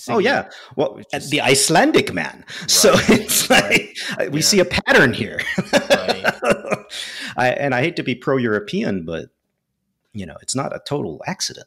oh 0.09 0.19
yeah, 0.19 0.49
well, 0.77 1.01
is- 1.13 1.31
the 1.31 1.41
Icelandic 1.41 2.13
man. 2.13 2.45
So 2.67 2.93
it's 3.09 3.49
like 3.51 3.97
we 4.31 4.41
Yeah. 4.41 4.45
see 4.47 4.61
a 4.61 4.65
pattern 4.65 5.13
here. 5.13 5.41
Right. 5.73 6.25
I, 7.37 7.49
and 7.49 7.75
I 7.75 7.81
hate 7.81 7.97
to 7.97 8.03
be 8.03 8.15
pro-European, 8.15 9.05
but 9.05 9.31
you 10.13 10.27
know, 10.27 10.37
it's 10.43 10.55
not 10.55 10.75
a 10.75 10.81
total 10.87 11.23
accident. 11.27 11.67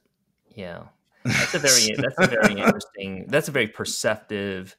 Yeah. 0.50 0.84
That's 1.26 1.56
a 1.56 1.60
very 1.60 1.96
that's 1.98 2.20
a 2.20 2.28
very 2.28 2.54
interesting 2.62 3.26
that's 3.30 3.48
a 3.48 3.52
very 3.52 3.68
perceptive 3.68 4.76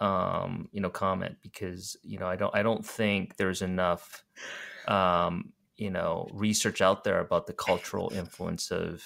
um, 0.00 0.68
you 0.72 0.80
know, 0.80 0.88
comment 0.88 1.36
because, 1.42 1.96
you 2.02 2.18
know, 2.18 2.26
I 2.26 2.36
don't 2.36 2.54
I 2.54 2.62
don't 2.62 2.86
think 2.86 3.36
there's 3.36 3.60
enough 3.60 4.22
um, 4.86 5.52
you 5.76 5.90
know, 5.90 6.28
research 6.32 6.80
out 6.80 7.02
there 7.04 7.18
about 7.18 7.46
the 7.48 7.52
cultural 7.52 8.12
influence 8.14 8.70
of 8.70 9.02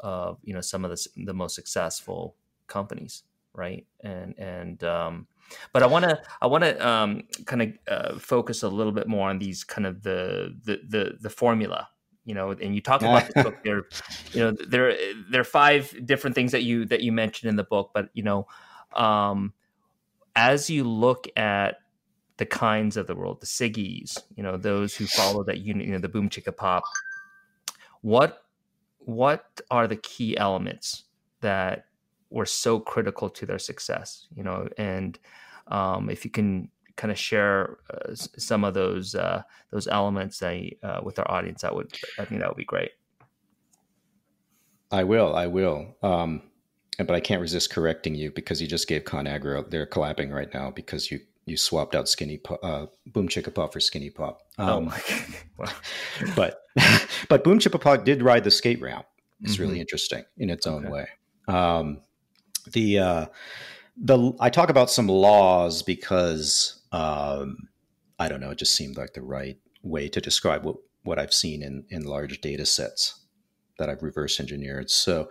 uh, 0.00 0.34
you 0.42 0.54
know, 0.54 0.60
some 0.60 0.84
of 0.84 0.90
the 0.90 1.08
the 1.24 1.34
most 1.34 1.54
successful 1.54 2.36
companies, 2.66 3.24
right? 3.54 3.86
And 4.02 4.38
and 4.38 4.82
um 4.84 5.26
but 5.72 5.82
I 5.82 5.86
want 5.86 6.04
to 6.04 6.20
I 6.40 6.46
want 6.46 6.64
to 6.64 6.86
um, 6.86 7.22
kind 7.46 7.62
of 7.62 7.68
uh, 7.88 8.18
focus 8.18 8.62
a 8.62 8.68
little 8.68 8.92
bit 8.92 9.08
more 9.08 9.28
on 9.30 9.38
these 9.38 9.64
kind 9.64 9.86
of 9.86 10.02
the 10.02 10.54
the 10.64 10.80
the, 10.86 11.16
the 11.20 11.30
formula, 11.30 11.88
you 12.24 12.34
know. 12.34 12.50
And 12.50 12.74
you 12.74 12.80
talk 12.80 13.02
about 13.02 13.28
the 13.28 13.42
book 13.42 13.56
there, 13.64 13.84
you 14.32 14.40
know, 14.40 14.52
there 14.52 14.96
there 15.30 15.40
are 15.40 15.44
five 15.44 15.94
different 16.04 16.34
things 16.34 16.52
that 16.52 16.62
you 16.62 16.84
that 16.86 17.02
you 17.02 17.12
mentioned 17.12 17.48
in 17.48 17.56
the 17.56 17.64
book, 17.64 17.90
but 17.94 18.10
you 18.14 18.22
know, 18.22 18.46
um, 18.94 19.52
as 20.36 20.68
you 20.70 20.84
look 20.84 21.26
at 21.36 21.76
the 22.36 22.46
kinds 22.46 22.96
of 22.96 23.06
the 23.06 23.14
world, 23.14 23.40
the 23.40 23.46
Siggi's, 23.46 24.18
you 24.36 24.42
know, 24.42 24.56
those 24.56 24.94
who 24.94 25.06
follow 25.06 25.42
that 25.44 25.58
unit, 25.58 25.86
you 25.86 25.92
know, 25.92 25.98
the 25.98 26.08
BoomChickaPop. 26.08 26.82
What 28.00 28.44
what 29.08 29.62
are 29.70 29.88
the 29.88 29.96
key 29.96 30.36
elements 30.36 31.04
that 31.40 31.86
were 32.28 32.44
so 32.44 32.78
critical 32.78 33.30
to 33.30 33.46
their 33.46 33.58
success? 33.58 34.26
You 34.36 34.42
know, 34.42 34.68
and 34.76 35.18
um, 35.68 36.10
if 36.10 36.26
you 36.26 36.30
can 36.30 36.68
kind 36.96 37.10
of 37.10 37.18
share 37.18 37.78
uh, 37.90 38.14
some 38.14 38.64
of 38.64 38.74
those 38.74 39.14
uh, 39.14 39.42
those 39.70 39.88
elements 39.88 40.42
uh, 40.42 40.60
uh, 40.82 41.00
with 41.02 41.18
our 41.18 41.30
audience, 41.30 41.62
that 41.62 41.74
would 41.74 41.90
I 42.18 42.26
think 42.26 42.42
that 42.42 42.50
would 42.50 42.58
be 42.58 42.66
great. 42.66 42.90
I 44.90 45.04
will. 45.04 45.34
I 45.34 45.46
will. 45.46 45.96
Um, 46.02 46.42
but 46.98 47.12
I 47.12 47.20
can't 47.20 47.40
resist 47.40 47.70
correcting 47.70 48.14
you 48.14 48.30
because 48.30 48.60
you 48.60 48.68
just 48.68 48.88
gave 48.88 49.04
ConAgra. 49.04 49.70
They're 49.70 49.86
clapping 49.86 50.30
right 50.30 50.52
now 50.52 50.70
because 50.70 51.10
you 51.10 51.20
you 51.50 51.56
swapped 51.56 51.94
out 51.94 52.08
Skinny 52.08 52.40
uh, 52.62 52.86
BoomChickaPop 53.10 53.72
for 53.72 53.78
SkinnyPop. 53.80 54.36
oh 54.58 54.80
Um, 54.80 54.84
my 54.86 55.00
but 56.36 56.60
but 57.28 57.44
BoomChickaPop 57.44 58.04
did 58.04 58.22
ride 58.22 58.44
the 58.44 58.50
skate 58.50 58.80
ramp. 58.80 59.06
It's 59.42 59.56
Mhm. 59.56 59.60
really 59.60 59.80
interesting 59.80 60.24
in 60.36 60.50
its 60.50 60.66
own 60.66 60.86
Okay. 60.86 60.88
way. 60.88 61.08
Um, 61.48 62.00
the 62.72 62.98
uh, 62.98 63.26
the 63.96 64.32
I 64.40 64.50
talk 64.50 64.68
about 64.70 64.90
some 64.90 65.08
laws 65.08 65.82
because 65.82 66.82
um, 66.92 67.56
I 68.18 68.28
don't 68.28 68.40
know. 68.40 68.50
It 68.50 68.58
just 68.58 68.74
seemed 68.74 68.96
like 68.96 69.14
the 69.14 69.22
right 69.22 69.56
way 69.82 70.08
to 70.08 70.20
describe 70.20 70.64
what 70.64 70.76
what 71.02 71.18
I've 71.18 71.32
seen 71.34 71.62
in 71.62 71.84
in 71.90 72.02
large 72.04 72.40
data 72.40 72.66
sets 72.66 73.24
that 73.78 73.88
I've 73.88 74.02
reverse 74.02 74.40
engineered. 74.40 74.90
So 74.90 75.30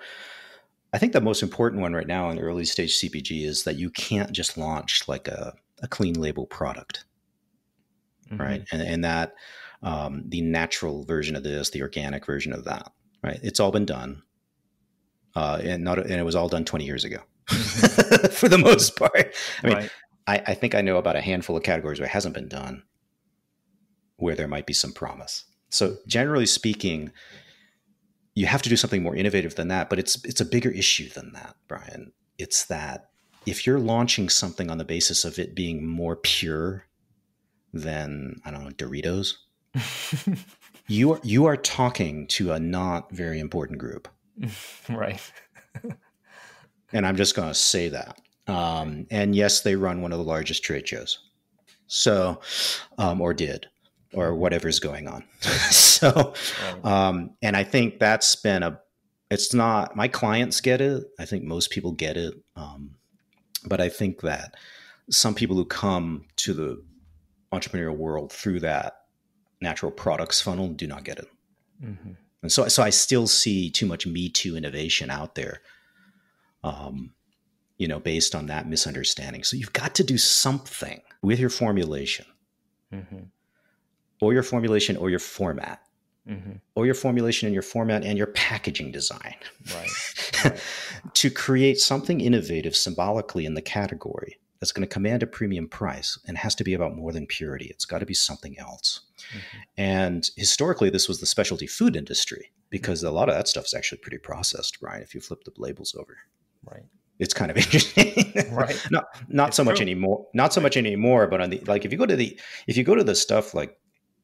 I 0.94 0.98
think 1.00 1.12
the 1.14 1.22
most 1.22 1.44
important 1.44 1.82
one 1.82 1.94
right 1.94 2.08
now 2.08 2.30
in 2.30 2.40
early 2.40 2.64
stage 2.66 2.98
CPG 2.98 3.44
is 3.44 3.64
that 3.66 3.76
you 3.76 3.90
can't 3.90 4.32
just 4.32 4.58
launch 4.58 5.08
like 5.08 5.28
a 5.28 5.54
a 5.82 5.88
clean 5.88 6.20
label 6.20 6.46
product, 6.46 7.06
mm-hmm. 8.30 8.42
right? 8.42 8.68
And 8.72 8.82
and 8.82 9.04
that 9.04 9.36
um, 9.84 10.24
the 10.28 10.42
natural 10.42 11.04
version 11.04 11.36
of 11.36 11.44
this, 11.44 11.70
the 11.70 11.82
organic 11.82 12.26
version 12.26 12.54
of 12.54 12.66
that, 12.66 12.92
right? 13.24 13.40
It's 13.44 13.60
all 13.60 13.72
been 13.72 13.86
done, 13.86 14.24
uh, 15.36 15.60
and 15.64 15.84
not 15.84 16.00
and 16.00 16.12
it 16.12 16.26
was 16.26 16.36
all 16.36 16.50
done 16.50 16.66
twenty 16.66 16.86
years 16.86 17.04
ago, 17.04 17.20
mm-hmm. 17.48 18.28
for 18.32 18.50
the 18.50 18.58
most 18.58 18.96
part. 18.96 19.34
I 19.64 19.68
mean, 19.68 19.76
right. 19.76 19.92
I, 20.28 20.44
I 20.48 20.54
think 20.54 20.76
I 20.76 20.82
know 20.82 20.98
about 20.98 21.16
a 21.16 21.22
handful 21.22 21.56
of 21.56 21.64
categories 21.64 22.00
where 22.00 22.08
it 22.08 22.12
hasn't 22.12 22.36
been 22.36 22.50
done, 22.50 22.84
where 24.18 24.36
there 24.36 24.48
might 24.48 24.66
be 24.66 24.74
some 24.74 24.92
promise. 24.92 25.46
So 25.70 25.98
generally 26.08 26.46
speaking, 26.46 27.12
you 28.36 28.46
have 28.46 28.62
to 28.62 28.70
do 28.70 28.76
something 28.76 29.04
more 29.04 29.16
innovative 29.16 29.56
than 29.56 29.70
that, 29.70 29.90
but 29.90 30.00
it's 30.00 30.24
it's 30.26 30.42
a 30.42 30.46
bigger 30.46 30.70
issue 30.70 31.10
than 31.10 31.34
that, 31.34 31.56
Brian. 31.68 32.12
It's 32.38 32.66
that 32.66 33.10
if 33.48 33.66
you're 33.66 33.80
launching 33.80 34.28
something 34.28 34.70
on 34.70 34.78
the 34.78 34.84
basis 34.84 35.24
of 35.24 35.40
it 35.40 35.56
being 35.56 35.88
more 35.88 36.18
pure 36.18 36.86
than 37.74 38.36
I 38.46 38.52
don't 38.52 38.66
know 38.66 38.72
Doritos, 38.72 39.36
you 40.88 41.14
are 41.14 41.20
you 41.24 41.46
are 41.46 41.58
talking 41.58 42.28
to 42.28 42.52
a 42.52 42.60
not 42.60 43.10
very 43.12 43.40
important 43.40 43.80
group, 43.80 44.10
right? 44.90 45.32
and 46.94 47.08
I'm 47.08 47.16
just 47.16 47.36
going 47.36 47.48
to 47.48 47.54
say 47.54 47.90
that. 47.90 48.20
Um, 48.48 49.08
and 49.10 49.34
yes, 49.34 49.62
they 49.62 49.76
run 49.76 50.02
one 50.02 50.12
of 50.12 50.20
the 50.20 50.26
largest 50.26 50.64
trade 50.64 50.88
shows, 50.88 51.20
so 51.88 52.42
um, 52.98 53.22
or 53.22 53.34
did 53.34 53.68
or 54.14 54.36
whatever's 54.36 54.80
going 54.80 55.08
on. 55.08 55.24
so, 55.42 56.34
um, 56.84 57.32
and 57.42 57.56
I 57.56 57.64
think 57.64 58.00
that's 58.00 58.36
been 58.36 58.64
a, 58.64 58.80
it's 59.30 59.54
not, 59.54 59.96
my 59.96 60.08
clients 60.08 60.62
get 60.62 60.80
it. 60.82 61.04
I 61.20 61.26
think 61.26 61.44
most 61.44 61.72
people 61.72 61.92
get 61.92 62.16
it. 62.16 62.34
Um, 62.56 62.97
but 63.66 63.82
I 63.82 63.90
think 63.90 64.22
that 64.22 64.56
some 65.10 65.36
people 65.36 65.56
who 65.56 65.66
come 65.66 66.26
to 66.38 66.54
the 66.54 66.84
entrepreneurial 67.54 67.96
world 67.96 68.32
through 68.32 68.60
that 68.62 69.02
natural 69.62 69.92
products 69.92 70.42
funnel 70.42 70.70
do 70.70 70.88
not 70.88 71.04
get 71.04 71.20
it. 71.20 71.28
Mm-hmm. 71.84 72.12
And 72.44 72.52
so, 72.52 72.68
so 72.68 72.84
I 72.84 72.90
still 72.90 73.28
see 73.28 73.70
too 73.70 73.86
much 73.86 74.06
Me 74.06 74.30
Too 74.30 74.56
innovation 74.56 75.10
out 75.10 75.36
there, 75.36 75.62
um, 76.64 77.14
you 77.78 77.88
know, 77.88 78.00
based 78.00 78.36
on 78.36 78.48
that 78.48 78.68
misunderstanding. 78.68 79.44
So 79.44 79.58
you've 79.58 79.74
got 79.74 79.96
to 79.96 80.04
do 80.04 80.18
something 80.18 81.02
with 81.22 81.40
your 81.40 81.50
formulation. 81.50 82.26
Mm-hmm 82.94 83.24
or 84.22 84.34
your 84.34 84.44
formulation 84.44 84.98
or 84.98 85.10
your 85.10 85.20
format. 85.20 85.82
Mm-hmm. 86.28 86.54
Or 86.76 86.86
your 86.86 86.96
formulation 86.96 87.48
and 87.48 87.54
your 87.54 87.64
format 87.64 88.04
and 88.04 88.18
your 88.18 88.28
packaging 88.28 88.92
design. 88.92 89.36
Right. 89.74 89.90
right. 90.44 90.62
to 91.14 91.30
create 91.30 91.80
something 91.80 92.22
innovative 92.22 92.76
symbolically 92.76 93.46
in 93.46 93.54
the 93.54 93.62
category 93.62 94.38
that's 94.60 94.72
going 94.72 94.88
to 94.88 94.94
command 94.94 95.24
a 95.24 95.28
premium 95.28 95.68
price 95.68 96.20
and 96.28 96.38
has 96.38 96.56
to 96.56 96.64
be 96.64 96.74
about 96.74 96.96
more 96.96 97.12
than 97.12 97.28
purity. 97.28 97.68
It's 97.68 97.86
got 97.86 98.00
to 98.00 98.06
be 98.06 98.14
something 98.14 98.58
else. 98.60 99.02
Mm-hmm. 99.30 99.58
And 99.78 100.30
historically, 100.36 100.90
this 100.90 101.08
was 101.08 101.20
the 101.20 101.26
specialty 101.26 101.68
food 101.68 101.96
industry 101.96 102.52
because 102.70 103.04
a 103.04 103.12
lot 103.12 103.30
of 103.30 103.36
that 103.36 103.48
stuff 103.48 103.66
is 103.66 103.74
actually 103.74 104.00
pretty 104.00 104.18
processed, 104.18 104.80
Brian, 104.82 105.04
If 105.04 105.16
you 105.16 105.22
flip 105.22 105.44
the 105.44 105.52
labels 105.58 105.96
over. 105.98 106.18
Right 106.70 106.84
it's 107.20 107.34
kind 107.34 107.50
of 107.50 107.58
interesting 107.74 108.14
right 108.52 108.80
not 108.92 109.06
not 109.28 109.48
it's 109.50 109.58
so 109.58 109.64
true. 109.64 109.72
much 109.72 109.82
anymore 109.82 110.28
not 110.34 110.54
so 110.54 110.62
much 110.62 110.78
anymore 110.78 111.28
but 111.28 111.42
on 111.42 111.50
the 111.50 111.60
like 111.66 111.86
if 111.86 111.92
you 111.92 111.98
go 111.98 112.06
to 112.06 112.16
the 112.16 112.40
if 112.68 112.78
you 112.78 112.84
go 112.84 112.96
to 112.96 113.04
the 113.04 113.16
stuff 113.16 113.54
like 113.54 113.78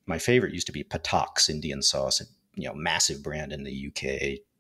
my 0.06 0.18
favorite 0.18 0.54
used 0.54 0.68
to 0.68 0.74
be 0.74 0.84
Patak's 0.84 1.49
Indian 1.49 1.82
sauce, 1.82 2.22
you 2.56 2.68
know, 2.68 2.76
massive 2.76 3.24
brand 3.24 3.54
in 3.54 3.64
the 3.64 3.88
UK. 3.88 4.04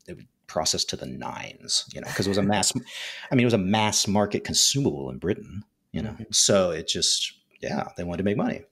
It 0.07 0.15
was 0.15 0.25
processed 0.47 0.89
to 0.89 0.95
the 0.95 1.05
nines, 1.05 1.85
you 1.93 2.01
know, 2.01 2.07
because 2.07 2.27
it 2.27 2.29
was 2.29 2.37
a 2.37 2.43
mass. 2.43 2.73
I 3.31 3.35
mean, 3.35 3.43
it 3.43 3.45
was 3.45 3.53
a 3.53 3.57
mass 3.57 4.07
market 4.07 4.43
consumable 4.43 5.09
in 5.09 5.17
Britain, 5.17 5.63
you 5.91 6.01
know. 6.01 6.11
Mm-hmm. 6.11 6.23
So 6.31 6.71
it 6.71 6.87
just, 6.87 7.33
yeah, 7.61 7.87
they 7.97 8.03
wanted 8.03 8.19
to 8.19 8.23
make 8.23 8.37
money. 8.37 8.61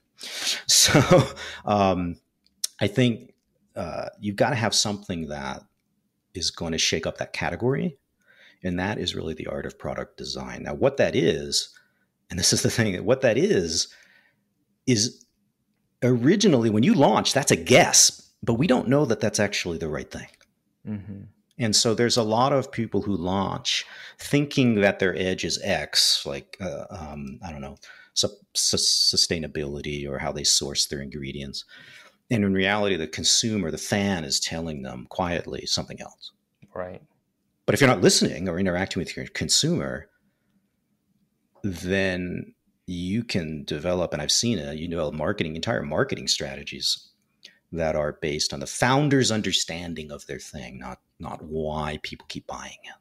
So 0.66 1.00
um, 1.64 2.16
I 2.80 2.86
think 2.86 3.34
uh, 3.74 4.06
you've 4.20 4.36
got 4.36 4.50
to 4.50 4.56
have 4.56 4.74
something 4.74 5.28
that 5.28 5.62
is 6.34 6.50
going 6.50 6.72
to 6.72 6.78
shake 6.78 7.06
up 7.06 7.18
that 7.18 7.32
category, 7.32 7.98
and 8.62 8.78
that 8.78 8.98
is 8.98 9.14
really 9.14 9.34
the 9.34 9.46
art 9.46 9.66
of 9.66 9.78
product 9.78 10.16
design. 10.16 10.62
Now, 10.62 10.74
what 10.74 10.96
that 10.98 11.16
is, 11.16 11.70
and 12.30 12.38
this 12.38 12.52
is 12.52 12.62
the 12.62 12.70
thing, 12.70 13.04
what 13.04 13.20
that 13.22 13.36
is, 13.36 13.88
is 14.86 15.21
originally 16.02 16.70
when 16.70 16.82
you 16.82 16.94
launch, 16.94 17.32
that's 17.32 17.50
a 17.50 17.56
guess, 17.56 18.30
but 18.42 18.54
we 18.54 18.66
don't 18.66 18.88
know 18.88 19.04
that 19.04 19.20
that's 19.20 19.40
actually 19.40 19.78
the 19.78 19.88
right 19.88 20.10
thing. 20.10 20.28
Mm-hmm. 20.86 21.22
And 21.58 21.76
so 21.76 21.94
there's 21.94 22.16
a 22.16 22.22
lot 22.22 22.52
of 22.52 22.72
people 22.72 23.02
who 23.02 23.16
launch 23.16 23.84
thinking 24.18 24.80
that 24.80 24.98
their 24.98 25.16
edge 25.16 25.44
is 25.44 25.60
X, 25.62 26.24
like, 26.26 26.56
uh, 26.60 26.86
um, 26.90 27.38
I 27.46 27.52
don't 27.52 27.60
know, 27.60 27.76
su- 28.14 28.28
su- 28.54 28.76
sustainability 29.16 30.08
or 30.08 30.18
how 30.18 30.32
they 30.32 30.44
source 30.44 30.86
their 30.86 31.00
ingredients. 31.00 31.64
And 32.30 32.44
in 32.44 32.54
reality, 32.54 32.96
the 32.96 33.06
consumer, 33.06 33.70
the 33.70 33.78
fan 33.78 34.24
is 34.24 34.40
telling 34.40 34.82
them 34.82 35.06
quietly 35.10 35.66
something 35.66 36.00
else. 36.00 36.32
Right. 36.74 37.02
But 37.66 37.74
if 37.74 37.80
you're 37.80 37.90
not 37.90 38.00
listening 38.00 38.48
or 38.48 38.58
interacting 38.58 39.00
with 39.00 39.16
your 39.16 39.26
consumer, 39.26 40.08
then 41.62 42.54
you 42.92 43.24
can 43.24 43.64
develop, 43.64 44.12
and 44.12 44.22
I've 44.22 44.32
seen 44.32 44.58
it, 44.58 44.76
you 44.78 44.88
know, 44.88 45.10
marketing, 45.10 45.56
entire 45.56 45.82
marketing 45.82 46.28
strategies 46.28 47.08
that 47.72 47.96
are 47.96 48.18
based 48.20 48.52
on 48.52 48.60
the 48.60 48.66
founder's 48.66 49.30
understanding 49.30 50.10
of 50.10 50.26
their 50.26 50.38
thing, 50.38 50.78
not 50.78 51.00
not 51.18 51.42
why 51.42 51.98
people 52.02 52.26
keep 52.28 52.46
buying 52.46 52.78
it. 52.84 52.94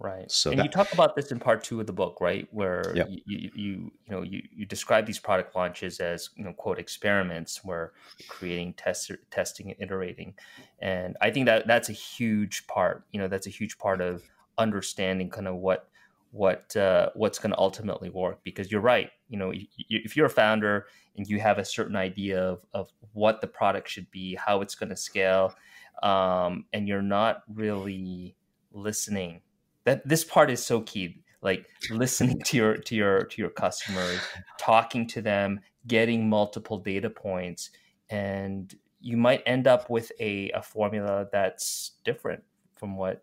Right. 0.00 0.30
So 0.30 0.50
and 0.50 0.58
that, 0.58 0.64
you 0.64 0.70
talk 0.70 0.92
about 0.92 1.14
this 1.14 1.30
in 1.30 1.38
part 1.38 1.62
two 1.62 1.80
of 1.80 1.86
the 1.86 1.92
book, 1.92 2.20
right? 2.20 2.48
Where 2.50 2.92
yep. 2.94 3.08
you, 3.08 3.20
you, 3.26 3.50
you 3.54 3.72
you 4.04 4.10
know 4.10 4.22
you, 4.22 4.42
you 4.54 4.66
describe 4.66 5.06
these 5.06 5.18
product 5.18 5.54
launches 5.54 6.00
as 6.00 6.30
you 6.36 6.44
know 6.44 6.52
quote 6.52 6.78
experiments 6.78 7.64
where 7.64 7.92
creating 8.28 8.74
test, 8.74 9.12
testing 9.30 9.70
and 9.70 9.76
iterating, 9.80 10.34
and 10.80 11.16
I 11.20 11.30
think 11.30 11.46
that 11.46 11.66
that's 11.66 11.88
a 11.90 11.92
huge 11.92 12.66
part. 12.66 13.04
You 13.12 13.20
know 13.20 13.28
that's 13.28 13.46
a 13.46 13.50
huge 13.50 13.78
part 13.78 14.00
of 14.00 14.22
understanding 14.58 15.30
kind 15.30 15.48
of 15.48 15.56
what 15.56 15.88
what 16.34 16.74
uh, 16.76 17.10
what's 17.14 17.38
going 17.38 17.52
to 17.52 17.58
ultimately 17.58 18.10
work 18.10 18.40
because 18.42 18.70
you're 18.70 18.80
right 18.80 19.10
you 19.28 19.38
know 19.38 19.52
if 19.88 20.16
you're 20.16 20.26
a 20.26 20.30
founder 20.30 20.86
and 21.16 21.28
you 21.28 21.38
have 21.38 21.58
a 21.58 21.64
certain 21.64 21.94
idea 21.94 22.42
of, 22.42 22.66
of 22.74 22.90
what 23.12 23.40
the 23.40 23.46
product 23.46 23.88
should 23.88 24.10
be 24.10 24.34
how 24.34 24.60
it's 24.60 24.74
going 24.74 24.88
to 24.88 24.96
scale 24.96 25.54
um, 26.02 26.64
and 26.72 26.88
you're 26.88 27.02
not 27.02 27.42
really 27.48 28.34
listening 28.72 29.40
that 29.84 30.06
this 30.08 30.24
part 30.24 30.50
is 30.50 30.64
so 30.64 30.80
key 30.80 31.22
like 31.40 31.66
listening 31.90 32.40
to 32.44 32.56
your 32.56 32.76
to 32.78 32.96
your 32.96 33.24
to 33.26 33.40
your 33.40 33.50
customers 33.50 34.18
talking 34.58 35.06
to 35.06 35.22
them 35.22 35.60
getting 35.86 36.28
multiple 36.28 36.78
data 36.78 37.08
points 37.08 37.70
and 38.10 38.74
you 39.00 39.16
might 39.16 39.42
end 39.46 39.68
up 39.68 39.88
with 39.88 40.10
a, 40.18 40.50
a 40.50 40.62
formula 40.62 41.28
that's 41.30 41.92
different 42.02 42.42
from 42.74 42.96
what 42.96 43.22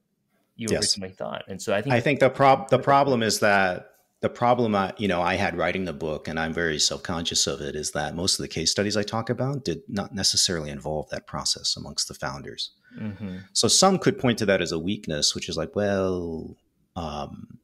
you 0.62 0.68
yes. 0.70 0.82
originally 0.82 1.14
thought. 1.14 1.43
And 1.47 1.59
so 1.59 1.74
I 1.74 1.82
think 1.82 1.93
I 1.95 1.99
think 1.99 2.20
the 2.20 2.30
prob 2.30 2.70
the 2.70 2.78
problem 2.78 3.24
is 3.24 3.39
that 3.39 3.88
the 4.22 4.30
problem 4.30 4.76
I, 4.76 4.93
you 4.97 5.07
know 5.07 5.20
I 5.20 5.34
had 5.34 5.57
writing 5.57 5.86
the 5.86 5.93
book 5.93 6.28
and 6.28 6.39
I'm 6.39 6.53
very 6.53 6.78
self-conscious 6.78 7.47
of 7.47 7.62
it 7.62 7.76
is 7.76 7.91
that 7.91 8.16
most 8.16 8.39
of 8.39 8.43
the 8.43 8.47
case 8.47 8.70
studies 8.70 8.95
I 8.95 9.01
talk 9.01 9.32
about 9.32 9.66
did 9.66 9.82
not 9.88 10.14
necessarily 10.14 10.70
involve 10.70 11.09
that 11.09 11.26
process 11.26 11.76
amongst 11.76 12.07
the 12.07 12.14
founders. 12.14 12.72
Mm-hmm. 12.99 13.38
So 13.53 13.68
some 13.68 13.97
could 13.97 14.20
point 14.20 14.38
to 14.38 14.45
that 14.45 14.62
as 14.62 14.72
a 14.72 14.78
weakness, 14.78 15.34
which 15.34 15.49
is 15.49 15.57
like, 15.57 15.76
well, 15.76 16.55
um, 16.95 17.57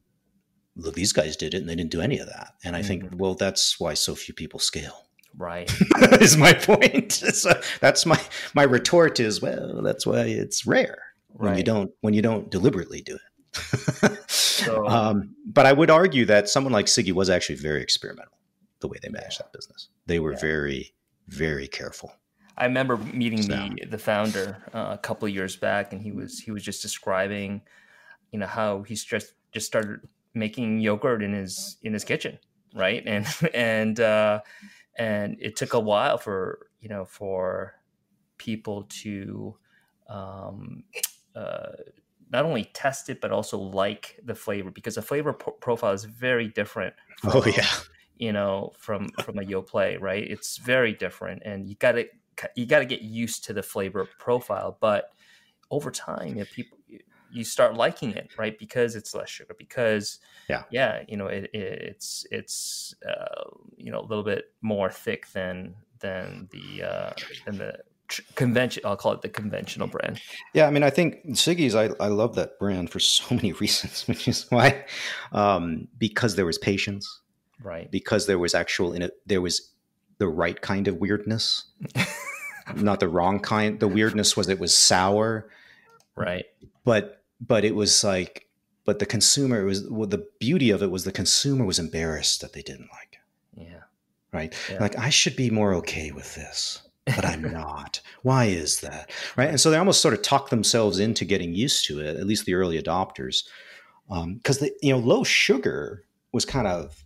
look, 0.74 0.94
these 0.94 1.12
guys 1.12 1.36
did 1.36 1.54
it 1.54 1.58
and 1.58 1.68
they 1.68 1.76
didn't 1.76 1.92
do 1.92 2.00
any 2.00 2.18
of 2.18 2.26
that. 2.26 2.54
And 2.64 2.74
I 2.74 2.80
mm-hmm. 2.80 2.88
think, 2.88 3.04
well, 3.14 3.34
that's 3.34 3.78
why 3.78 3.94
so 3.94 4.16
few 4.16 4.34
people 4.34 4.58
scale. 4.58 5.04
Right. 5.36 5.72
is 6.20 6.36
my 6.36 6.52
point. 6.54 7.12
so 7.34 7.60
that's 7.80 8.04
my 8.04 8.20
my 8.54 8.64
retort 8.64 9.20
is, 9.20 9.40
well, 9.40 9.82
that's 9.82 10.04
why 10.04 10.22
it's 10.22 10.66
rare 10.66 11.07
when 11.28 11.50
right. 11.50 11.58
you 11.58 11.64
don't 11.64 11.90
when 12.00 12.14
you 12.14 12.22
don't 12.22 12.50
deliberately 12.50 13.02
do 13.02 13.16
it. 13.16 14.30
so, 14.30 14.86
um, 14.86 15.34
but 15.46 15.66
I 15.66 15.72
would 15.72 15.90
argue 15.90 16.24
that 16.26 16.48
someone 16.48 16.72
like 16.72 16.86
Siggi 16.86 17.12
was 17.12 17.30
actually 17.30 17.56
very 17.56 17.82
experimental 17.82 18.36
the 18.80 18.88
way 18.88 18.98
they 19.02 19.08
managed 19.08 19.40
yeah. 19.40 19.46
that 19.46 19.52
business. 19.52 19.88
They 20.06 20.20
were 20.20 20.32
yeah. 20.32 20.40
very 20.40 20.94
very 21.28 21.68
careful. 21.68 22.12
I 22.56 22.64
remember 22.64 22.96
meeting 22.96 23.42
so. 23.42 23.52
the 23.52 23.86
the 23.86 23.98
founder 23.98 24.62
uh, 24.74 24.90
a 24.92 24.98
couple 24.98 25.28
of 25.28 25.34
years 25.34 25.56
back, 25.56 25.92
and 25.92 26.02
he 26.02 26.12
was 26.12 26.40
he 26.40 26.50
was 26.50 26.62
just 26.62 26.82
describing, 26.82 27.62
you 28.32 28.38
know, 28.38 28.46
how 28.46 28.82
he 28.82 28.94
just 28.94 29.32
just 29.52 29.66
started 29.66 30.00
making 30.34 30.80
yogurt 30.80 31.22
in 31.22 31.32
his 31.32 31.76
in 31.82 31.92
his 31.92 32.04
kitchen, 32.04 32.38
right? 32.74 33.02
And 33.06 33.26
and 33.54 34.00
uh, 34.00 34.40
and 34.96 35.36
it 35.40 35.56
took 35.56 35.74
a 35.74 35.80
while 35.80 36.18
for 36.18 36.66
you 36.80 36.88
know 36.88 37.04
for 37.04 37.74
people 38.38 38.86
to 38.88 39.56
um, 40.08 40.84
uh, 41.38 41.72
not 42.30 42.44
only 42.44 42.64
test 42.74 43.08
it 43.08 43.20
but 43.20 43.32
also 43.32 43.58
like 43.58 44.18
the 44.24 44.34
flavor 44.34 44.70
because 44.70 44.96
the 44.96 45.02
flavor 45.02 45.32
pro- 45.32 45.54
profile 45.54 45.92
is 45.92 46.04
very 46.04 46.48
different. 46.48 46.94
From, 47.20 47.32
oh 47.34 47.46
yeah, 47.46 47.68
you 48.16 48.32
know 48.32 48.72
from 48.78 49.08
from 49.24 49.38
a 49.38 49.42
Yoplait 49.42 50.00
right? 50.00 50.22
It's 50.22 50.58
very 50.58 50.92
different, 50.92 51.42
and 51.44 51.68
you 51.68 51.76
got 51.76 51.92
to 51.92 52.06
you 52.54 52.66
got 52.66 52.80
to 52.80 52.86
get 52.86 53.02
used 53.02 53.44
to 53.44 53.52
the 53.52 53.62
flavor 53.62 54.06
profile. 54.18 54.76
But 54.80 55.10
over 55.70 55.90
time, 55.90 56.38
if 56.38 56.52
people 56.52 56.78
you 57.30 57.44
start 57.44 57.74
liking 57.74 58.12
it, 58.12 58.30
right? 58.38 58.58
Because 58.58 58.96
it's 58.96 59.14
less 59.14 59.28
sugar. 59.28 59.54
Because 59.58 60.18
yeah, 60.48 60.64
yeah, 60.70 61.02
you 61.08 61.16
know, 61.16 61.26
it, 61.26 61.50
it's 61.52 62.26
it's 62.30 62.94
uh, 63.06 63.50
you 63.76 63.92
know 63.92 64.00
a 64.00 64.06
little 64.06 64.24
bit 64.24 64.46
more 64.62 64.90
thick 64.90 65.30
than 65.32 65.74
than 66.00 66.48
the 66.50 66.82
uh, 66.84 67.12
than 67.44 67.58
the 67.58 67.78
convention 68.34 68.82
i'll 68.86 68.96
call 68.96 69.12
it 69.12 69.22
the 69.22 69.28
conventional 69.28 69.86
brand. 69.86 70.20
Yeah 70.54 70.66
i 70.66 70.70
mean 70.70 70.82
i 70.82 70.90
think 70.90 71.24
siggi's 71.36 71.74
i, 71.74 71.90
I 72.00 72.08
love 72.08 72.34
that 72.36 72.58
brand 72.58 72.90
for 72.90 73.00
so 73.00 73.34
many 73.34 73.52
reasons 73.52 74.06
which 74.08 74.26
is 74.28 74.46
why 74.50 74.84
um, 75.32 75.88
because 75.98 76.36
there 76.36 76.46
was 76.46 76.58
patience. 76.58 77.20
Right. 77.62 77.90
Because 77.90 78.26
there 78.26 78.38
was 78.38 78.54
actual 78.54 78.92
in 78.92 79.02
it 79.02 79.12
there 79.26 79.40
was 79.40 79.70
the 80.18 80.28
right 80.28 80.60
kind 80.60 80.88
of 80.88 80.96
weirdness. 80.96 81.64
Not 82.74 83.00
the 83.00 83.08
wrong 83.08 83.40
kind 83.40 83.80
the 83.80 83.88
weirdness 83.88 84.36
was 84.36 84.48
it 84.48 84.58
was 84.58 84.74
sour. 84.76 85.50
Right. 86.16 86.46
But 86.84 87.22
but 87.40 87.64
it 87.64 87.74
was 87.74 88.04
like 88.04 88.46
but 88.84 88.98
the 88.98 89.06
consumer 89.06 89.64
was 89.64 89.88
well, 89.88 90.08
the 90.08 90.26
beauty 90.38 90.70
of 90.70 90.82
it 90.82 90.90
was 90.90 91.04
the 91.04 91.12
consumer 91.12 91.64
was 91.64 91.78
embarrassed 91.78 92.40
that 92.40 92.52
they 92.52 92.62
didn't 92.62 92.88
like 92.92 93.12
it. 93.12 93.62
Yeah. 93.62 93.82
Right? 94.32 94.54
Yeah. 94.70 94.78
like 94.80 94.96
i 94.98 95.08
should 95.08 95.36
be 95.36 95.50
more 95.50 95.74
okay 95.74 96.10
with 96.12 96.34
this 96.34 96.82
but 97.14 97.24
I'm 97.24 97.42
not. 97.42 98.00
Why 98.22 98.46
is 98.46 98.80
that? 98.80 99.10
Right. 99.36 99.48
And 99.48 99.60
so 99.60 99.70
they 99.70 99.76
almost 99.76 100.00
sort 100.00 100.14
of 100.14 100.22
talk 100.22 100.50
themselves 100.50 100.98
into 100.98 101.24
getting 101.24 101.54
used 101.54 101.86
to 101.86 102.00
it, 102.00 102.16
at 102.16 102.26
least 102.26 102.44
the 102.46 102.54
early 102.54 102.80
adopters. 102.80 103.44
Because, 104.08 104.62
um, 104.62 104.68
you 104.82 104.92
know, 104.92 104.98
low 104.98 105.24
sugar 105.24 106.04
was 106.32 106.44
kind 106.44 106.66
of, 106.66 107.04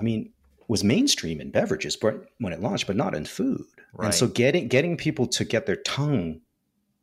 I 0.00 0.04
mean, 0.04 0.32
was 0.68 0.84
mainstream 0.84 1.40
in 1.40 1.50
beverages 1.50 1.96
but 1.96 2.26
when 2.38 2.52
it 2.52 2.60
launched, 2.60 2.86
but 2.86 2.96
not 2.96 3.14
in 3.14 3.24
food. 3.24 3.64
Right. 3.92 4.06
And 4.06 4.14
so 4.14 4.28
getting 4.28 4.68
getting 4.68 4.96
people 4.96 5.26
to 5.26 5.44
get 5.44 5.66
their 5.66 5.76
tongue 5.76 6.40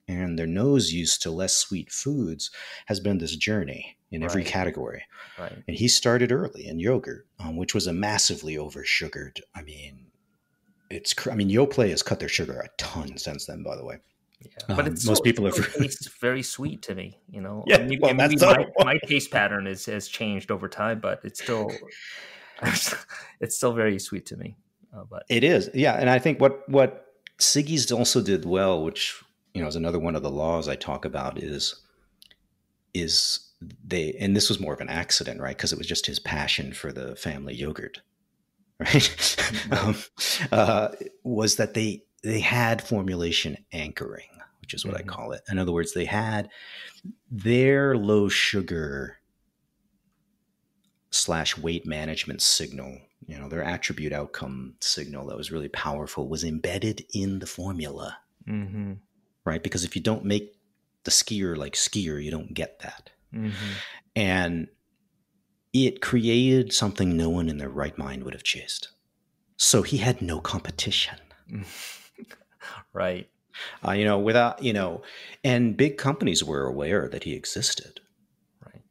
and 0.07 0.39
their 0.39 0.47
nose 0.47 0.93
used 0.93 1.21
to 1.23 1.31
less 1.31 1.55
sweet 1.57 1.91
foods 1.91 2.49
has 2.85 3.01
been 3.01 3.17
this 3.17 3.35
journey 3.35 3.97
in 4.09 4.23
every 4.23 4.43
right. 4.43 4.49
category. 4.49 5.03
Right. 5.37 5.51
And 5.67 5.75
he 5.75 5.89
started 5.89 6.31
early 6.31 6.65
in 6.65 6.79
yogurt, 6.79 7.27
um, 7.39 7.57
which 7.57 7.73
was 7.73 7.87
a 7.87 7.93
massively 7.93 8.57
over 8.57 8.85
sugared. 8.85 9.41
I 9.53 9.63
mean, 9.63 10.06
it's 10.89 11.15
I 11.27 11.35
mean 11.35 11.49
Yoplait 11.49 11.89
has 11.89 12.03
cut 12.03 12.19
their 12.19 12.29
sugar 12.29 12.59
a 12.59 12.67
ton 12.77 13.17
since 13.17 13.45
then. 13.45 13.63
By 13.63 13.75
the 13.75 13.85
way, 13.85 13.97
yeah, 14.41 14.49
but 14.67 14.79
um, 14.79 14.87
it's 14.87 15.05
most 15.05 15.23
people 15.23 15.45
have 15.45 15.55
it's 15.77 16.07
very 16.21 16.43
sweet 16.43 16.81
to 16.83 16.95
me. 16.95 17.19
You 17.29 17.41
know, 17.41 17.63
yeah, 17.67 17.77
maybe, 17.77 17.99
well, 17.99 18.13
maybe 18.13 18.35
my, 18.37 18.67
my, 18.79 18.97
taste 19.05 19.31
pattern 19.31 19.67
is, 19.67 19.85
has 19.87 20.07
changed 20.07 20.51
over 20.51 20.67
time, 20.67 20.99
but 20.99 21.21
it's 21.23 21.41
still 21.41 21.71
it's 22.61 23.55
still 23.55 23.73
very 23.73 23.99
sweet 23.99 24.25
to 24.27 24.37
me. 24.37 24.55
Uh, 24.95 25.03
but 25.09 25.23
it 25.29 25.43
is, 25.43 25.69
yeah, 25.73 25.93
and 25.93 26.09
I 26.09 26.19
think 26.19 26.39
what 26.39 26.67
what 26.69 27.05
Siggi's 27.39 27.91
also 27.91 28.21
did 28.21 28.45
well, 28.45 28.83
which 28.83 29.21
you 29.53 29.61
know 29.61 29.67
is 29.67 29.75
another 29.75 29.99
one 29.99 30.15
of 30.15 30.23
the 30.23 30.31
laws 30.31 30.67
I 30.67 30.75
talk 30.75 31.05
about, 31.05 31.41
is 31.41 31.81
is 32.93 33.39
they 33.83 34.13
and 34.13 34.35
this 34.35 34.49
was 34.49 34.59
more 34.59 34.73
of 34.73 34.81
an 34.81 34.89
accident, 34.89 35.41
right? 35.41 35.57
Because 35.57 35.73
it 35.73 35.77
was 35.77 35.87
just 35.87 36.05
his 36.05 36.19
passion 36.19 36.73
for 36.73 36.91
the 36.91 37.15
family 37.15 37.55
yogurt 37.55 38.01
right? 38.79 39.55
um, 39.71 39.95
uh, 40.51 40.89
was 41.23 41.55
that 41.57 41.73
they 41.73 42.03
they 42.23 42.39
had 42.39 42.81
formulation 42.81 43.57
anchoring, 43.71 44.29
which 44.61 44.73
is 44.73 44.85
what 44.85 44.95
mm-hmm. 44.95 45.09
I 45.09 45.13
call 45.13 45.31
it. 45.31 45.41
In 45.49 45.59
other 45.59 45.71
words, 45.71 45.93
they 45.93 46.05
had 46.05 46.49
their 47.31 47.95
low 47.95 48.27
sugar 48.27 49.17
slash 51.11 51.57
weight 51.57 51.85
management 51.85 52.41
signal, 52.41 52.99
you 53.25 53.37
know, 53.39 53.47
their 53.47 53.63
attribute 53.63 54.13
outcome 54.13 54.75
signal 54.81 55.27
that 55.27 55.37
was 55.37 55.51
really 55.51 55.69
powerful 55.69 56.27
was 56.27 56.43
embedded 56.43 57.05
in 57.13 57.39
the 57.39 57.47
formula, 57.47 58.17
mm-hmm. 58.47 58.93
right? 59.45 59.63
Because 59.63 59.83
if 59.83 59.95
you 59.95 60.01
don't 60.01 60.25
make 60.25 60.55
the 61.03 61.11
skyr 61.11 61.55
like 61.55 61.73
skyr, 61.73 62.23
you 62.23 62.31
don't 62.31 62.53
get 62.53 62.79
that. 62.79 63.09
Mm-hmm. 63.33 63.71
And 64.15 64.67
it 65.85 66.01
created 66.01 66.73
something 66.73 67.15
no 67.15 67.29
one 67.29 67.49
in 67.49 67.57
their 67.57 67.69
right 67.69 67.97
mind 67.97 68.23
would 68.23 68.33
have 68.33 68.43
chased. 68.43 68.87
So 69.57 69.81
he 69.81 69.97
had 69.97 70.21
no 70.21 70.39
competition. 70.39 71.17
right. 72.93 73.29
Uh, 73.85 73.91
you 73.91 74.05
know, 74.05 74.17
without, 74.19 74.63
you 74.63 74.73
know, 74.73 75.01
and 75.43 75.75
big 75.75 75.97
companies 75.97 76.43
were 76.43 76.65
aware 76.65 77.09
that 77.09 77.23
he 77.23 77.33
existed. 77.33 77.99
Right. 78.65 78.83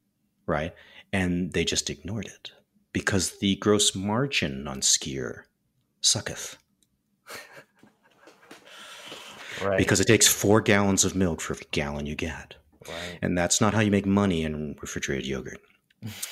Right. 0.46 0.74
And 1.12 1.52
they 1.52 1.64
just 1.64 1.88
ignored 1.88 2.26
it 2.26 2.50
because 2.92 3.38
the 3.38 3.56
gross 3.56 3.94
margin 3.94 4.66
on 4.66 4.80
skyr 4.80 5.42
sucketh. 6.00 6.58
right. 9.64 9.78
Because 9.78 10.00
it 10.00 10.06
takes 10.06 10.26
four 10.26 10.60
gallons 10.60 11.04
of 11.04 11.14
milk 11.14 11.40
for 11.40 11.54
every 11.54 11.66
gallon 11.70 12.06
you 12.06 12.16
get. 12.16 12.56
Right. 12.88 13.18
And 13.22 13.36
that's 13.36 13.60
not 13.60 13.74
how 13.74 13.80
you 13.80 13.90
make 13.90 14.06
money 14.06 14.44
in 14.44 14.76
refrigerated 14.80 15.26
yogurt. 15.26 15.60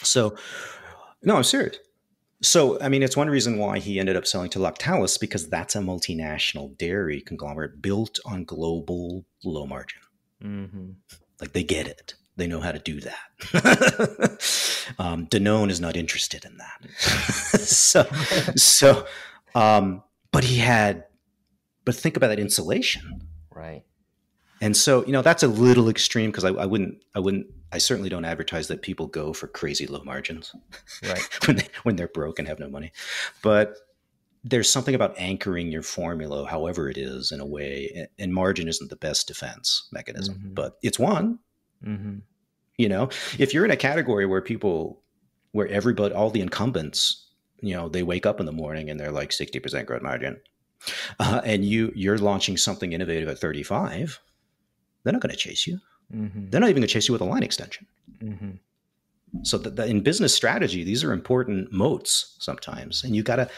So, 0.03 0.37
no, 1.23 1.37
I'm 1.37 1.45
serious. 1.45 1.79
So, 2.43 2.79
I 2.81 2.89
mean, 2.89 3.03
it's 3.03 3.17
one 3.17 3.31
reason 3.31 3.59
why 3.59 3.79
he 3.79 3.99
ended 3.99 4.17
up 4.17 4.27
selling 4.27 4.51
to 4.51 4.59
Lactalis 4.59 5.19
because 5.19 5.49
that's 5.49 5.75
a 5.75 5.81
multinational 5.81 6.77
dairy 6.77 7.21
conglomerate 7.21 7.81
built 7.81 8.19
on 8.27 8.45
global 8.45 9.25
low 9.45 9.67
margin. 9.67 10.01
Mm-hmm. 10.43 10.91
Like 11.41 11.53
they 11.53 11.63
get 11.63 11.87
it. 11.87 12.15
They 12.37 12.47
know 12.47 12.61
how 12.61 12.73
to 12.73 12.79
do 12.79 13.01
that. 13.01 14.35
um, 14.99 15.27
Danone 15.29 15.71
is 15.71 15.81
not 15.81 15.97
interested 15.97 16.45
in 16.45 16.59
that. 16.59 16.91
so, 17.61 18.05
so, 18.57 19.07
um, 19.55 20.03
but 20.33 20.45
he 20.45 20.59
had, 20.59 21.05
but 21.85 21.95
think 21.95 22.17
about 22.17 22.29
that 22.29 22.41
insulation. 22.41 23.23
Right. 23.55 23.85
And 24.61 24.77
so, 24.77 25.05
you 25.05 25.13
know, 25.13 25.23
that's 25.23 25.43
a 25.43 25.49
little 25.49 25.89
extreme 25.89 26.31
because 26.31 26.45
I, 26.45 26.51
I, 26.51 26.67
wouldn't, 26.67 27.03
I 27.15 27.21
wouldn't, 27.21 27.47
I 27.73 27.79
certainly 27.79 28.09
don't 28.09 28.25
advertise 28.25 28.69
that 28.69 28.83
people 28.83 29.07
go 29.07 29.33
for 29.33 29.47
crazy 29.47 29.87
low 29.87 30.03
margins, 30.05 30.55
right? 31.03 31.47
when 31.47 31.57
they, 31.57 31.69
when 31.83 31.97
they're 31.97 32.09
broke 32.09 32.39
and 32.39 32.49
have 32.49 32.61
no 32.61 32.69
money. 32.69 32.93
But 33.43 33.77
there's 34.45 34.71
something 34.71 34.95
about 34.95 35.15
anchoring 35.19 35.73
your 35.73 35.83
formula, 35.83 36.47
however 36.47 36.89
it 36.89 36.99
is, 36.99 37.33
in 37.33 37.41
a 37.41 37.47
way, 37.47 38.07
and 38.19 38.33
margin 38.33 38.69
isn't 38.69 38.91
the 38.91 38.97
best 38.97 39.27
defense 39.27 39.89
mechanism, 39.91 40.37
mm-hmm. 40.37 40.55
but 40.55 40.77
it's 40.83 40.99
one. 40.99 41.39
Mm-hmm. 41.85 42.19
You 42.77 42.89
know, 42.89 43.09
if 43.39 43.55
you're 43.55 43.65
in 43.65 43.71
a 43.71 43.77
category 43.77 44.27
where 44.27 44.43
people, 44.43 45.03
where 45.53 45.67
everybody, 45.69 46.15
all 46.15 46.31
the 46.31 46.43
incumbents, 46.43 47.31
you 47.61 47.75
know, 47.75 47.89
they 47.89 48.03
wake 48.03 48.27
up 48.27 48.39
in 48.39 48.47
the 48.47 48.53
morning 48.53 48.91
and 48.91 49.01
they're 49.01 49.13
like 49.13 49.31
60% 49.31 49.87
gross 49.87 50.03
margin, 50.03 50.41
uh, 51.19 51.41
and 51.45 51.65
you 51.65 51.91
you're 51.95 52.19
launching 52.19 52.59
something 52.59 52.93
innovative 52.93 53.29
at 53.29 53.39
35 53.39 54.21
they're 55.05 55.13
not 55.13 55.23
going 55.23 55.31
to 55.31 55.37
chase 55.37 55.67
you. 55.67 55.79
Mm-hmm. 56.13 56.51
They're 56.51 56.61
not 56.61 56.71
even 56.71 56.81
going 56.81 56.89
to 56.89 56.93
chase 56.93 57.09
you 57.09 57.13
with 57.13 57.21
a 57.21 57.27
line 57.27 57.43
extension. 57.43 57.87
Mm-hmm. 58.23 58.51
So 59.43 59.59
that, 59.59 59.89
in 59.89 60.01
business 60.03 60.35
strategy, 60.35 60.85
these 60.85 61.05
are 61.05 61.13
important 61.13 61.73
moats 61.73 62.37
sometimes, 62.39 63.05
and 63.05 63.15
you 63.17 63.23
got 63.23 63.37
to 63.37 63.49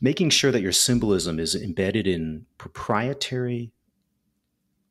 making 0.00 0.30
sure 0.30 0.50
that 0.50 0.62
your 0.62 0.72
symbolism 0.72 1.38
is 1.38 1.54
embedded 1.54 2.06
in 2.06 2.46
proprietary 2.58 3.72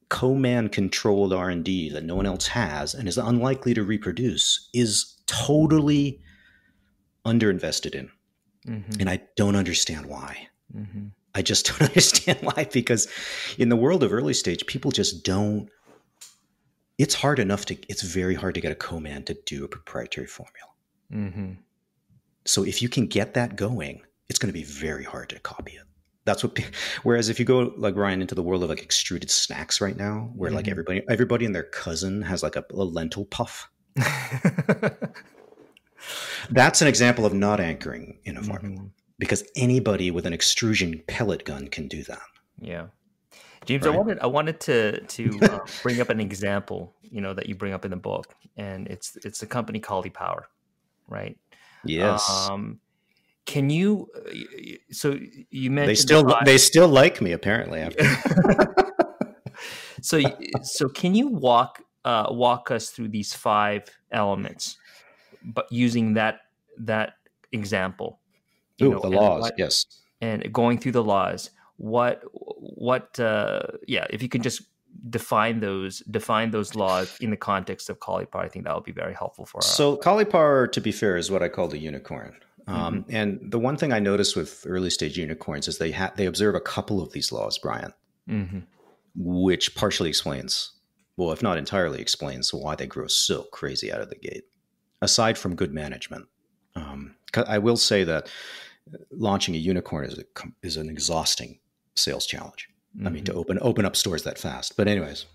co-man 0.10 0.70
controlled 0.70 1.32
r&d 1.32 1.89
that 1.89 2.04
no 2.04 2.16
one 2.16 2.26
else 2.26 2.47
has 2.47 2.95
and 2.95 3.08
is 3.08 3.18
unlikely 3.18 3.76
to 3.76 3.84
reproduce 3.84 4.70
is 4.74 5.16
totally 5.28 6.20
underinvested 7.26 7.93
in 7.93 8.10
mm-hmm. 8.68 9.00
and 9.00 9.10
i 9.10 9.22
don't 9.36 9.56
understand 9.56 10.08
why 10.08 10.47
mm-hmm. 10.76 11.08
i 11.36 11.43
just 11.43 11.68
don't 11.80 11.89
understand 11.89 12.39
why 12.41 12.68
because 12.74 13.08
in 13.60 13.70
the 13.70 13.76
world 13.76 14.02
of 14.04 14.12
early 14.12 14.34
stage 14.34 14.66
people 14.66 14.89
just 14.89 15.24
don't 15.24 15.70
it's 17.00 17.16
hard 17.16 17.39
enough 17.39 17.66
to 17.66 17.76
it's 17.88 18.04
very 18.04 18.36
hard 18.36 18.54
to 18.54 18.62
get 18.62 18.72
a 18.72 18.76
co-man 18.76 19.24
to 19.24 19.34
do 19.45 19.64
a 19.64 19.68
proprietary 19.68 20.28
formula 20.28 20.70
mm-hmm. 21.12 21.54
so 22.45 22.64
if 22.64 22.84
you 22.84 22.89
can 22.89 23.08
get 23.08 23.34
that 23.34 23.56
going 23.56 24.02
it's 24.30 24.38
going 24.38 24.50
to 24.50 24.54
be 24.54 24.64
very 24.66 25.04
hard 25.04 25.30
to 25.30 25.39
copy 25.39 25.72
it 25.72 25.88
that's 26.26 26.43
what 26.43 26.60
whereas 27.04 27.30
if 27.30 27.39
you 27.39 27.45
go 27.45 27.74
like 27.78 27.95
ryan 27.95 28.22
into 28.22 28.36
the 28.36 28.43
world 28.43 28.62
of 28.62 28.70
like 28.70 28.84
extruded 28.84 29.32
snacks 29.32 29.82
right 29.82 29.97
now 29.97 30.30
where 30.36 30.50
mm-hmm. 30.50 30.58
like 30.58 30.68
everybody 30.68 31.02
everybody 31.10 31.45
and 31.45 31.56
their 31.56 31.64
cousin 31.64 32.22
has 32.22 32.43
like 32.43 32.56
a, 32.56 32.64
a 32.72 32.84
lentil 32.84 33.26
puff 33.26 33.68
that's 36.52 36.82
an 36.82 36.88
example 36.88 37.26
of 37.26 37.34
not 37.34 37.60
anchoring 37.60 38.20
in 38.26 38.38
a 38.38 38.43
formula 38.43 38.76
mm-hmm. 38.76 38.88
because 39.18 39.43
anybody 39.56 40.12
with 40.12 40.26
an 40.26 40.34
extrusion 40.34 41.02
pellet 41.08 41.43
gun 41.45 41.68
can 41.68 41.88
do 41.88 42.04
that 42.04 42.22
yeah 42.60 42.88
James, 43.66 43.86
right? 43.86 43.93
I 43.93 43.97
wanted 43.97 44.20
I 44.20 44.28
wanted 44.28 44.60
to 44.62 45.01
to 45.01 45.39
uh, 45.43 45.60
bring 45.84 46.01
up 46.01 46.10
an 46.10 46.20
example, 46.20 46.95
you 47.01 47.22
know, 47.22 47.34
that 47.34 47.47
you 47.47 47.55
bring 47.55 47.74
up 47.74 47.86
in 47.86 47.91
the 47.91 47.97
book, 47.97 48.34
and 48.57 48.88
it's 48.88 49.18
it's 49.24 49.43
a 49.43 49.47
company 49.47 49.80
called 49.80 50.05
Caulipower, 50.05 50.43
right? 51.07 51.38
Yes. 51.84 52.49
Um, 52.49 52.80
can 53.45 53.70
you? 53.70 54.07
Uh, 54.16 54.32
so 54.91 55.18
you 55.49 55.72
mentioned 55.72 55.89
they 55.89 55.95
still 55.95 56.24
the 56.24 56.38
they 56.45 56.57
still 56.57 56.88
like 56.88 57.22
me 57.22 57.34
apparently. 57.34 57.80
After. 57.82 58.03
so 60.01 60.22
so 60.62 60.88
can 60.89 61.16
you 61.16 61.28
walk 61.28 61.82
uh, 62.05 62.28
walk 62.30 62.72
us 62.72 62.89
through 62.89 63.10
these 63.10 63.34
five 63.34 63.84
elements, 64.12 64.78
but 65.43 65.66
using 65.72 66.14
that 66.14 66.41
that 66.80 67.14
example? 67.51 68.20
Ooh, 68.82 68.91
know, 68.91 68.99
the 68.99 69.10
laws, 69.10 69.41
what, 69.41 69.53
yes, 69.57 69.86
and 70.22 70.53
going 70.53 70.78
through 70.78 70.93
the 70.93 71.03
laws 71.03 71.49
what 71.80 72.22
what 72.34 73.18
uh 73.20 73.62
yeah 73.88 74.06
if 74.10 74.22
you 74.22 74.28
can 74.30 74.42
just 74.42 74.64
define 75.10 75.62
those 75.62 76.00
define 76.12 76.52
those 76.52 76.76
laws 76.76 77.18
in 77.22 77.30
the 77.30 77.38
context 77.38 77.90
of 77.90 78.00
Caulipower, 78.00 78.44
I 78.44 78.50
think 78.50 78.66
that 78.66 78.76
would 78.76 78.84
be 78.84 78.92
very 78.92 79.14
helpful 79.14 79.46
for 79.46 79.60
us. 79.60 79.76
So 79.76 79.98
Caulipower, 79.98 80.72
to 80.72 80.82
be 80.82 80.92
fair, 80.92 81.16
is 81.16 81.32
what 81.32 81.42
I 81.42 81.48
call 81.48 81.68
the 81.68 81.78
unicorn. 81.78 82.36
Um, 82.68 83.04
mm-hmm. 83.04 83.16
And 83.16 83.52
the 83.52 83.60
one 83.60 83.78
thing 83.78 83.94
I 83.94 84.00
notice 84.00 84.36
with 84.36 84.66
early 84.68 84.90
stage 84.90 85.18
unicorns 85.18 85.68
is 85.68 85.78
they 85.78 85.92
ha- 85.92 86.12
they 86.16 86.26
observe 86.26 86.56
a 86.56 86.60
couple 86.60 87.02
of 87.02 87.14
these 87.14 87.32
laws, 87.32 87.58
Brian, 87.58 87.94
mm-hmm. 88.28 88.60
which 89.16 89.74
partially 89.76 90.10
explains, 90.10 90.74
well, 91.16 91.32
if 91.32 91.42
not 91.42 91.58
entirely 91.58 92.02
explains, 92.02 92.54
why 92.54 92.76
they 92.76 92.88
grow 92.88 93.08
so 93.08 93.44
crazy 93.54 93.92
out 93.92 94.02
of 94.02 94.10
the 94.10 94.18
gate. 94.18 94.44
Aside 95.02 95.38
from 95.38 95.56
good 95.56 95.74
management, 95.74 96.28
um, 96.76 97.16
I 97.48 97.58
will 97.58 97.78
say 97.78 98.04
that 98.04 98.30
launching 99.12 99.56
a 99.56 99.60
unicorn 99.60 100.06
is 100.06 100.20
a, 100.20 100.26
is 100.62 100.78
an 100.78 100.90
exhausting 100.90 101.60
sales 101.96 102.26
challenge. 102.26 102.70
Mm-hmm. 102.96 103.08
I 103.08 103.10
mean, 103.12 103.24
to 103.26 103.32
mm-hmm. 103.32 103.40
open 103.40 103.60
open 103.62 103.86
up 103.86 103.96
stores 103.96 104.24
that 104.24 104.38
fast. 104.40 104.76
But 104.78 104.88
anyways, 104.88 105.26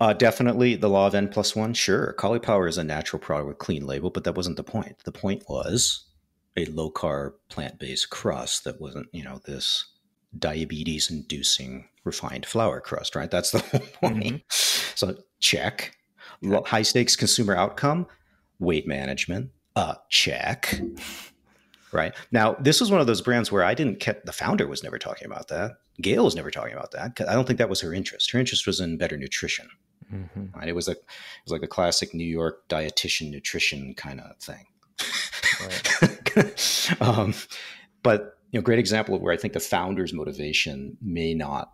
uh, 0.00 0.12
definitely 0.12 0.76
the 0.76 0.88
law 0.88 1.06
of 1.06 1.14
n 1.14 1.28
plus 1.28 1.54
one. 1.54 1.74
Sure, 1.74 2.14
Caulipower 2.18 2.68
is 2.68 2.78
a 2.78 2.84
natural 2.84 3.20
product 3.20 3.48
with 3.48 3.58
clean 3.58 3.86
label, 3.86 4.10
but 4.10 4.24
that 4.24 4.34
wasn't 4.34 4.56
the 4.56 4.64
point. 4.64 4.98
The 5.04 5.12
point 5.12 5.44
was 5.48 6.06
a 6.56 6.64
low 6.66 6.90
carb 6.90 7.32
plant 7.48 7.78
based 7.78 8.10
crust 8.10 8.64
that 8.64 8.80
wasn't, 8.80 9.08
you 9.12 9.22
know, 9.22 9.40
this 9.44 9.84
diabetes 10.38 11.10
inducing 11.10 11.88
refined 12.04 12.46
flour 12.46 12.80
crust. 12.80 13.14
Right? 13.14 13.30
That's 13.30 13.50
the 13.50 13.58
whole 13.70 13.80
point. 14.10 14.24
Mm-hmm. 14.24 14.36
So 14.48 15.16
check. 15.40 15.92
High 16.66 16.82
stakes 16.82 17.16
consumer 17.16 17.56
outcome, 17.56 18.06
weight 18.58 18.86
management. 18.86 19.50
Uh, 19.74 19.94
check 20.10 20.80
right. 21.96 22.14
Now 22.30 22.54
this 22.54 22.80
was 22.80 22.90
one 22.90 23.00
of 23.00 23.06
those 23.06 23.20
brands 23.20 23.50
where 23.50 23.64
i 23.64 23.74
didn't 23.74 23.98
get 23.98 24.24
the 24.26 24.32
founder 24.32 24.66
was 24.66 24.82
never 24.82 24.98
talking 24.98 25.26
about 25.26 25.48
that. 25.48 25.72
Gail 26.00 26.24
was 26.24 26.36
never 26.36 26.50
talking 26.50 26.74
about 26.74 26.90
that 26.92 27.20
i 27.28 27.34
don't 27.34 27.46
think 27.46 27.58
that 27.58 27.68
was 27.68 27.80
her 27.80 27.92
interest. 27.92 28.30
Her 28.30 28.38
interest 28.38 28.66
was 28.66 28.80
in 28.80 28.98
better 28.98 29.16
nutrition. 29.16 29.68
Mm-hmm. 30.12 30.56
right? 30.56 30.68
It 30.68 30.74
was 30.74 30.86
a 30.86 30.92
it 30.92 31.02
was 31.44 31.52
like 31.52 31.64
a 31.64 31.68
classic 31.68 32.14
new 32.14 32.24
york 32.24 32.68
dietitian 32.68 33.30
nutrition 33.30 33.94
kind 33.94 34.20
of 34.20 34.36
thing. 34.38 34.66
Right. 35.60 36.96
um, 37.00 37.34
but 38.02 38.38
you 38.50 38.58
know 38.58 38.62
great 38.62 38.78
example 38.78 39.14
of 39.14 39.20
where 39.20 39.32
i 39.32 39.36
think 39.36 39.52
the 39.52 39.60
founder's 39.60 40.12
motivation 40.12 40.96
may 41.00 41.34
not 41.34 41.72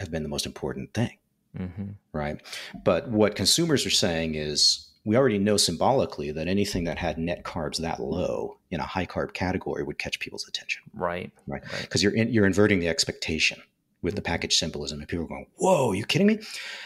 have 0.00 0.10
been 0.10 0.22
the 0.22 0.28
most 0.28 0.46
important 0.46 0.94
thing. 0.94 1.18
Mm-hmm. 1.58 1.90
right? 2.12 2.40
But 2.84 3.08
what 3.08 3.36
consumers 3.36 3.86
are 3.86 3.90
saying 3.90 4.34
is 4.34 4.88
we 5.04 5.16
already 5.16 5.38
know 5.38 5.56
symbolically 5.56 6.30
that 6.32 6.48
anything 6.48 6.84
that 6.84 6.98
had 6.98 7.18
net 7.18 7.44
carbs 7.44 7.78
that 7.78 8.00
low 8.00 8.58
in 8.70 8.80
a 8.80 8.84
high 8.84 9.06
carb 9.06 9.34
category 9.34 9.82
would 9.82 9.98
catch 9.98 10.18
people's 10.18 10.48
attention. 10.48 10.82
Right. 10.94 11.30
Right. 11.46 11.62
Because 11.62 12.04
right. 12.04 12.14
you're 12.14 12.14
in, 12.14 12.32
you're 12.32 12.46
inverting 12.46 12.80
the 12.80 12.88
expectation 12.88 13.60
with 14.02 14.14
the 14.14 14.22
package 14.22 14.56
symbolism, 14.56 15.00
and 15.00 15.08
people 15.08 15.24
are 15.24 15.28
going, 15.28 15.46
"Whoa, 15.56 15.90
are 15.90 15.94
you 15.94 16.04
kidding 16.04 16.26
me?" 16.26 16.38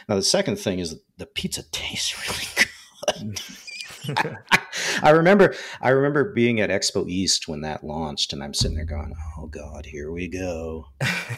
Now 0.08 0.14
the 0.14 0.22
second 0.22 0.56
thing 0.56 0.78
is 0.78 0.96
the 1.16 1.26
pizza 1.26 1.62
tastes 1.70 2.14
really 3.16 3.26
good. 3.26 3.40
I 5.02 5.10
remember 5.10 5.54
I 5.80 5.90
remember 5.90 6.32
being 6.32 6.60
at 6.60 6.70
Expo 6.70 7.08
East 7.08 7.48
when 7.48 7.60
that 7.62 7.84
launched, 7.84 8.32
and 8.32 8.42
I'm 8.42 8.54
sitting 8.54 8.76
there 8.76 8.86
going, 8.86 9.14
"Oh 9.38 9.46
God, 9.46 9.86
here 9.86 10.10
we 10.10 10.28
go." 10.28 10.86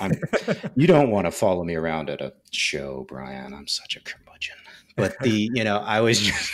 you 0.76 0.87
don't 0.87 1.11
want 1.11 1.26
to 1.26 1.31
follow 1.31 1.64
me 1.64 1.74
around 1.74 2.11
at 2.11 2.20
a 2.20 2.33
show, 2.53 3.05
Brian. 3.09 3.55
I'm 3.55 3.66
such 3.66 3.97
a 3.97 4.01
curmudgeon. 4.01 4.57
But 4.97 5.18
the 5.20 5.51
you 5.55 5.64
know 5.64 5.78
I 5.78 6.01
was 6.01 6.20
just 6.20 6.53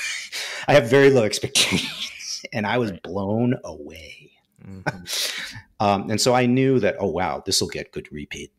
I 0.68 0.74
have 0.74 0.90
very 0.90 1.10
low 1.10 1.24
expectations, 1.24 2.44
and 2.52 2.66
I 2.66 2.78
was 2.78 2.90
right. 2.90 3.02
blown 3.02 3.54
away. 3.64 4.32
Mm-hmm. 4.64 5.56
um, 5.80 6.10
and 6.10 6.20
so 6.20 6.34
I 6.34 6.46
knew 6.46 6.80
that, 6.80 6.96
oh 6.98 7.10
wow, 7.10 7.42
this 7.44 7.60
will 7.60 7.68
get 7.68 7.92
good 7.92 8.10
repeat 8.10 8.52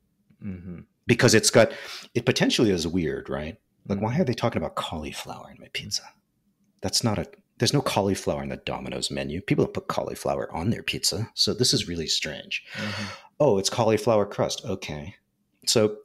mm-hmm. 0.44 0.82
because 1.06 1.34
it's 1.34 1.50
got 1.50 1.72
it 2.14 2.26
potentially 2.26 2.72
is 2.72 2.88
weird, 2.88 3.30
right? 3.30 3.58
Like, 3.88 4.02
why 4.02 4.12
mm-hmm. 4.12 4.22
are 4.22 4.26
they 4.26 4.34
talking 4.34 4.62
about 4.62 4.76
cauliflower 4.76 5.50
in 5.50 5.60
my 5.60 5.68
pizza? 5.74 6.04
That's 6.82 7.04
not 7.04 7.18
a. 7.18 7.26
There's 7.60 7.74
no 7.74 7.82
cauliflower 7.82 8.44
in 8.44 8.50
the 8.50 8.58
Domino's 8.58 9.10
menu. 9.10 9.42
People 9.42 9.66
don't 9.66 9.74
put 9.74 9.88
cauliflower 9.88 10.54
on 10.56 10.70
their 10.70 10.84
pizza, 10.84 11.30
so 11.34 11.54
this 11.54 11.74
is 11.74 11.88
really 11.88 12.08
strange. 12.08 12.64
Mm-hmm. 12.74 13.06
Oh, 13.40 13.58
it's 13.58 13.70
cauliflower 13.70 14.26
crust. 14.26 14.64
Okay, 14.66 15.16
so 15.66 15.98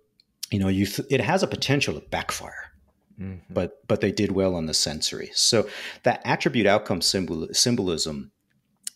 you 0.50 0.58
know, 0.58 0.68
you 0.68 0.86
th- 0.86 1.08
it 1.10 1.20
has 1.20 1.42
a 1.42 1.46
potential 1.46 1.94
to 1.94 2.00
backfire 2.08 2.71
Mm-hmm. 3.20 3.52
But 3.52 3.86
but 3.86 4.00
they 4.00 4.12
did 4.12 4.32
well 4.32 4.54
on 4.54 4.66
the 4.66 4.74
sensory. 4.74 5.30
So 5.34 5.68
that 6.02 6.22
attribute 6.24 6.66
outcome 6.66 7.02
symbol, 7.02 7.48
symbolism 7.52 8.32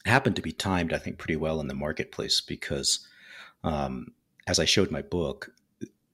happened 0.04 0.36
to 0.36 0.42
be 0.42 0.52
timed, 0.52 0.92
I 0.92 0.98
think, 0.98 1.18
pretty 1.18 1.36
well 1.36 1.60
in 1.60 1.68
the 1.68 1.74
marketplace 1.74 2.40
because, 2.40 3.06
um, 3.64 4.08
as 4.46 4.58
I 4.58 4.64
showed 4.64 4.90
my 4.90 5.02
book, 5.02 5.50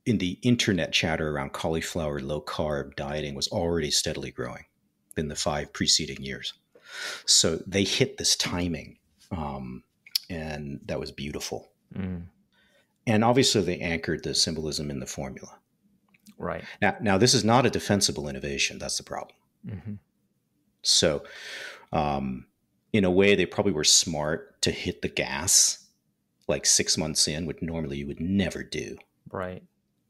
in 0.05 0.19
the 0.19 0.39
internet 0.43 0.93
chatter 0.93 1.31
around 1.31 1.53
cauliflower 1.53 2.21
low 2.21 2.41
carb 2.41 2.97
dieting 2.97 3.35
was 3.35 3.49
already 3.49 3.91
steadily 3.91 4.31
growing 4.31 4.65
in 5.17 5.29
the 5.29 5.37
five 5.37 5.73
preceding 5.73 6.23
years. 6.23 6.55
So 7.27 7.61
they 7.67 7.85
hit 7.85 8.19
this 8.19 8.37
timing, 8.37 8.99
um, 9.31 9.85
and 10.29 10.81
that 10.87 11.01
was 11.01 11.11
beautiful. 11.11 11.71
Mm. 11.95 12.25
And 13.07 13.25
obviously, 13.25 13.63
they 13.63 13.79
anchored 13.79 14.23
the 14.23 14.35
symbolism 14.35 14.91
in 14.91 15.01
the 15.01 15.07
formula. 15.07 15.59
Right. 16.43 16.65
Now, 16.81 16.97
now 17.01 17.19
this 17.19 17.35
is 17.35 17.45
not 17.45 17.67
a 17.67 17.71
defensible 17.71 18.29
innovation. 18.29 18.79
That's 18.79 18.99
the 18.99 19.05
problem. 19.05 19.37
Mm-hmm. 19.67 19.95
So, 20.83 21.23
um, 21.93 22.47
in 22.93 23.05
a 23.05 23.11
way, 23.11 23.35
they 23.35 23.47
probably 23.47 23.73
were 23.73 23.85
smart 23.85 24.61
to 24.63 24.73
hit 24.73 25.03
the 25.03 25.09
gas 25.09 25.87
like 26.49 26.67
six 26.67 26.99
months 26.99 27.29
in, 27.29 27.47
which 27.47 27.63
normally 27.63 27.99
you 27.99 28.07
would 28.09 28.21
never 28.21 28.65
do. 28.65 28.97
Right. 29.31 29.63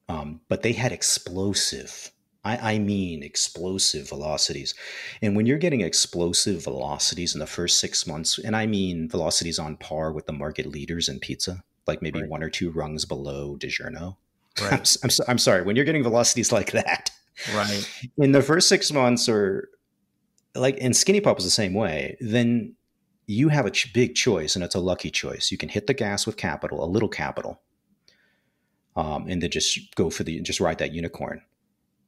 Um, 0.08 0.40
but 0.48 0.62
they 0.62 0.72
had 0.72 0.90
explosive, 0.90 2.10
I, 2.44 2.74
I, 2.74 2.78
mean 2.78 3.22
explosive 3.22 4.08
velocities. 4.08 4.74
And 5.20 5.36
when 5.36 5.46
you're 5.46 5.58
getting 5.58 5.82
explosive 5.82 6.64
velocities 6.64 7.34
in 7.34 7.40
the 7.40 7.46
first 7.46 7.78
six 7.78 8.06
months, 8.06 8.38
and 8.38 8.56
I 8.56 8.66
mean 8.66 9.08
velocities 9.08 9.58
on 9.58 9.76
par 9.76 10.12
with 10.12 10.26
the 10.26 10.32
market 10.32 10.66
leaders 10.66 11.08
in 11.08 11.20
pizza, 11.20 11.62
like 11.86 12.02
maybe 12.02 12.20
right. 12.20 12.28
one 12.28 12.42
or 12.42 12.50
two 12.50 12.70
rungs 12.70 13.04
below 13.04 13.56
DiGiorno, 13.56 14.16
Right. 14.60 14.72
I'm, 14.72 14.82
I'm, 15.04 15.10
so, 15.10 15.24
I'm 15.28 15.38
sorry. 15.38 15.62
When 15.62 15.76
you're 15.76 15.84
getting 15.84 16.02
velocities 16.02 16.52
like 16.52 16.72
that, 16.72 17.10
right? 17.54 17.88
In 18.18 18.32
the 18.32 18.42
first 18.42 18.68
six 18.68 18.92
months, 18.92 19.28
or 19.28 19.68
like, 20.54 20.78
and 20.80 20.94
SkinnyPop 20.94 21.36
was 21.36 21.44
the 21.44 21.50
same 21.50 21.74
way. 21.74 22.16
Then 22.20 22.74
you 23.26 23.48
have 23.48 23.66
a 23.66 23.70
ch- 23.70 23.92
big 23.92 24.14
choice, 24.14 24.54
and 24.54 24.64
it's 24.64 24.74
a 24.74 24.80
lucky 24.80 25.10
choice. 25.10 25.50
You 25.50 25.58
can 25.58 25.68
hit 25.68 25.86
the 25.86 25.94
gas 25.94 26.26
with 26.26 26.36
capital, 26.36 26.84
a 26.84 26.86
little 26.86 27.08
capital, 27.08 27.62
um, 28.96 29.26
and 29.28 29.42
then 29.42 29.50
just 29.50 29.94
go 29.94 30.10
for 30.10 30.24
the 30.24 30.40
just 30.40 30.60
ride 30.60 30.78
that 30.78 30.92
unicorn, 30.92 31.42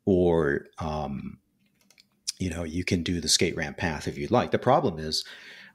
or 0.05 0.67
um, 0.79 1.39
you 2.39 2.51
know, 2.51 2.65
you 2.65 2.85
can 2.85 3.03
do 3.03 3.21
the 3.21 3.29
skate 3.29 3.57
ramp 3.57 3.79
path 3.79 4.07
if 4.07 4.19
you'd 4.19 4.31
like. 4.31 4.51
The 4.51 4.59
problem 4.59 4.99
is, 4.99 5.25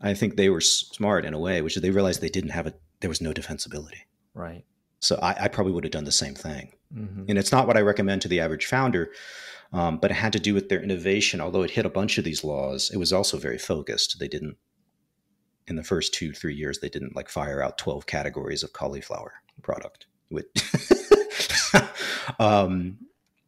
I 0.01 0.13
think 0.13 0.35
they 0.35 0.49
were 0.49 0.61
smart 0.61 1.25
in 1.25 1.33
a 1.33 1.39
way, 1.39 1.61
which 1.61 1.75
is 1.75 1.81
they 1.81 1.89
realized 1.89 2.21
they 2.21 2.29
didn't 2.29 2.51
have 2.51 2.67
a 2.67 2.73
there 3.01 3.09
was 3.09 3.21
no 3.21 3.33
defensibility. 3.33 4.01
Right. 4.33 4.65
So 4.99 5.17
I, 5.21 5.45
I 5.45 5.47
probably 5.47 5.73
would 5.73 5.83
have 5.83 5.91
done 5.91 6.05
the 6.05 6.11
same 6.11 6.35
thing. 6.35 6.73
Mm-hmm. 6.95 7.25
And 7.29 7.37
it's 7.37 7.51
not 7.51 7.67
what 7.67 7.77
I 7.77 7.81
recommend 7.81 8.21
to 8.23 8.27
the 8.27 8.39
average 8.39 8.65
founder, 8.65 9.11
um, 9.71 9.97
but 9.97 10.11
it 10.11 10.15
had 10.15 10.33
to 10.33 10.39
do 10.39 10.53
with 10.53 10.69
their 10.69 10.81
innovation. 10.81 11.41
Although 11.41 11.63
it 11.63 11.71
hit 11.71 11.85
a 11.85 11.89
bunch 11.89 12.17
of 12.17 12.23
these 12.23 12.43
laws, 12.43 12.89
it 12.93 12.97
was 12.97 13.13
also 13.13 13.37
very 13.37 13.57
focused. 13.57 14.19
They 14.19 14.27
didn't, 14.27 14.57
in 15.67 15.75
the 15.75 15.83
first 15.83 16.13
two, 16.13 16.33
three 16.33 16.55
years, 16.55 16.79
they 16.79 16.89
didn't 16.89 17.15
like 17.15 17.29
fire 17.29 17.61
out 17.61 17.77
12 17.77 18.05
categories 18.05 18.63
of 18.63 18.73
cauliflower 18.73 19.33
product. 19.61 20.07
With 20.31 20.45
um, 22.39 22.97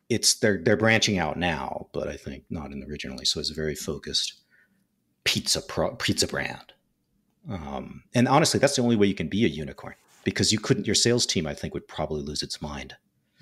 it's 0.10 0.36
they're 0.36 0.60
they're 0.64 0.78
branching 0.78 1.20
out 1.20 1.38
now, 1.38 1.88
but 1.94 2.08
I 2.08 2.18
think 2.18 2.44
not 2.50 2.72
in 2.72 2.84
originally. 2.90 3.26
So 3.26 3.40
it's 3.40 3.52
a 3.52 3.56
very 3.56 3.76
focused 3.76 4.42
pizza 5.24 5.62
pro, 5.62 5.96
pizza 5.96 6.28
brand. 6.28 6.74
Um, 7.50 8.04
and 8.14 8.28
honestly, 8.28 8.60
that's 8.60 8.76
the 8.76 8.82
only 8.82 8.96
way 8.96 9.08
you 9.08 9.14
can 9.14 9.28
be 9.28 9.46
a 9.46 9.48
unicorn 9.48 9.96
because 10.24 10.52
you 10.52 10.60
couldn't 10.60 10.86
your 10.86 10.96
sales 10.96 11.26
team 11.26 11.48
i 11.48 11.54
think 11.54 11.74
would 11.74 11.88
probably 11.88 12.22
lose 12.22 12.44
its 12.44 12.62
mind. 12.62 12.96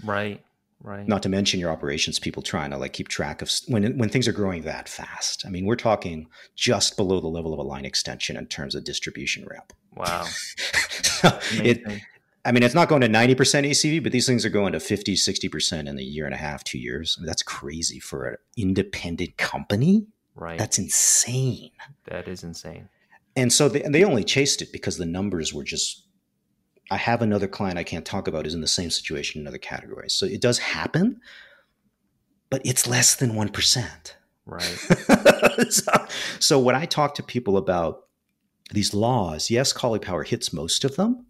Right 0.03 0.43
right. 0.81 1.07
Not 1.07 1.23
to 1.23 1.29
mention 1.29 1.59
your 1.59 1.71
operations 1.71 2.19
people 2.19 2.41
trying 2.41 2.71
to 2.71 2.77
like 2.77 2.93
keep 2.93 3.07
track 3.07 3.41
of 3.41 3.51
when 3.67 3.97
when 3.97 4.09
things 4.09 4.27
are 4.27 4.33
growing 4.33 4.63
that 4.63 4.87
fast. 4.87 5.45
I 5.45 5.49
mean 5.49 5.65
we're 5.65 5.75
talking 5.75 6.27
just 6.55 6.97
below 6.97 7.19
the 7.19 7.27
level 7.27 7.53
of 7.53 7.59
a 7.59 7.63
line 7.63 7.85
extension 7.85 8.37
in 8.37 8.47
terms 8.47 8.75
of 8.75 8.83
distribution 8.83 9.45
ramp 9.49 9.73
wow. 9.95 10.25
It 11.53 11.83
i 12.45 12.51
mean 12.51 12.63
it's 12.63 12.75
not 12.75 12.87
going 12.87 13.01
to 13.01 13.09
90% 13.09 13.35
acv 13.35 14.01
but 14.03 14.11
these 14.11 14.25
things 14.25 14.45
are 14.45 14.49
going 14.49 14.73
to 14.73 14.79
50 14.79 15.15
60% 15.15 15.87
in 15.87 15.99
a 15.99 16.01
year 16.01 16.25
and 16.25 16.33
a 16.33 16.37
half 16.37 16.63
two 16.63 16.79
years. 16.79 17.15
I 17.17 17.21
mean, 17.21 17.27
that's 17.27 17.43
crazy 17.43 17.99
for 17.99 18.25
an 18.25 18.37
independent 18.57 19.37
company. 19.37 20.07
Right. 20.35 20.57
That's 20.57 20.79
insane. 20.79 21.71
That 22.05 22.27
is 22.27 22.43
insane. 22.43 22.87
And 23.35 23.51
so 23.51 23.67
they, 23.69 23.81
they 23.81 24.03
only 24.03 24.23
chased 24.23 24.61
it 24.61 24.71
because 24.71 24.97
the 24.97 25.05
numbers 25.05 25.53
were 25.53 25.63
just 25.63 26.08
I 26.91 26.97
have 26.97 27.21
another 27.21 27.47
client 27.47 27.77
I 27.77 27.83
can't 27.83 28.05
talk 28.05 28.27
about 28.27 28.45
who's 28.45 28.55
in 28.55 28.61
the 28.61 28.67
same 28.67 28.89
situation 28.89 29.41
in 29.41 29.47
other 29.47 29.57
categories. 29.57 30.13
So 30.13 30.25
it 30.25 30.41
does 30.41 30.57
happen, 30.57 31.21
but 32.49 32.61
it's 32.65 32.87
less 32.87 33.15
than 33.15 33.31
1%. 33.31 34.13
Right. 34.45 34.63
so, 35.69 36.07
so, 36.39 36.59
when 36.59 36.75
I 36.75 36.85
talk 36.85 37.13
to 37.15 37.23
people 37.23 37.55
about 37.55 38.07
these 38.71 38.95
laws, 38.95 39.51
yes, 39.51 39.71
Caulipower 39.71 40.27
hits 40.27 40.51
most 40.51 40.83
of 40.83 40.95
them. 40.95 41.27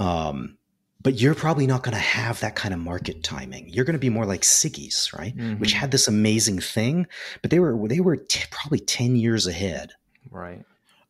Um, 0.00 0.56
but 1.02 1.20
you're 1.20 1.34
probably 1.34 1.66
not 1.66 1.82
going 1.82 1.94
to 1.94 2.00
have 2.00 2.40
that 2.40 2.56
kind 2.56 2.72
of 2.72 2.80
market 2.80 3.22
timing. 3.22 3.68
You're 3.68 3.84
going 3.84 3.92
to 3.94 4.00
be 4.00 4.08
more 4.08 4.24
like 4.24 4.40
Siggi's, 4.40 5.12
right? 5.12 5.36
Mm-hmm. 5.36 5.60
Which 5.60 5.72
had 5.72 5.90
this 5.90 6.08
amazing 6.08 6.60
thing, 6.60 7.06
but 7.42 7.50
they 7.50 7.60
were 7.60 7.76
they 7.86 8.00
were 8.00 8.16
t- 8.16 8.46
probably 8.50 8.78
ten 8.78 9.14
years 9.14 9.46
ahead, 9.46 9.92
right, 10.30 10.64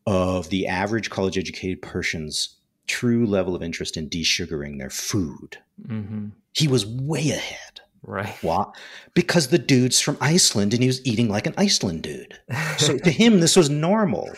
of 0.07 0.51
the 0.51 0.67
average 0.67 1.11
college 1.11 1.39
educated 1.39 1.81
person's 1.81 2.57
true 2.87 3.27
level 3.27 3.55
of 3.55 3.63
interest 3.63 3.97
in 3.97 4.09
desugaring 4.09 4.79
their 4.79 4.91
food. 4.91 5.59
Mm-hmm. 5.87 6.29
He 6.53 6.69
was 6.69 6.87
way 6.87 7.31
ahead. 7.31 7.81
Right. 8.07 8.37
Why? 8.43 8.67
Because 9.15 9.49
the 9.49 9.59
dude's 9.59 9.99
from 9.99 10.19
Iceland 10.21 10.75
and 10.75 10.83
he 10.83 10.87
was 10.87 11.05
eating 11.07 11.29
like 11.29 11.47
an 11.47 11.55
Iceland 11.57 12.03
dude. 12.03 12.39
So 12.77 12.99
to 12.99 13.11
him, 13.23 13.41
this 13.41 13.57
was 13.57 13.71
normal. 13.71 14.31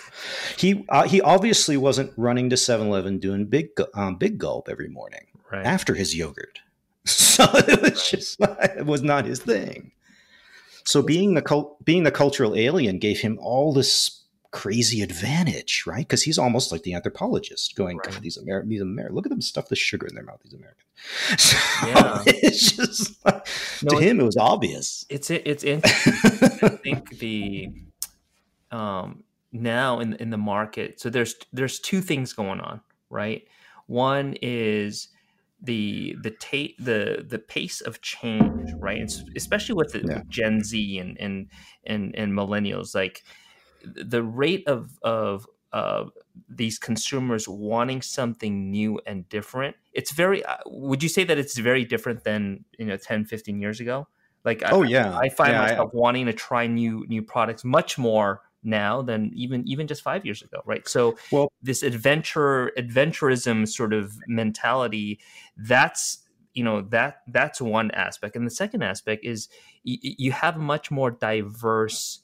He 0.56 0.84
uh, 0.88 1.02
he 1.08 1.20
obviously 1.20 1.76
wasn't 1.76 2.12
running 2.16 2.48
to 2.50 2.56
7-Eleven 2.56 3.18
doing 3.18 3.46
big 3.46 3.70
um, 3.94 4.16
big 4.16 4.38
gulp 4.38 4.68
every 4.70 4.88
morning 4.88 5.26
right. 5.50 5.66
after 5.66 5.94
his 5.94 6.14
yogurt. 6.14 6.60
So 7.06 7.44
it 7.52 7.82
was 7.82 8.10
just 8.10 8.40
not, 8.40 8.58
it 8.64 8.86
was 8.86 9.02
not 9.02 9.26
his 9.26 9.40
thing. 9.40 9.92
So 10.84 11.02
being 11.02 11.34
the 11.34 11.42
cult, 11.42 11.84
being 11.84 12.04
the 12.04 12.10
cultural 12.10 12.56
alien 12.56 12.98
gave 12.98 13.20
him 13.20 13.38
all 13.42 13.74
this 13.74 14.22
crazy 14.56 15.02
advantage, 15.02 15.84
right? 15.86 15.98
Because 15.98 16.22
he's 16.22 16.38
almost 16.38 16.72
like 16.72 16.82
the 16.82 16.94
anthropologist, 16.94 17.76
going, 17.76 17.98
right. 17.98 18.22
"These 18.22 18.38
Americans, 18.38 18.70
these 18.70 18.80
Americans, 18.80 19.14
look 19.14 19.26
at 19.26 19.30
them 19.30 19.42
stuff 19.42 19.68
the 19.68 19.76
sugar 19.76 20.06
in 20.06 20.14
their 20.14 20.24
mouth. 20.24 20.40
These 20.42 20.54
Americans." 20.54 20.82
So 21.38 21.86
yeah. 21.86 22.22
it's 22.26 22.72
just 22.72 23.22
like, 23.22 23.46
no, 23.82 23.98
to 23.98 24.02
him, 24.02 24.18
it 24.18 24.22
was 24.24 24.38
obvious. 24.38 25.04
It's 25.10 25.30
it's 25.30 25.62
interesting. 25.72 26.14
I 26.62 26.68
think 26.70 27.18
the 27.18 27.68
um, 28.70 29.24
now 29.52 30.00
in 30.00 30.14
in 30.14 30.30
the 30.30 30.38
market, 30.38 31.00
so 31.00 31.10
there's 31.10 31.34
there's 31.52 31.78
two 31.78 32.00
things 32.00 32.32
going 32.32 32.60
on, 32.60 32.80
right? 33.10 33.46
One 33.86 34.36
is 34.40 35.08
the 35.60 36.16
the 36.22 36.30
ta- 36.30 36.74
the 36.78 37.26
the 37.28 37.38
pace 37.38 37.82
of 37.82 38.00
change, 38.00 38.70
right? 38.78 39.12
Especially 39.36 39.74
with 39.74 39.92
the 39.92 40.02
yeah. 40.08 40.22
Gen 40.28 40.64
Z 40.64 40.98
and 40.98 41.20
and 41.20 41.50
and 41.84 42.14
and 42.16 42.32
millennials, 42.32 42.94
like 42.94 43.22
the 43.84 44.22
rate 44.22 44.66
of 44.66 44.98
of 45.02 45.46
uh, 45.72 46.04
these 46.48 46.78
consumers 46.78 47.48
wanting 47.48 48.00
something 48.00 48.70
new 48.70 49.00
and 49.06 49.28
different 49.28 49.76
it's 49.92 50.12
very 50.12 50.44
uh, 50.44 50.56
would 50.66 51.02
you 51.02 51.08
say 51.08 51.24
that 51.24 51.38
it's 51.38 51.58
very 51.58 51.84
different 51.84 52.22
than 52.22 52.64
you 52.78 52.84
know 52.84 52.96
10 52.96 53.24
15 53.24 53.60
years 53.60 53.80
ago? 53.80 54.06
Like 54.44 54.62
oh 54.70 54.82
I, 54.84 54.88
yeah. 54.88 55.16
I, 55.16 55.28
find 55.30 55.52
yeah, 55.52 55.62
myself 55.62 55.90
I, 55.92 55.96
wanting 55.96 56.26
to 56.26 56.32
try 56.32 56.66
new 56.66 57.04
new 57.08 57.22
products 57.22 57.64
much 57.64 57.98
more 57.98 58.42
now 58.62 59.00
than 59.02 59.32
even 59.34 59.66
even 59.66 59.86
just 59.86 60.02
five 60.02 60.24
years 60.24 60.42
ago 60.42 60.62
right? 60.66 60.86
So 60.86 61.16
well 61.32 61.50
this 61.62 61.82
adventure 61.82 62.70
adventurism 62.78 63.66
sort 63.66 63.92
of 63.92 64.18
mentality 64.28 65.18
that's 65.56 66.18
you 66.52 66.64
know 66.64 66.82
that 66.90 67.22
that's 67.28 67.60
one 67.60 67.90
aspect. 67.92 68.36
And 68.36 68.46
the 68.46 68.50
second 68.50 68.82
aspect 68.82 69.24
is 69.24 69.48
y- 69.84 69.98
you 70.02 70.32
have 70.32 70.56
a 70.56 70.60
much 70.60 70.90
more 70.90 71.10
diverse 71.10 72.20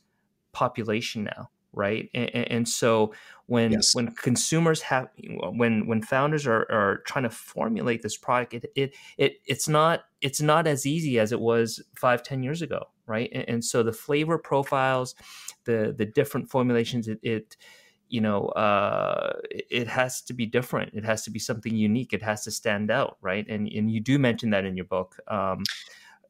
population 0.53 1.25
now 1.25 1.51
right? 1.73 2.11
And, 2.15 2.31
and 2.35 2.69
so 2.69 3.15
when 3.47 3.73
yes. 3.73 3.95
when 3.95 4.09
consumers 4.15 4.81
have 4.83 5.09
when 5.55 5.87
when 5.87 6.03
founders 6.03 6.47
are, 6.47 6.67
are 6.71 7.03
trying 7.07 7.25
to 7.25 7.31
formulate 7.31 8.03
this 8.03 8.17
product 8.17 8.55
it, 8.55 8.73
it 8.75 8.95
it 9.19 9.41
it's 9.47 9.69
not 9.69 10.05
it's 10.21 10.41
not 10.41 10.67
as 10.67 10.87
easy 10.87 11.19
as 11.19 11.33
it 11.33 11.41
was 11.41 11.83
five 11.97 12.23
ten 12.23 12.43
years 12.43 12.63
ago 12.63 12.89
right? 13.07 13.31
And, 13.33 13.49
and 13.49 13.65
so 13.65 13.83
the 13.83 13.93
flavor 13.93 14.39
profiles 14.39 15.15
the 15.65 15.95
the 15.97 16.07
different 16.07 16.51
formulations 16.51 17.09
it, 17.09 17.19
it 17.23 17.57
you 18.09 18.21
know 18.21 18.49
uh, 18.49 19.33
it 19.51 19.89
has 19.89 20.21
to 20.23 20.35
be 20.35 20.47
different. 20.47 20.93
It 20.95 21.05
has 21.05 21.25
to 21.25 21.31
be 21.31 21.39
something 21.39 21.75
unique. 21.75 22.13
It 22.13 22.23
has 22.23 22.45
to 22.45 22.51
stand 22.51 22.91
out 22.91 23.17
right? 23.23 23.47
And 23.49 23.67
and 23.69 23.91
you 23.91 24.01
do 24.01 24.19
mention 24.19 24.51
that 24.51 24.65
in 24.65 24.77
your 24.77 24.87
book 24.87 25.17
um, 25.29 25.65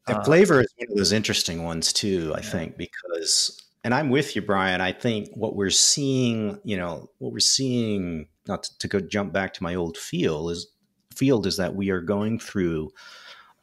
the 0.07 0.17
uh, 0.17 0.23
flavor 0.23 0.61
is 0.61 0.73
one 0.77 0.89
of 0.91 0.97
those 0.97 1.13
interesting 1.13 1.63
ones 1.63 1.93
too 1.93 2.33
i 2.35 2.41
think 2.41 2.75
because 2.75 3.62
and 3.83 3.93
I'm 3.93 4.09
with 4.09 4.35
you, 4.35 4.41
Brian. 4.41 4.81
I 4.81 4.91
think 4.91 5.29
what 5.35 5.55
we're 5.55 5.69
seeing, 5.69 6.59
you 6.63 6.77
know, 6.77 7.09
what 7.17 7.33
we're 7.33 7.39
seeing, 7.39 8.27
not 8.47 8.63
to, 8.63 8.77
to 8.79 8.87
go 8.87 8.99
jump 8.99 9.33
back 9.33 9.53
to 9.53 9.63
my 9.63 9.75
old 9.75 9.97
field 9.97 10.51
is 10.51 10.67
field 11.13 11.45
is 11.45 11.57
that 11.57 11.75
we 11.75 11.89
are 11.89 12.01
going 12.01 12.39
through 12.39 12.91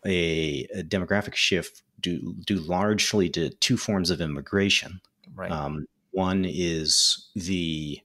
a, 0.07 0.67
a 0.75 0.83
demographic 0.83 1.35
shift 1.35 1.83
due, 2.01 2.35
due 2.47 2.59
largely 2.59 3.29
to 3.31 3.51
two 3.51 3.77
forms 3.77 4.11
of 4.11 4.21
immigration. 4.21 5.01
Right. 5.35 5.51
Um, 5.51 5.87
one 6.13 6.45
is 6.47 7.31
the, 7.35 8.01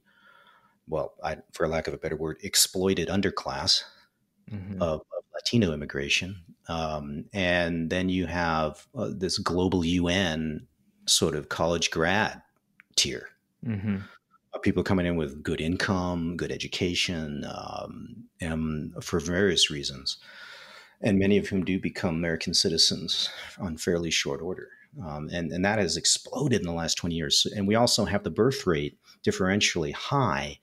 well, 0.88 1.14
I, 1.24 1.38
for 1.54 1.68
lack 1.68 1.88
of 1.88 1.94
a 1.94 1.98
better 1.98 2.16
word, 2.16 2.38
exploited 2.44 3.08
underclass 3.08 3.84
mm-hmm. 4.52 4.82
of, 4.82 5.02
of, 5.02 5.02
Latino 5.34 5.74
immigration. 5.74 6.38
Um, 6.70 7.26
and 7.34 7.90
then 7.90 8.08
you 8.08 8.26
have 8.26 8.88
uh, 8.98 9.10
this 9.12 9.38
global 9.38 9.84
UN 9.84 10.66
sort 11.06 11.36
of 11.36 11.50
college 11.50 11.92
grad 11.92 12.42
tier. 12.96 13.30
Mm-hmm. 13.66 13.98
Uh, 14.54 14.58
people 14.60 14.84
coming 14.84 15.06
in 15.06 15.16
with 15.16 15.44
good 15.44 15.62
income, 15.62 16.38
good 16.38 16.52
education, 16.52 17.46
um, 17.48 18.26
and 18.42 18.94
for 19.04 19.20
various 19.20 19.70
reasons, 19.70 20.18
and 21.02 21.20
many 21.20 21.38
of 21.38 21.48
whom 21.48 21.64
do 21.64 21.80
become 21.80 22.16
American 22.16 22.54
citizens 22.54 23.30
on 23.60 23.78
fairly 23.78 24.12
short 24.12 24.42
order. 24.42 24.70
Um, 25.04 25.30
and, 25.32 25.52
and 25.52 25.66
that 25.66 25.80
has 25.80 25.98
exploded 25.98 26.62
in 26.62 26.68
the 26.68 26.74
last 26.74 26.96
20 26.96 27.16
years. 27.16 27.46
And 27.56 27.68
we 27.68 27.76
also 27.76 28.06
have 28.06 28.24
the 28.24 28.30
birth 28.30 28.66
rate 28.66 28.98
differentially 29.26 29.94
high 29.94 30.60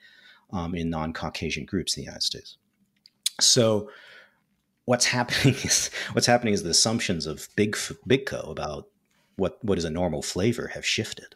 um, 0.53 0.75
in 0.75 0.91
non 0.91 1.13
Caucasian 1.13 1.65
groups 1.65 1.97
in 1.97 2.03
the 2.03 2.05
United 2.07 2.23
States. 2.23 2.57
So, 3.41 3.91
what's 4.85 5.07
happening 5.07 5.55
is 5.65 5.91
what's 6.13 6.27
happening 6.27 6.55
is 6.55 6.63
the 6.63 6.71
assumptions 6.71 7.27
of 7.27 7.49
big 7.57 7.77
big 8.07 8.27
co 8.27 8.41
about 8.41 8.89
what 9.37 9.59
what 9.65 9.79
is 9.79 9.85
a 9.85 9.91
normal 9.91 10.23
flavor 10.23 10.69
have 10.69 10.87
shifted. 10.87 11.35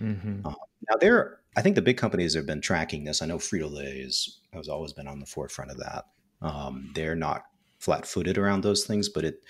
Mm-hmm. 0.00 0.46
Uh, 0.46 0.54
now 0.90 0.96
there, 1.00 1.38
I 1.56 1.62
think 1.62 1.74
the 1.74 1.82
big 1.82 1.96
companies 1.96 2.34
have 2.34 2.46
been 2.46 2.60
tracking 2.60 3.04
this. 3.04 3.22
I 3.22 3.26
know 3.26 3.38
Frito 3.38 3.70
Lay 3.70 3.98
is, 3.98 4.40
has 4.52 4.68
always 4.68 4.92
been 4.92 5.08
on 5.08 5.20
the 5.20 5.26
forefront 5.26 5.70
of 5.70 5.78
that. 5.78 6.04
Um, 6.42 6.90
they're 6.94 7.16
not 7.16 7.44
flat 7.78 8.06
footed 8.06 8.36
around 8.38 8.62
those 8.62 8.84
things, 8.84 9.08
but 9.08 9.24
it 9.24 9.42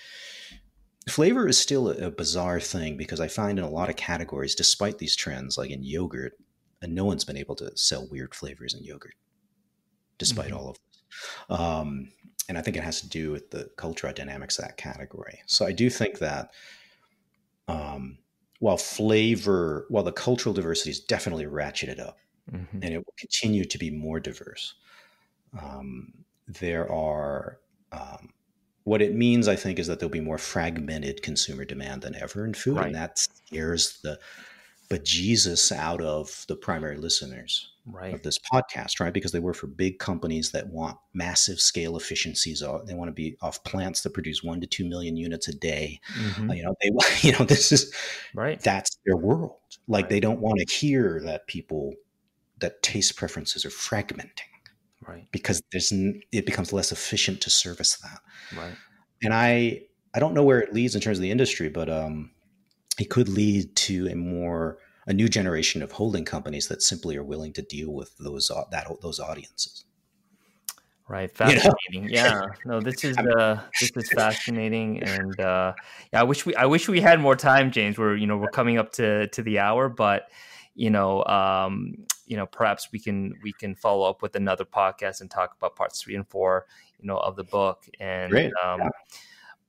flavor 1.09 1.47
is 1.47 1.57
still 1.57 1.89
a, 1.89 2.07
a, 2.07 2.11
bizarre 2.11 2.59
thing 2.59 2.97
because 2.97 3.19
I 3.19 3.27
find 3.27 3.57
in 3.57 3.65
a 3.65 3.69
lot 3.69 3.89
of 3.89 3.95
categories, 3.95 4.55
despite 4.55 4.97
these 4.97 5.15
trends, 5.15 5.57
like 5.57 5.71
in 5.71 5.83
yogurt, 5.83 6.33
and 6.81 6.93
no 6.93 7.05
one's 7.05 7.23
been 7.23 7.37
able 7.37 7.55
to 7.55 7.75
sell 7.75 8.07
weird 8.09 8.35
flavors 8.35 8.73
in 8.73 8.83
yogurt, 8.83 9.15
despite 10.17 10.47
mm-hmm. 10.47 10.57
all 10.57 10.69
of 10.69 10.77
this. 10.77 11.59
Um, 11.59 12.11
and 12.49 12.57
I 12.57 12.61
think 12.61 12.77
it 12.77 12.83
has 12.83 13.01
to 13.01 13.09
do 13.09 13.31
with 13.31 13.51
the 13.51 13.69
cultural 13.77 14.13
dynamics 14.13 14.57
of 14.59 14.65
that 14.65 14.77
category. 14.77 15.41
So 15.45 15.65
I 15.65 15.71
do 15.71 15.89
think 15.89 16.19
that 16.19 16.51
um, 17.67 18.17
while 18.59 18.77
flavor, 18.77 19.85
while 19.89 20.03
the 20.03 20.11
cultural 20.11 20.53
diversity 20.53 20.91
is 20.91 20.99
definitely 20.99 21.45
ratcheted 21.45 21.99
up, 21.99 22.17
mm-hmm. 22.51 22.79
and 22.81 22.93
it 22.93 22.97
will 22.97 23.13
continue 23.17 23.65
to 23.65 23.77
be 23.77 23.91
more 23.91 24.19
diverse, 24.19 24.75
um, 25.59 26.13
there 26.47 26.91
are 26.91 27.59
um, 27.91 28.29
what 28.83 29.01
it 29.01 29.15
means. 29.15 29.47
I 29.47 29.55
think 29.55 29.79
is 29.79 29.87
that 29.87 29.99
there'll 29.99 30.11
be 30.11 30.19
more 30.21 30.37
fragmented 30.37 31.21
consumer 31.21 31.65
demand 31.65 32.01
than 32.01 32.15
ever 32.15 32.45
in 32.45 32.53
food, 32.53 32.77
right. 32.77 32.87
and 32.87 32.95
that 32.95 33.17
scares 33.19 33.99
the 34.01 34.19
bejesus 34.89 35.71
out 35.71 36.01
of 36.01 36.45
the 36.47 36.55
primary 36.55 36.97
listeners 36.97 37.71
right. 37.85 38.13
of 38.13 38.21
this 38.23 38.39
podcast, 38.39 38.99
right? 38.99 39.13
Because 39.13 39.31
they 39.31 39.39
work 39.39 39.55
for 39.55 39.67
big 39.67 39.99
companies 39.99 40.51
that 40.51 40.67
want 40.67 40.97
massive 41.13 41.59
scale 41.59 41.97
efficiencies. 41.97 42.63
They 42.85 42.93
want 42.93 43.09
to 43.09 43.13
be 43.13 43.37
off 43.41 43.63
plants 43.63 44.01
that 44.01 44.13
produce 44.13 44.43
one 44.43 44.61
to 44.61 44.67
two 44.67 44.87
million 44.87 45.17
units 45.17 45.47
a 45.47 45.53
day. 45.53 45.99
Mm-hmm. 46.17 46.51
You 46.51 46.63
know, 46.63 46.75
they 46.81 46.91
you 47.27 47.33
know 47.33 47.45
this 47.45 47.71
is 47.71 47.93
right. 48.33 48.59
That's 48.61 48.97
their 49.05 49.17
world. 49.17 49.57
Like 49.87 50.03
right. 50.03 50.09
they 50.09 50.19
don't 50.19 50.39
want 50.39 50.59
to 50.59 50.73
hear 50.73 51.21
that 51.23 51.47
people 51.47 51.93
that 52.59 52.81
taste 52.81 53.15
preferences 53.15 53.65
are 53.65 53.69
fragmenting, 53.69 54.29
right? 55.07 55.27
Because 55.31 55.61
there's 55.71 55.91
it 55.91 56.45
becomes 56.45 56.73
less 56.73 56.91
efficient 56.91 57.41
to 57.41 57.49
service 57.49 57.97
that, 57.97 58.19
right? 58.57 58.75
And 59.23 59.33
I 59.33 59.81
I 60.13 60.19
don't 60.19 60.33
know 60.33 60.43
where 60.43 60.59
it 60.59 60.73
leads 60.73 60.95
in 60.95 61.01
terms 61.01 61.17
of 61.17 61.21
the 61.21 61.31
industry, 61.31 61.69
but 61.69 61.89
um, 61.89 62.31
it 62.97 63.09
could 63.09 63.29
lead 63.29 63.75
to 63.75 64.07
a 64.07 64.15
more 64.15 64.79
a 65.05 65.13
new 65.13 65.29
generation 65.29 65.81
of 65.81 65.93
holding 65.93 66.25
companies 66.25 66.67
that 66.67 66.81
simply 66.81 67.15
are 67.15 67.23
willing 67.23 67.53
to 67.53 67.61
deal 67.61 67.93
with 67.93 68.15
those 68.17 68.51
uh, 68.51 68.63
that 68.71 68.87
those 69.01 69.19
audiences. 69.19 69.85
Right, 71.09 71.31
fascinating. 71.31 71.73
You 71.93 72.01
know? 72.01 72.07
yeah, 72.09 72.41
no, 72.65 72.81
this 72.81 73.05
is 73.05 73.17
uh, 73.17 73.61
this 73.79 73.91
is 73.95 74.09
fascinating, 74.11 75.01
and 75.03 75.39
uh, 75.39 75.73
yeah, 76.11 76.19
I 76.19 76.23
wish 76.23 76.45
we 76.45 76.53
I 76.55 76.65
wish 76.65 76.89
we 76.89 76.99
had 76.99 77.21
more 77.21 77.35
time, 77.35 77.71
James. 77.71 77.97
We're 77.97 78.17
you 78.17 78.27
know 78.27 78.35
we're 78.35 78.49
coming 78.49 78.77
up 78.77 78.91
to 78.93 79.27
to 79.27 79.41
the 79.41 79.59
hour, 79.59 79.87
but 79.87 80.29
you 80.75 80.89
know 80.89 81.23
um, 81.23 82.05
you 82.25 82.35
know 82.35 82.45
perhaps 82.45 82.89
we 82.91 82.99
can 82.99 83.35
we 83.41 83.53
can 83.53 83.75
follow 83.75 84.09
up 84.09 84.21
with 84.21 84.35
another 84.35 84.65
podcast 84.65 85.21
and 85.21 85.31
talk 85.31 85.55
about 85.57 85.77
parts 85.77 86.01
three 86.01 86.15
and 86.15 86.27
four, 86.27 86.65
you 86.99 87.07
know, 87.07 87.17
of 87.17 87.37
the 87.37 87.45
book, 87.45 87.85
and 88.01 88.33
um, 88.33 88.81
yeah 88.81 88.89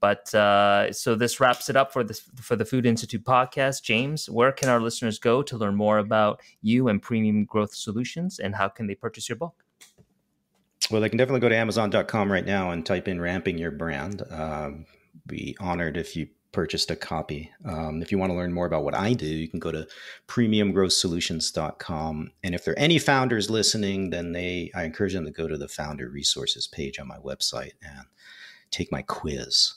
but 0.01 0.33
uh, 0.35 0.93
so 0.93 1.15
this 1.15 1.41
wraps 1.41 1.69
it 1.69 1.77
up 1.77 1.93
for 1.93 2.05
this 2.05 2.21
for 2.41 2.57
the 2.57 2.65
Food 2.65 2.87
Institute 2.87 3.25
podcast. 3.25 3.83
James, 3.83 4.31
where 4.31 4.53
can 4.53 4.69
our 4.69 4.81
listeners 4.81 5.19
go 5.19 5.43
to 5.43 5.57
learn 5.57 5.75
more 5.75 5.99
about 5.99 6.41
you 6.63 6.89
and 6.89 7.03
Premium 7.03 7.45
Growth 7.45 7.75
Solutions, 7.75 8.39
and 8.39 8.55
how 8.55 8.69
can 8.69 8.87
they 8.87 8.95
purchase 8.95 9.29
your 9.29 9.37
book? 9.37 9.65
Well, 10.91 11.01
they 11.01 11.09
can 11.09 11.19
definitely 11.19 11.41
go 11.41 11.49
to 11.49 11.57
Amazon.com 11.57 12.33
right 12.33 12.47
now 12.47 12.71
and 12.71 12.87
type 12.87 13.09
in 13.09 13.21
"ramping 13.21 13.59
your 13.59 13.73
brand." 13.73 14.23
Um, 14.31 14.87
be 15.27 15.57
honored 15.61 15.97
if 15.97 16.17
you 16.17 16.29
purchased 16.53 16.91
a 16.91 16.97
copy. 16.97 17.51
Um, 17.65 18.03
if 18.03 18.11
you 18.11 18.19
want 18.19 18.31
to 18.31 18.37
learn 18.37 18.53
more 18.53 18.67
about 18.67 18.83
what 18.85 18.95
I 18.95 19.13
do, 19.13 19.27
you 19.27 19.49
can 19.49 19.61
go 19.61 19.71
to 19.71 19.87
premiumgrowthsolutions.com. 20.29 22.31
And 22.43 22.55
if 22.55 22.65
there 22.65 22.73
are 22.75 22.79
any 22.79 22.99
founders 22.99 23.51
listening, 23.51 24.09
then 24.11 24.33
they 24.33 24.71
I 24.75 24.85
encourage 24.85 25.13
them 25.13 25.27
to 25.27 25.31
go 25.31 25.47
to 25.47 25.59
the 25.59 25.69
founder 25.69 26.09
resources 26.09 26.67
page 26.67 26.99
on 26.99 27.07
my 27.07 27.19
website 27.19 27.73
and 27.83 28.07
take 28.71 28.93
my 28.93 29.03
quiz, 29.03 29.75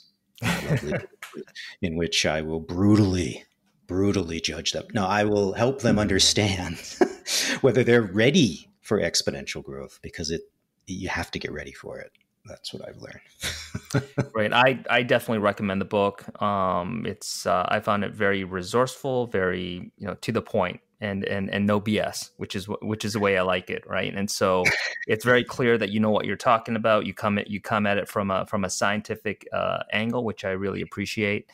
in 1.80 1.96
which 1.96 2.26
I 2.26 2.42
will 2.42 2.60
brutally, 2.60 3.44
brutally 3.86 4.40
judge 4.40 4.72
them. 4.72 4.86
No, 4.92 5.06
I 5.06 5.24
will 5.24 5.52
help 5.52 5.80
them 5.80 5.98
understand 5.98 6.78
whether 7.60 7.84
they're 7.84 8.02
ready 8.02 8.68
for 8.80 9.00
exponential 9.00 9.62
growth 9.62 9.98
because 10.02 10.30
it 10.30 10.42
you 10.86 11.08
have 11.08 11.30
to 11.30 11.38
get 11.38 11.52
ready 11.52 11.72
for 11.72 12.00
it 12.00 12.10
that's 12.44 12.72
what 12.72 12.88
I've 12.88 12.96
learned. 12.96 14.30
right. 14.34 14.52
I, 14.52 14.82
I 14.90 15.02
definitely 15.02 15.38
recommend 15.38 15.80
the 15.80 15.86
book. 15.86 16.42
Um, 16.42 17.04
it's 17.06 17.46
uh, 17.46 17.66
I 17.68 17.80
found 17.80 18.04
it 18.04 18.12
very 18.12 18.44
resourceful, 18.44 19.26
very 19.26 19.92
you 19.96 20.06
know 20.06 20.14
to 20.14 20.32
the 20.32 20.42
point, 20.42 20.80
and 21.02 21.24
and 21.24 21.50
and 21.50 21.66
no 21.66 21.80
BS, 21.80 22.30
which 22.36 22.54
is 22.54 22.66
which 22.80 23.04
is 23.04 23.12
the 23.12 23.18
way 23.18 23.36
I 23.36 23.42
like 23.42 23.68
it. 23.68 23.84
Right. 23.86 24.14
And 24.14 24.30
so 24.30 24.62
it's 25.06 25.24
very 25.24 25.42
clear 25.42 25.76
that 25.76 25.90
you 25.90 25.98
know 25.98 26.10
what 26.10 26.24
you're 26.24 26.36
talking 26.36 26.76
about. 26.76 27.06
You 27.06 27.12
come 27.12 27.38
at 27.38 27.50
you 27.50 27.60
come 27.60 27.86
at 27.86 27.98
it 27.98 28.08
from 28.08 28.30
a 28.30 28.46
from 28.46 28.64
a 28.64 28.70
scientific 28.70 29.46
uh, 29.52 29.82
angle, 29.92 30.24
which 30.24 30.44
I 30.44 30.52
really 30.52 30.80
appreciate. 30.80 31.50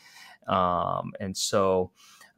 Um, 0.47 1.13
and 1.19 1.35
so 1.35 1.91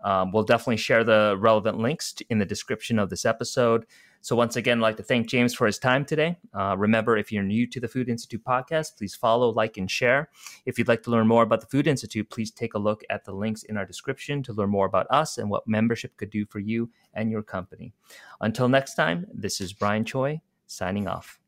um, 0.03 0.31
we'll 0.31 0.43
definitely 0.43 0.77
share 0.77 1.03
the 1.03 1.35
relevant 1.37 1.77
links 1.77 2.15
in 2.29 2.39
the 2.39 2.45
description 2.45 2.97
of 2.97 3.09
this 3.09 3.25
episode. 3.25 3.85
So, 4.21 4.35
once 4.35 4.55
again, 4.55 4.77
I'd 4.79 4.81
like 4.83 4.97
to 4.97 5.03
thank 5.03 5.27
James 5.27 5.53
for 5.53 5.65
his 5.65 5.79
time 5.79 6.05
today. 6.05 6.37
Uh, 6.53 6.75
remember, 6.77 7.17
if 7.17 7.31
you're 7.31 7.43
new 7.43 7.67
to 7.67 7.79
the 7.79 7.87
Food 7.87 8.07
Institute 8.07 8.43
podcast, 8.43 8.97
please 8.97 9.15
follow, 9.15 9.49
like, 9.49 9.77
and 9.77 9.89
share. 9.89 10.29
If 10.65 10.77
you'd 10.77 10.87
like 10.87 11.03
to 11.03 11.11
learn 11.11 11.27
more 11.27 11.43
about 11.43 11.61
the 11.61 11.67
Food 11.67 11.87
Institute, 11.87 12.29
please 12.29 12.51
take 12.51 12.75
a 12.75 12.79
look 12.79 13.03
at 13.09 13.25
the 13.25 13.33
links 13.33 13.63
in 13.63 13.77
our 13.77 13.85
description 13.85 14.43
to 14.43 14.53
learn 14.53 14.69
more 14.69 14.85
about 14.85 15.07
us 15.09 15.37
and 15.37 15.49
what 15.49 15.67
membership 15.67 16.15
could 16.17 16.29
do 16.29 16.45
for 16.45 16.59
you 16.59 16.89
and 17.13 17.31
your 17.31 17.41
company. 17.41 17.93
Until 18.39 18.69
next 18.69 18.95
time, 18.95 19.25
this 19.33 19.59
is 19.59 19.73
Brian 19.73 20.05
Choi 20.05 20.41
signing 20.67 21.07
off. 21.07 21.39